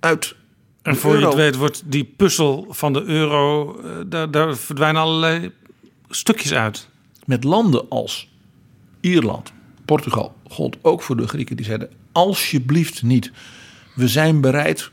[0.00, 0.34] uit
[0.82, 5.02] En voor je het weet wordt die puzzel van de euro, eh, daar, daar verdwijnen
[5.02, 5.52] allerlei
[6.08, 6.88] stukjes uit.
[7.24, 8.28] met landen als
[9.00, 9.52] Ierland,
[9.84, 13.30] Portugal, gold ook voor de Grieken die zeiden: alsjeblieft niet.
[13.94, 14.90] We zijn bereid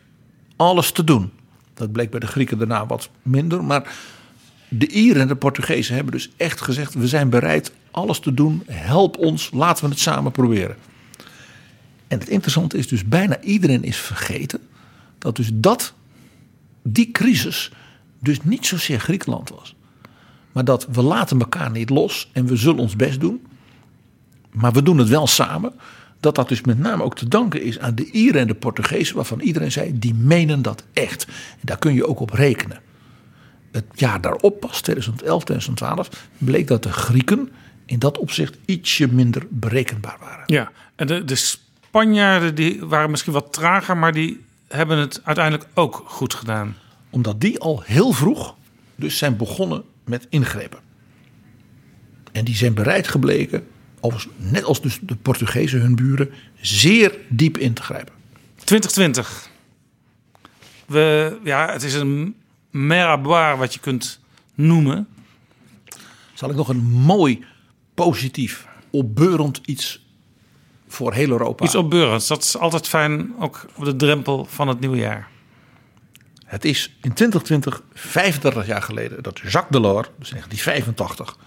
[0.56, 1.32] alles te doen.
[1.74, 3.64] Dat bleek bij de Grieken daarna wat minder.
[3.64, 3.96] Maar
[4.70, 8.64] de Ieren en de Portugezen hebben dus echt gezegd: we zijn bereid alles te doen.
[8.66, 10.76] Help ons, laten we het samen proberen.
[12.08, 14.60] En het interessante is dus bijna iedereen is vergeten
[15.18, 15.94] dat dus dat,
[16.84, 17.72] die crisis,
[18.20, 19.76] dus niet zozeer Griekenland was.
[20.56, 23.46] Maar dat we laten elkaar niet los en we zullen ons best doen.
[24.52, 25.74] Maar we doen het wel samen.
[26.20, 29.16] Dat dat dus met name ook te danken is aan de Ieren en de Portugezen.
[29.16, 31.26] Waarvan iedereen zei, die menen dat echt.
[31.26, 32.80] En daar kun je ook op rekenen.
[33.72, 37.50] Het jaar daarop, pas 2011, 2012, bleek dat de Grieken
[37.86, 40.44] in dat opzicht ietsje minder berekenbaar waren.
[40.46, 45.68] Ja, en de, de Spanjaarden die waren misschien wat trager, maar die hebben het uiteindelijk
[45.74, 46.76] ook goed gedaan.
[47.10, 48.56] Omdat die al heel vroeg
[48.96, 50.80] dus zijn begonnen met ingrepen.
[52.32, 53.68] En die zijn bereid gebleken,
[54.36, 56.30] net als dus de Portugezen hun buren,
[56.62, 58.14] zeer diep in te grijpen.
[58.56, 59.50] 2020.
[60.86, 62.36] We, ja, het is een
[62.70, 64.20] meraboir wat je kunt
[64.56, 65.08] noemen.
[66.34, 67.46] Zal ik nog een mooi,
[67.94, 70.06] positief, opbeurend iets
[70.88, 71.66] voor heel Europa.
[71.66, 72.28] Iets opbeurends.
[72.28, 75.30] Dat is altijd fijn, ook op de drempel van het nieuwe jaar.
[76.56, 81.38] Het is in 2020, 35 jaar geleden, dat Jacques Delors, dus in 1985,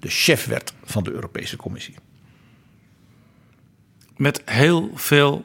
[0.00, 1.94] de chef werd van de Europese Commissie.
[4.16, 5.44] Met heel veel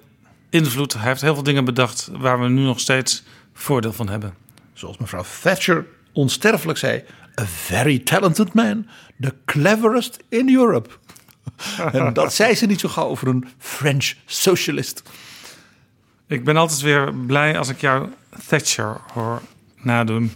[0.49, 0.93] invloed.
[0.93, 3.23] Hij heeft heel veel dingen bedacht waar we nu nog steeds
[3.53, 4.33] voordeel van hebben.
[4.73, 7.03] Zoals mevrouw Thatcher onsterfelijk zei:
[7.39, 8.87] A very talented man,
[9.19, 10.89] the cleverest in Europe.
[11.91, 15.03] en dat zei ze niet zo gauw over een French socialist.
[16.27, 18.09] Ik ben altijd weer blij als ik jou
[18.47, 19.41] Thatcher hoor
[19.81, 20.31] nadoen.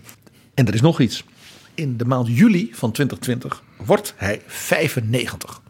[0.53, 1.23] En er is nog iets.
[1.73, 5.61] In de maand juli van 2020 wordt hij 95.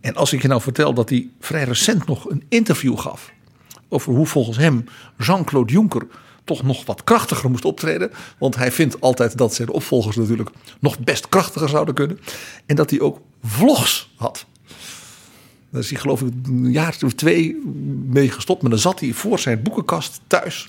[0.00, 3.32] En als ik je nou vertel dat hij vrij recent nog een interview gaf
[3.88, 4.84] over hoe volgens hem
[5.18, 6.06] Jean-Claude Juncker
[6.44, 8.10] toch nog wat krachtiger moest optreden.
[8.38, 10.50] Want hij vindt altijd dat zijn opvolgers natuurlijk
[10.80, 12.18] nog best krachtiger zouden kunnen.
[12.66, 14.46] En dat hij ook vlogs had.
[15.70, 17.62] Daar is hij geloof ik een jaar of twee
[18.06, 18.62] mee gestopt.
[18.62, 20.68] Maar dan zat hij voor zijn boekenkast thuis.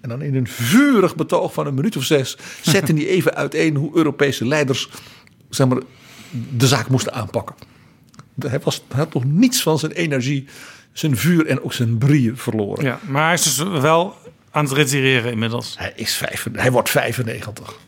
[0.00, 3.76] En dan in een vurig betoog van een minuut of zes zette hij even uiteen
[3.76, 4.88] hoe Europese leiders
[5.48, 5.78] zeg maar,
[6.56, 7.56] de zaak moesten aanpakken.
[8.38, 10.46] Hij, was, hij had nog niets van zijn energie,
[10.92, 12.84] zijn vuur en ook zijn brieën verloren.
[12.84, 14.14] Ja, maar hij is dus wel
[14.50, 15.74] aan het retireren inmiddels.
[15.78, 17.78] Hij, is vijf, hij wordt 95.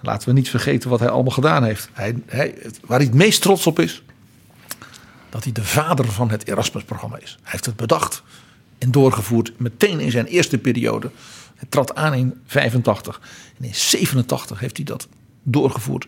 [0.00, 1.88] Laten we niet vergeten wat hij allemaal gedaan heeft.
[1.92, 2.54] Hij, hij,
[2.86, 4.02] waar hij het meest trots op is,
[5.28, 7.38] dat hij de vader van het Erasmus-programma is.
[7.42, 8.22] Hij heeft het bedacht
[8.82, 11.10] en doorgevoerd meteen in zijn eerste periode.
[11.54, 13.20] Hij trad aan in 85
[13.58, 15.08] en in 87 heeft hij dat
[15.42, 16.06] doorgevoerd.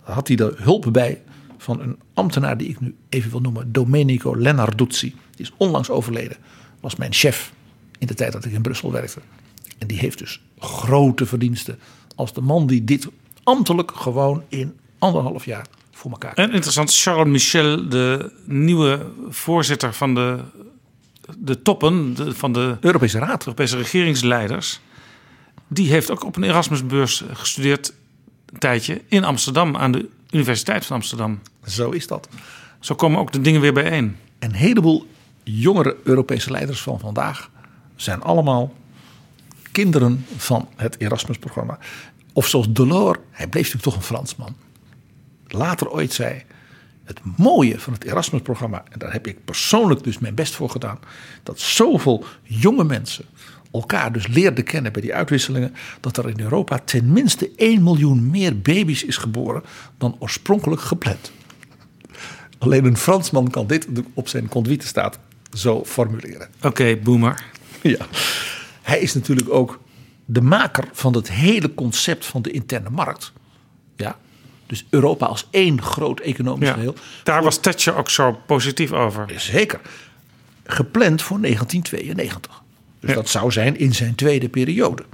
[0.00, 1.22] Had hij de hulp bij
[1.58, 5.14] van een ambtenaar die ik nu even wil noemen, Domenico Lennarduzzi.
[5.34, 6.36] Die is onlangs overleden,
[6.80, 7.52] was mijn chef
[7.98, 9.20] in de tijd dat ik in Brussel werkte.
[9.78, 11.78] En die heeft dus grote verdiensten
[12.14, 13.08] als de man die dit
[13.42, 20.14] ambtelijk gewoon in anderhalf jaar voor elkaar En interessant, Charles Michel, de nieuwe voorzitter van
[20.14, 20.40] de,
[21.38, 24.80] de toppen de, van de Europese Raad, Europese regeringsleiders,
[25.68, 27.92] die heeft ook op een Erasmusbeurs gestudeerd
[28.52, 31.40] een tijdje in Amsterdam aan de Universiteit van Amsterdam.
[31.66, 32.28] Zo is dat.
[32.80, 34.16] Zo komen ook de dingen weer bijeen.
[34.38, 35.06] Een heleboel
[35.42, 37.50] jongere Europese leiders van vandaag
[37.96, 38.74] zijn allemaal
[39.72, 41.78] kinderen van het Erasmus-programma.
[42.32, 44.56] Of zoals Delors, hij bleef natuurlijk toch een Fransman.
[45.46, 46.44] Later ooit zei,
[47.06, 50.98] het mooie van het Erasmus-programma, en daar heb ik persoonlijk dus mijn best voor gedaan,
[51.42, 53.24] dat zoveel jonge mensen
[53.72, 58.60] elkaar dus leerden kennen bij die uitwisselingen, dat er in Europa tenminste 1 miljoen meer
[58.60, 59.62] baby's is geboren
[59.98, 61.32] dan oorspronkelijk gepland.
[62.58, 65.18] Alleen een Fransman kan dit op zijn conduite staat
[65.52, 66.48] zo formuleren.
[66.62, 67.44] Oké, boomer.
[67.82, 68.06] Ja.
[68.82, 69.80] Hij is natuurlijk ook
[70.24, 73.32] de maker van het hele concept van de interne markt.
[74.66, 76.94] Dus Europa als één groot economisch Ja, geheel.
[77.22, 79.32] daar was Thatcher ook zo positief over.
[79.36, 79.80] Zeker.
[80.64, 82.62] Gepland voor 1992.
[83.00, 85.04] Dus dat zou zijn in zijn tweede periode.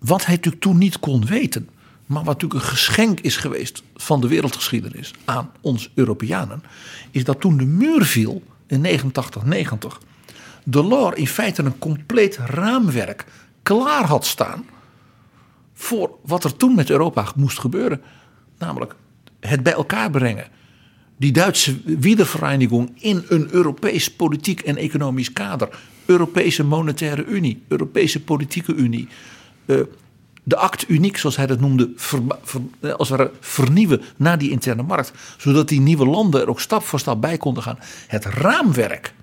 [0.00, 1.68] Wat hij natuurlijk toen niet kon weten,
[2.06, 6.62] maar wat natuurlijk een geschenk is geweest van de wereldgeschiedenis aan ons Europeanen,
[7.10, 9.98] is dat toen de muur viel in 89-90,
[10.64, 13.24] Delors in feite een compleet raamwerk
[13.62, 14.64] klaar had staan
[15.82, 18.00] voor wat er toen met Europa moest gebeuren.
[18.58, 18.94] Namelijk
[19.40, 20.46] het bij elkaar brengen.
[21.16, 25.68] Die Duitse Wiedervereinigung in een Europees politiek en economisch kader.
[26.06, 29.08] Europese monetaire unie, Europese politieke unie.
[29.66, 29.76] eh,
[30.44, 31.90] de act uniek, zoals hij dat noemde,
[32.80, 35.12] eh, als ware vernieuwen naar die interne markt.
[35.36, 37.78] Zodat die nieuwe landen er ook stap voor stap bij konden gaan.
[38.06, 39.14] Het raamwerk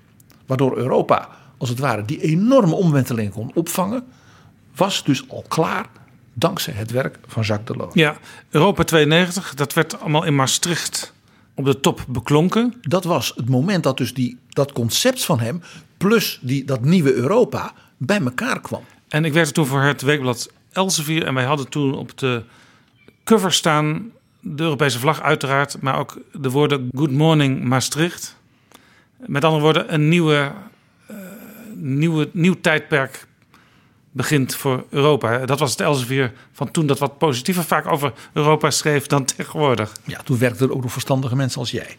[0.46, 1.28] waardoor Europa,
[1.58, 4.04] als het ware, die enorme omwenteling kon opvangen,
[4.74, 5.86] was dus al klaar
[6.34, 7.94] dankzij het werk van Jacques Delors.
[7.94, 8.16] Ja,
[8.50, 11.12] Europa 92, dat werd allemaal in Maastricht
[11.54, 12.74] op de top beklonken.
[12.82, 15.62] Dat was het moment dat dus die, dat concept van hem,
[15.96, 18.82] plus die, dat nieuwe Europa, bij elkaar kwam.
[19.08, 21.26] En ik werkte toen voor het weekblad Elsevier.
[21.26, 22.42] En wij hadden toen op de
[23.24, 25.80] cover staan de Europese vlag uiteraard.
[25.80, 28.36] Maar ook de woorden Good Morning Maastricht.
[29.16, 30.52] Met andere woorden, een nieuwe,
[31.06, 31.16] eh,
[31.74, 33.26] nieuwe, nieuw tijdperk
[34.10, 35.46] begint voor Europa.
[35.46, 39.92] Dat was het Elsevier van toen dat wat positiever vaak over Europa schreef dan tegenwoordig.
[40.04, 41.96] Ja, toen werkten er ook nog verstandige mensen als jij.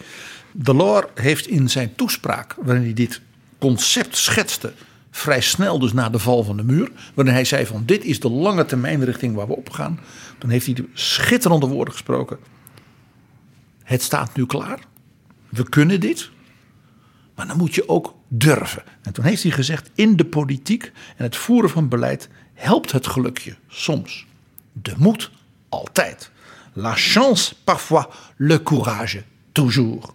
[0.52, 3.22] Delors heeft in zijn toespraak, waarin hij dit
[3.60, 4.74] concept schetste,
[5.12, 8.20] vrij snel dus na de val van de muur, waarin hij zei van dit is
[8.20, 10.00] de lange termijn richting waar we op gaan,
[10.38, 12.38] toen heeft hij de schitterende woorden gesproken.
[13.84, 14.80] Het staat nu klaar.
[15.50, 16.30] We kunnen dit.
[17.36, 18.84] Maar dan moet je ook durven.
[19.02, 23.08] En toen heeft hij gezegd: in de politiek en het voeren van beleid helpt het
[23.08, 24.26] gelukje soms.
[24.72, 25.32] De moed
[25.70, 26.32] altijd.
[26.74, 28.06] La chance parfois,
[28.36, 30.14] le courage toujours.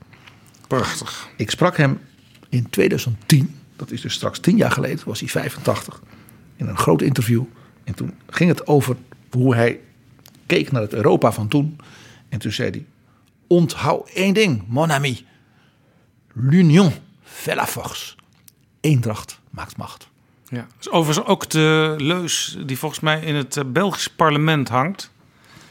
[0.69, 1.29] Prachtig.
[1.37, 2.01] Ik sprak hem
[2.49, 6.03] in 2010, dat is dus straks tien jaar geleden, was hij 85,
[6.57, 7.45] in een groot interview.
[7.85, 8.97] En toen ging het over
[9.31, 9.81] hoe hij
[10.47, 11.79] keek naar het Europa van toen.
[12.29, 12.85] En toen zei hij:
[13.47, 15.27] Onthoud één ding, mon ami.
[16.33, 16.93] L'union
[17.37, 18.15] fait la force.
[18.81, 20.09] Eendracht maakt macht.
[20.49, 20.67] Ja.
[20.77, 25.11] Dus overigens ook de leus die volgens mij in het eh, Belgisch parlement hangt.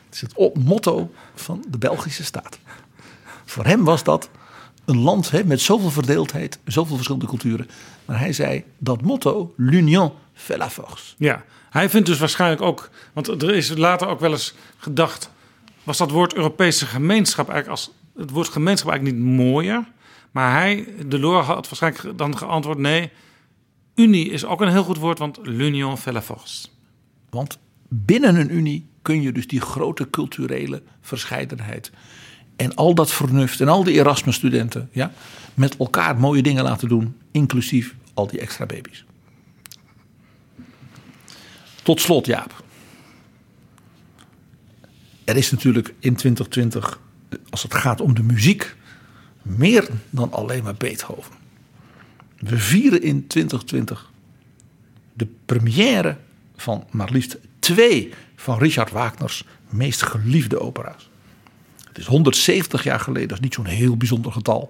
[0.06, 2.60] Het is het motto van de Belgische staat.
[3.46, 4.30] Voor hem was dat
[4.86, 7.70] een land hè, met zoveel verdeeldheid, zoveel verschillende culturen.
[8.06, 11.14] Maar hij zei dat motto, l'union fait la force.
[11.18, 15.30] Ja, hij vindt dus waarschijnlijk ook, want er is later ook wel eens gedacht,
[15.84, 19.86] was dat woord Europese gemeenschap eigenlijk als het woord gemeenschap eigenlijk niet mooier,
[20.36, 23.12] maar hij, Delors had waarschijnlijk dan geantwoord nee,
[23.96, 26.68] unie is ook een heel goed woord, want l'union fait la force.
[27.30, 31.92] Want binnen een unie kun je dus die grote culturele verscheidenheid
[32.56, 35.12] en al dat vernuft en al die Erasmus-studenten ja,
[35.54, 39.06] met elkaar mooie dingen laten doen, inclusief al die extra baby's.
[41.84, 42.64] Tot slot, Jaap.
[45.24, 47.00] Er is natuurlijk in 2020,
[47.50, 48.76] als het gaat om de muziek,
[49.46, 51.34] meer dan alleen maar Beethoven.
[52.40, 54.12] We vieren in 2020
[55.14, 56.18] de première
[56.56, 61.10] van maar liefst twee van Richard Wagner's meest geliefde opera's.
[61.88, 64.70] Het is 170 jaar geleden, dat is niet zo'n heel bijzonder getal,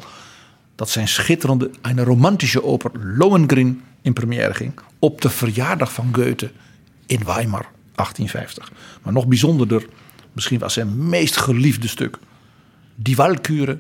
[0.76, 6.52] dat zijn schitterende, een romantische oper Lohengrin in première ging op de verjaardag van Goethe
[7.06, 8.72] in Weimar 1850.
[9.04, 9.86] Maar nog bijzonderder,
[10.32, 12.18] misschien was zijn meest geliefde stuk,
[12.96, 13.78] Die Walküre.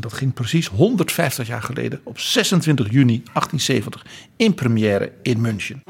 [0.00, 4.06] Dat ging precies 150 jaar geleden op 26 juni 1870
[4.36, 5.82] in première in München.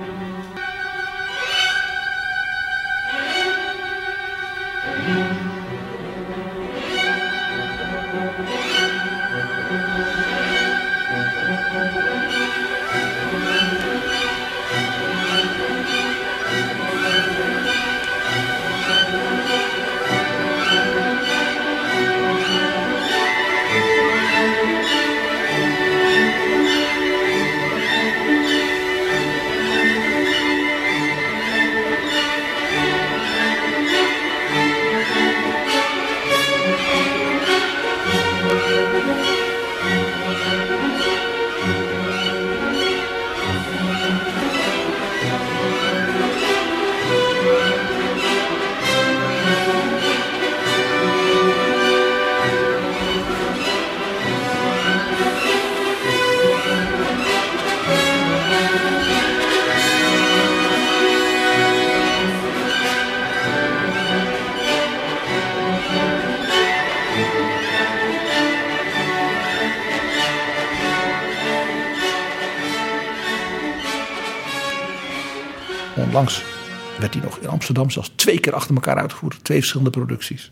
[77.78, 79.44] Amsterdam zelfs twee keer achter elkaar uitgevoerd.
[79.44, 80.50] Twee verschillende producties.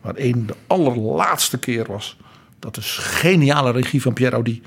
[0.00, 2.16] Waar één de allerlaatste keer was
[2.58, 4.62] dat de geniale regie van Pierre Audi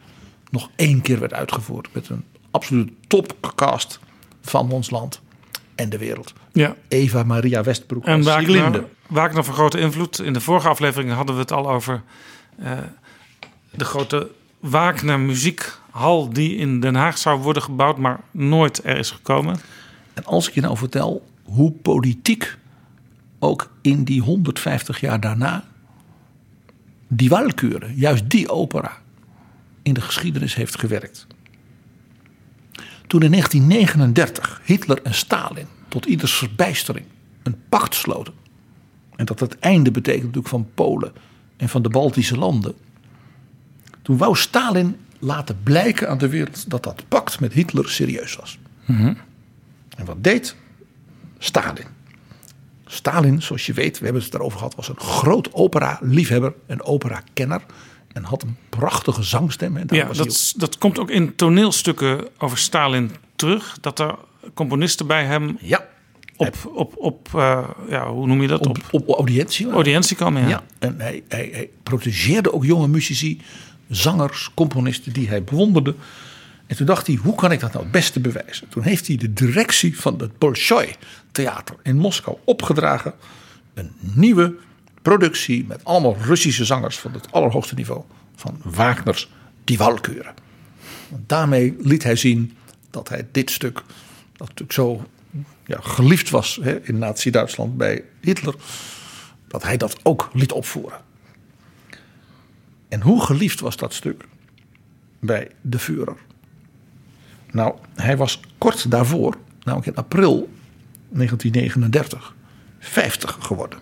[0.50, 1.88] nog één keer werd uitgevoerd.
[1.92, 4.00] Met een absolute topcast
[4.42, 5.22] van ons land
[5.76, 6.34] en de wereld.
[6.52, 6.76] Ja.
[6.88, 8.86] Eva Maria Westbroek En Wagner.
[9.08, 10.20] Wagner van grote invloed.
[10.20, 12.04] In de vorige aflevering hadden we het al over
[12.58, 12.72] eh,
[13.72, 19.12] de grote Wagner muziekhal die in Den Haag zou worden gebouwd, maar nooit er is
[19.12, 19.60] gekomen.
[20.14, 22.58] En als ik je nou vertel hoe politiek
[23.40, 25.64] ook in die 150 jaar daarna
[27.08, 28.98] die Walküre, juist die opera,
[29.82, 31.28] in de geschiedenis heeft gewerkt.
[33.08, 37.06] Toen in 1939 Hitler en Stalin tot ieders verbijstering
[37.44, 38.34] een pact sloten.
[39.16, 41.14] En dat het einde betekent natuurlijk van Polen
[41.58, 42.74] en van de Baltische landen.
[44.02, 48.60] Toen wou Stalin laten blijken aan de wereld dat dat pact met Hitler serieus was.
[49.98, 50.56] En wat deed
[51.38, 51.86] Stalin?
[52.86, 57.62] Stalin, zoals je weet, we hebben het erover gehad, was een groot opera-liefhebber en opera-kenner.
[58.14, 59.78] En had een prachtige zangstem.
[59.78, 63.78] En Ja, dat, dat komt ook in toneelstukken over Stalin terug.
[63.82, 64.16] Dat er
[64.54, 65.86] componisten bij hem ja.
[66.36, 68.68] op, op, op eh, ja, hoe noem je dat?
[68.68, 69.72] op, op audiëntie.
[69.72, 70.42] audiëntie komen.
[70.42, 70.48] Ja.
[70.48, 73.42] Ja, en hij, hij, hij protegeerde ook jonge muzici,
[73.90, 75.96] zangers, componisten die hij bewonderde.
[76.68, 78.70] En toen dacht hij, hoe kan ik dat nou het beste bewijzen?
[78.70, 80.96] Toen heeft hij de directie van het Bolshoi
[81.32, 83.14] Theater in Moskou opgedragen.
[83.74, 84.56] Een nieuwe
[85.02, 88.04] productie met allemaal Russische zangers van het allerhoogste niveau.
[88.36, 89.30] Van Wagner's
[89.64, 90.34] Die Walküre.
[91.26, 92.58] Daarmee liet hij zien
[92.90, 93.84] dat hij dit stuk,
[94.32, 95.06] dat natuurlijk zo
[95.66, 98.56] ja, geliefd was hè, in Nazi-Duitsland bij Hitler,
[99.48, 101.00] dat hij dat ook liet opvoeren.
[102.90, 104.26] En hoe geliefd was dat stuk
[105.20, 106.18] bij de Führer?
[107.56, 110.50] Nou, hij was kort daarvoor, namelijk in april
[111.10, 112.34] 1939,
[112.80, 113.80] 50 geworden.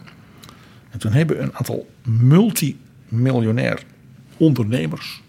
[0.90, 3.84] En toen hebben een aantal multimiljonair
[4.38, 5.22] ondernemers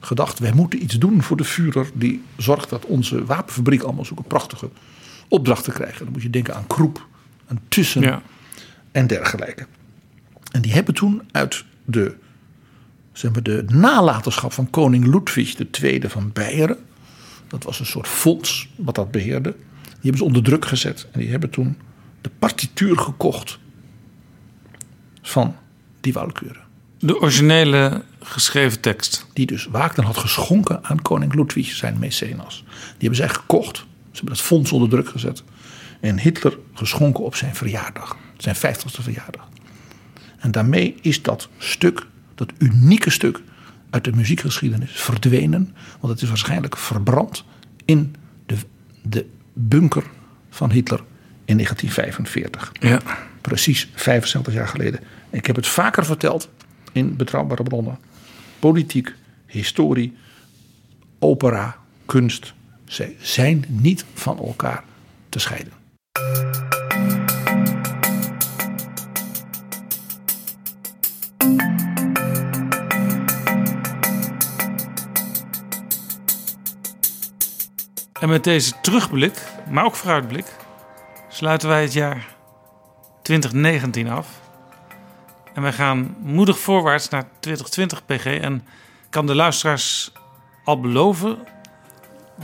[0.00, 4.22] gedacht: wij moeten iets doen voor de Führer die zorgt dat onze wapenfabriek allemaal zulke
[4.22, 4.70] prachtige
[5.28, 5.98] opdrachten krijgt.
[5.98, 7.06] Dan moet je denken aan Kroep,
[7.46, 8.22] aan Tussen Ja.
[8.92, 9.66] en dergelijke.
[10.52, 12.14] En die hebben toen uit de,
[13.12, 16.78] zeg maar, de nalatenschap van koning Ludwig II van Beieren.
[17.50, 19.50] Dat was een soort fonds wat dat beheerde.
[19.82, 21.08] Die hebben ze onder druk gezet.
[21.12, 21.76] En die hebben toen
[22.20, 23.58] de partituur gekocht
[25.22, 25.56] van
[26.00, 26.58] die Walküre.
[26.98, 29.26] De originele geschreven tekst.
[29.32, 32.64] Die dus Wagner had geschonken aan koning Ludwig, zijn mecenas.
[32.66, 33.76] Die hebben zij gekocht.
[33.76, 35.42] Ze hebben dat fonds onder druk gezet.
[36.00, 38.16] En Hitler geschonken op zijn verjaardag.
[38.36, 39.48] Zijn 50ste verjaardag.
[40.38, 43.40] En daarmee is dat stuk, dat unieke stuk
[43.90, 45.74] uit de muziekgeschiedenis verdwenen.
[46.00, 47.44] Want het is waarschijnlijk verbrand
[47.84, 48.14] in
[48.46, 48.56] de,
[49.02, 50.04] de bunker
[50.50, 51.00] van Hitler
[51.44, 52.72] in 1945.
[52.80, 53.00] Ja.
[53.40, 55.00] Precies 75 jaar geleden.
[55.30, 56.48] Ik heb het vaker verteld
[56.92, 57.98] in betrouwbare bronnen.
[58.58, 59.14] Politiek,
[59.46, 60.16] historie,
[61.18, 61.76] opera,
[62.06, 62.54] kunst.
[62.84, 64.84] Zij zijn niet van elkaar
[65.28, 65.72] te scheiden.
[78.20, 80.44] En met deze terugblik, maar ook vooruitblik,
[81.28, 82.26] sluiten wij het jaar
[83.22, 84.40] 2019 af.
[85.54, 88.24] En wij gaan moedig voorwaarts naar 2020 PG.
[88.24, 88.66] En
[89.10, 90.12] kan de luisteraars
[90.64, 91.38] al beloven,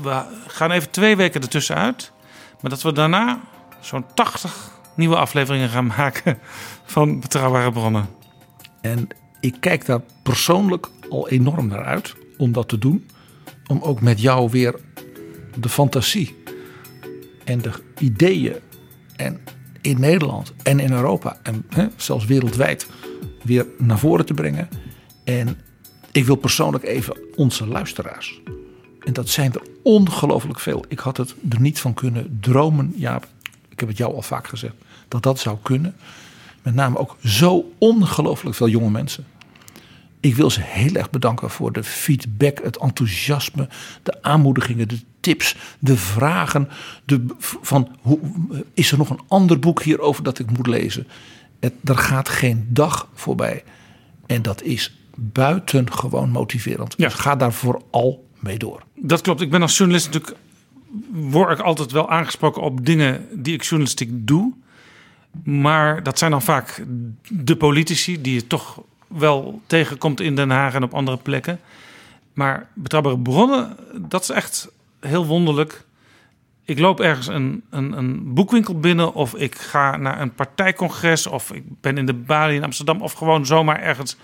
[0.02, 2.12] we gaan even twee weken ertussen uit.
[2.60, 3.40] Maar dat we daarna
[3.80, 6.38] zo'n 80 nieuwe afleveringen gaan maken
[6.84, 8.08] van Betrouwbare Bronnen.
[8.80, 9.08] En
[9.40, 13.10] ik kijk daar persoonlijk al enorm naar uit om dat te doen.
[13.66, 14.74] Om ook met jou weer
[15.60, 16.36] de fantasie
[17.44, 18.56] en de ideeën
[19.16, 19.40] en
[19.80, 22.86] in Nederland en in Europa en hè, zelfs wereldwijd
[23.42, 24.68] weer naar voren te brengen.
[25.24, 25.58] En
[26.12, 28.40] ik wil persoonlijk even onze luisteraars.
[29.00, 30.84] En dat zijn er ongelooflijk veel.
[30.88, 33.26] Ik had het er niet van kunnen dromen, Jaap.
[33.68, 34.74] Ik heb het jou al vaak gezegd.
[35.08, 35.94] Dat dat zou kunnen.
[36.62, 39.26] Met name ook zo ongelooflijk veel jonge mensen.
[40.26, 43.68] Ik wil ze heel erg bedanken voor de feedback, het enthousiasme,
[44.02, 46.68] de aanmoedigingen, de tips, de vragen.
[47.04, 48.18] De, van hoe,
[48.74, 51.06] is er nog een ander boek hierover dat ik moet lezen?
[51.60, 53.64] Het, er gaat geen dag voorbij.
[54.26, 56.96] En dat is buitengewoon motiverend.
[56.96, 58.82] Dus ga daar vooral mee door.
[58.94, 59.40] Dat klopt.
[59.40, 60.36] Ik ben als journalist natuurlijk.
[61.12, 64.52] word ik altijd wel aangesproken op dingen die ik journalistiek doe.
[65.44, 66.84] Maar dat zijn dan vaak
[67.28, 71.60] de politici die je toch wel tegenkomt in Den Haag en op andere plekken.
[72.32, 74.68] Maar betrouwbare bronnen, dat is echt
[75.00, 75.84] heel wonderlijk.
[76.64, 81.52] Ik loop ergens een, een, een boekwinkel binnen of ik ga naar een partijcongres of
[81.52, 84.16] ik ben in de Bali in Amsterdam of gewoon zomaar ergens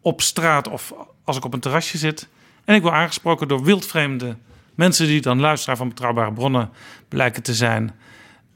[0.00, 0.94] op straat of
[1.24, 2.28] als ik op een terrasje zit.
[2.64, 4.36] En ik word aangesproken door wildvreemde
[4.74, 6.70] mensen die dan luisteraar van betrouwbare bronnen
[7.08, 7.92] blijken te zijn.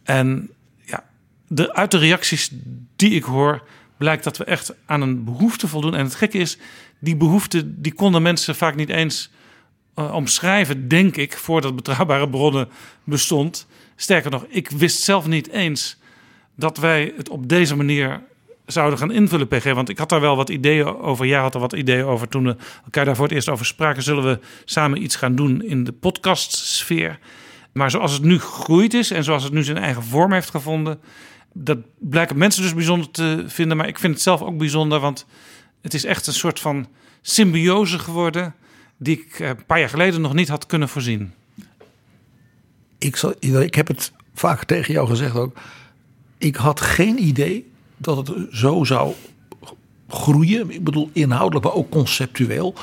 [0.03, 0.51] En
[0.81, 1.05] ja,
[1.49, 2.51] de, uit de reacties
[2.97, 3.62] die ik hoor,
[4.05, 5.95] blijkt dat we echt aan een behoefte voldoen.
[5.95, 6.59] En het gekke is,
[6.99, 9.31] die behoefte die konden mensen vaak niet eens
[9.95, 12.69] eh, omschrijven, denk ik, voordat betrouwbare bronnen
[13.05, 13.67] bestond.
[13.97, 15.99] Sterker nog, ik wist zelf niet eens
[16.57, 18.23] dat wij het op deze manier
[18.67, 19.73] zouden gaan invullen, PG.
[19.73, 21.27] Want ik had daar wel wat ideeën over.
[21.27, 24.03] Jij had er wat ideeën over toen we elkaar daar voor het eerst over spraken.
[24.03, 27.19] Zullen we samen iets gaan doen in de podcastsfeer?
[27.73, 31.01] Maar zoals het nu gegroeid is en zoals het nu zijn eigen vorm heeft gevonden,
[31.57, 33.77] dat blijken mensen dus bijzonder te vinden.
[33.77, 35.27] Maar ik vind het zelf ook bijzonder, want
[35.81, 36.89] het is echt een soort van
[37.23, 38.55] symbiose geworden
[38.97, 41.33] die ik eh, een paar jaar geleden nog niet had kunnen voorzien.
[42.99, 45.57] Ik, zal, ik heb het vaak tegen jou gezegd ook.
[46.39, 49.15] Ik had geen idee dat het zo zou
[50.09, 50.71] groeien.
[50.71, 52.75] Ik bedoel inhoudelijk, maar ook conceptueel.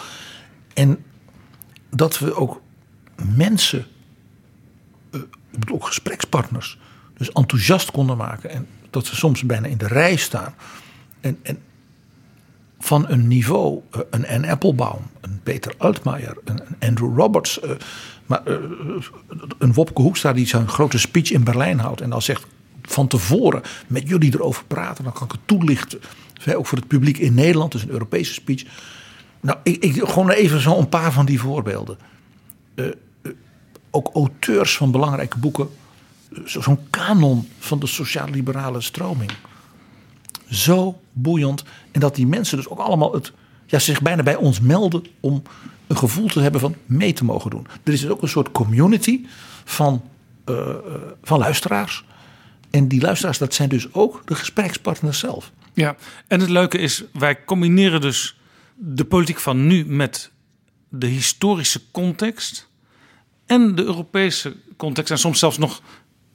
[0.74, 1.04] En
[1.90, 2.62] dat we ook
[3.36, 3.86] mensen,
[5.12, 5.20] eh,
[5.52, 6.78] ik bedoel ook gesprekspartners,
[7.22, 8.50] dus enthousiast konden maken.
[8.50, 10.54] En dat ze soms bijna in de rij staan.
[11.20, 11.60] En, en
[12.80, 17.72] van een niveau, eh, een Anne Applebaum, een Peter Altmaier, een Andrew Roberts, eh,
[18.26, 18.42] maar
[19.58, 22.46] een Wopke Hoekstra die zo'n grote speech in Berlijn houdt en dan zegt
[22.82, 25.04] van tevoren met jullie erover praten.
[25.04, 26.00] Dan kan ik het toelichten.
[26.56, 28.64] Ook voor het publiek in Nederland, dus een Europese speech.
[29.40, 31.98] Nou, ik, ik gewoon even zo een paar van die voorbeelden.
[33.92, 35.70] Ook auteurs van belangrijke boeken.
[36.46, 39.32] Zo'n kanon van de sociaal-liberale stroming.
[40.50, 41.64] Zo boeiend.
[41.92, 43.32] En dat die mensen dus ook allemaal het,
[43.66, 45.44] ja, zich bijna bij ons melden om
[45.88, 47.68] een gevoel te hebben van mee te mogen doen.
[47.84, 49.26] Er is dus ook een soort community
[49.64, 50.04] van,
[50.46, 50.76] uh,
[51.24, 52.06] van luisteraars
[52.72, 55.52] en die luisteraars, dat zijn dus ook de gesprekspartners zelf.
[55.74, 55.96] Ja,
[56.28, 58.40] en het leuke is, wij combineren dus
[58.76, 60.32] de politiek van nu met
[60.90, 62.70] de historische context
[63.46, 65.12] en de Europese context.
[65.12, 65.82] En soms zelfs nog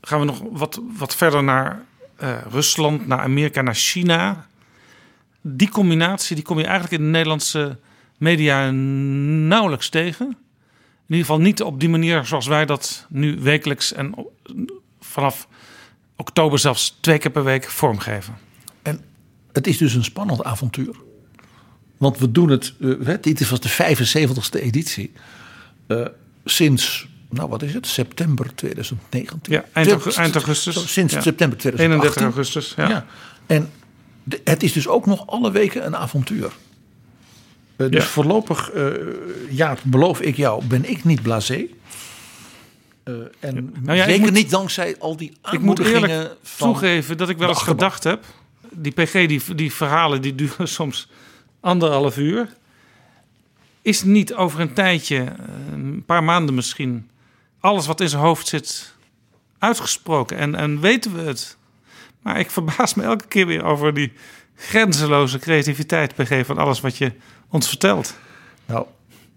[0.01, 1.85] gaan we nog wat, wat verder naar
[2.23, 4.47] uh, Rusland, naar Amerika, naar China.
[5.41, 7.79] Die combinatie die kom je eigenlijk in de Nederlandse
[8.17, 10.27] media nauwelijks tegen.
[10.27, 14.15] In ieder geval niet op die manier zoals wij dat nu wekelijks en
[15.01, 15.49] vanaf
[16.17, 18.39] oktober zelfs twee keer per week vormgeven.
[18.83, 19.01] En
[19.53, 20.97] het is dus een spannend avontuur.
[21.97, 25.13] Want we doen het, uh, dit was de 75ste editie.
[25.89, 26.07] Uh,
[26.45, 29.53] sinds, nou wat is het, september 2019.
[29.53, 30.93] Ja, eind, eind augustus.
[30.93, 31.21] sinds ja.
[31.21, 31.81] september 2018.
[31.81, 32.89] 31 augustus, ja.
[32.89, 33.07] ja.
[33.47, 33.71] En
[34.23, 36.53] de, het is dus ook nog alle weken een avontuur.
[37.77, 38.71] Uh, dus voorlopig,
[39.51, 41.67] ja, beloof ik jou, ben ik niet blasé.
[43.09, 47.17] Uh, en nou ja, zeker moet, niet dankzij al die Ik moet eerlijk van toegeven
[47.17, 48.25] dat ik wel eens gedacht heb...
[48.71, 51.09] die PG, die, die verhalen, die duren soms
[51.61, 52.49] anderhalf uur.
[53.83, 57.09] Is niet over een tijdje, eh, een paar maanden misschien...
[57.67, 58.95] alles wat in zijn hoofd zit
[59.59, 61.57] uitgesproken en, en weten we het.
[62.23, 64.13] Maar ik verbaas me elke keer weer over die
[64.55, 66.47] grenzeloze creativiteit, PG...
[66.47, 67.13] van alles wat je
[67.49, 68.17] ons vertelt.
[68.67, 68.87] Nou,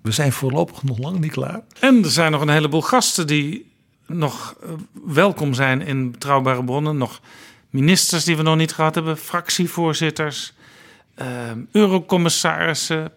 [0.01, 1.61] we zijn voorlopig nog lang niet klaar.
[1.79, 3.71] En er zijn nog een heleboel gasten die
[4.05, 4.69] nog eh,
[5.05, 6.97] welkom zijn in betrouwbare bronnen.
[6.97, 7.21] Nog
[7.69, 10.53] ministers die we nog niet gehad hebben, fractievoorzitters,
[11.21, 11.27] uh,
[11.71, 13.11] eurocommissarissen,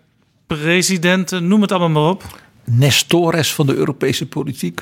[0.47, 2.25] presidenten, noem het allemaal maar op.
[2.65, 4.81] Nestores van de Europese politiek.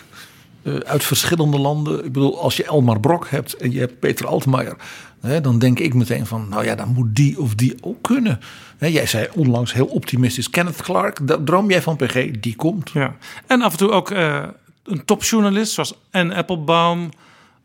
[0.62, 2.04] Uh, uit verschillende landen.
[2.04, 4.76] Ik bedoel, als je Elmar Brok hebt en je hebt Peter Altmaier.
[5.20, 8.40] Hè, dan denk ik meteen van, nou ja, dan moet die of die ook kunnen.
[8.78, 12.90] Hè, jij zei onlangs heel optimistisch, Kenneth Clark, droom jij van PG, die komt.
[12.90, 13.16] Ja.
[13.46, 14.44] En af en toe ook uh,
[14.84, 17.08] een topjournalist zoals Anne Applebaum...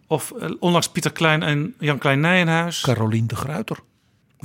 [0.07, 2.81] of uh, onlangs Pieter Klein en Jan Klein Nijenhuis.
[2.81, 3.77] Carolien de Gruiter.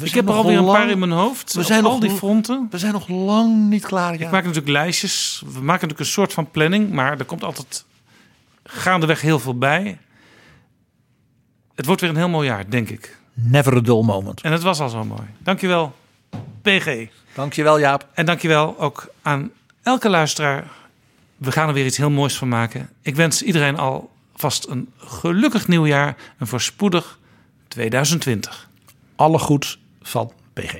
[0.00, 1.52] We ik heb er alweer een paar in mijn hoofd.
[1.52, 2.66] We zijn op al die fronten.
[2.70, 4.12] We zijn nog lang niet klaar.
[4.12, 4.24] Ja.
[4.24, 5.42] Ik maak natuurlijk lijstjes.
[5.44, 6.90] We maken natuurlijk een soort van planning.
[6.90, 7.84] Maar er komt altijd
[8.64, 9.98] gaandeweg heel veel bij.
[11.74, 13.18] Het wordt weer een heel mooi jaar, denk ik.
[13.34, 14.40] Never a dull moment.
[14.40, 15.26] En het was al zo mooi.
[15.38, 15.94] Dankjewel,
[16.62, 17.06] PG.
[17.34, 18.06] Dankjewel, Jaap.
[18.14, 19.50] En dankjewel ook aan
[19.82, 20.64] elke luisteraar.
[21.36, 22.88] We gaan er weer iets heel moois van maken.
[23.02, 26.16] Ik wens iedereen alvast een gelukkig nieuwjaar.
[26.38, 27.18] En voorspoedig
[27.68, 28.68] 2020.
[29.16, 30.74] Alle goeds van PG.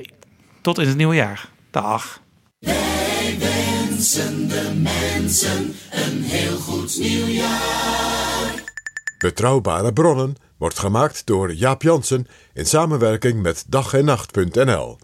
[0.61, 1.49] Tot in het nieuwe jaar.
[1.71, 2.21] Dag.
[2.59, 8.65] Wij wensen de mensen een heel goed nieuwjaar.
[9.19, 14.99] Betrouwbare bronnen wordt gemaakt door Jaap Jansen in samenwerking met dag en nacht.nl.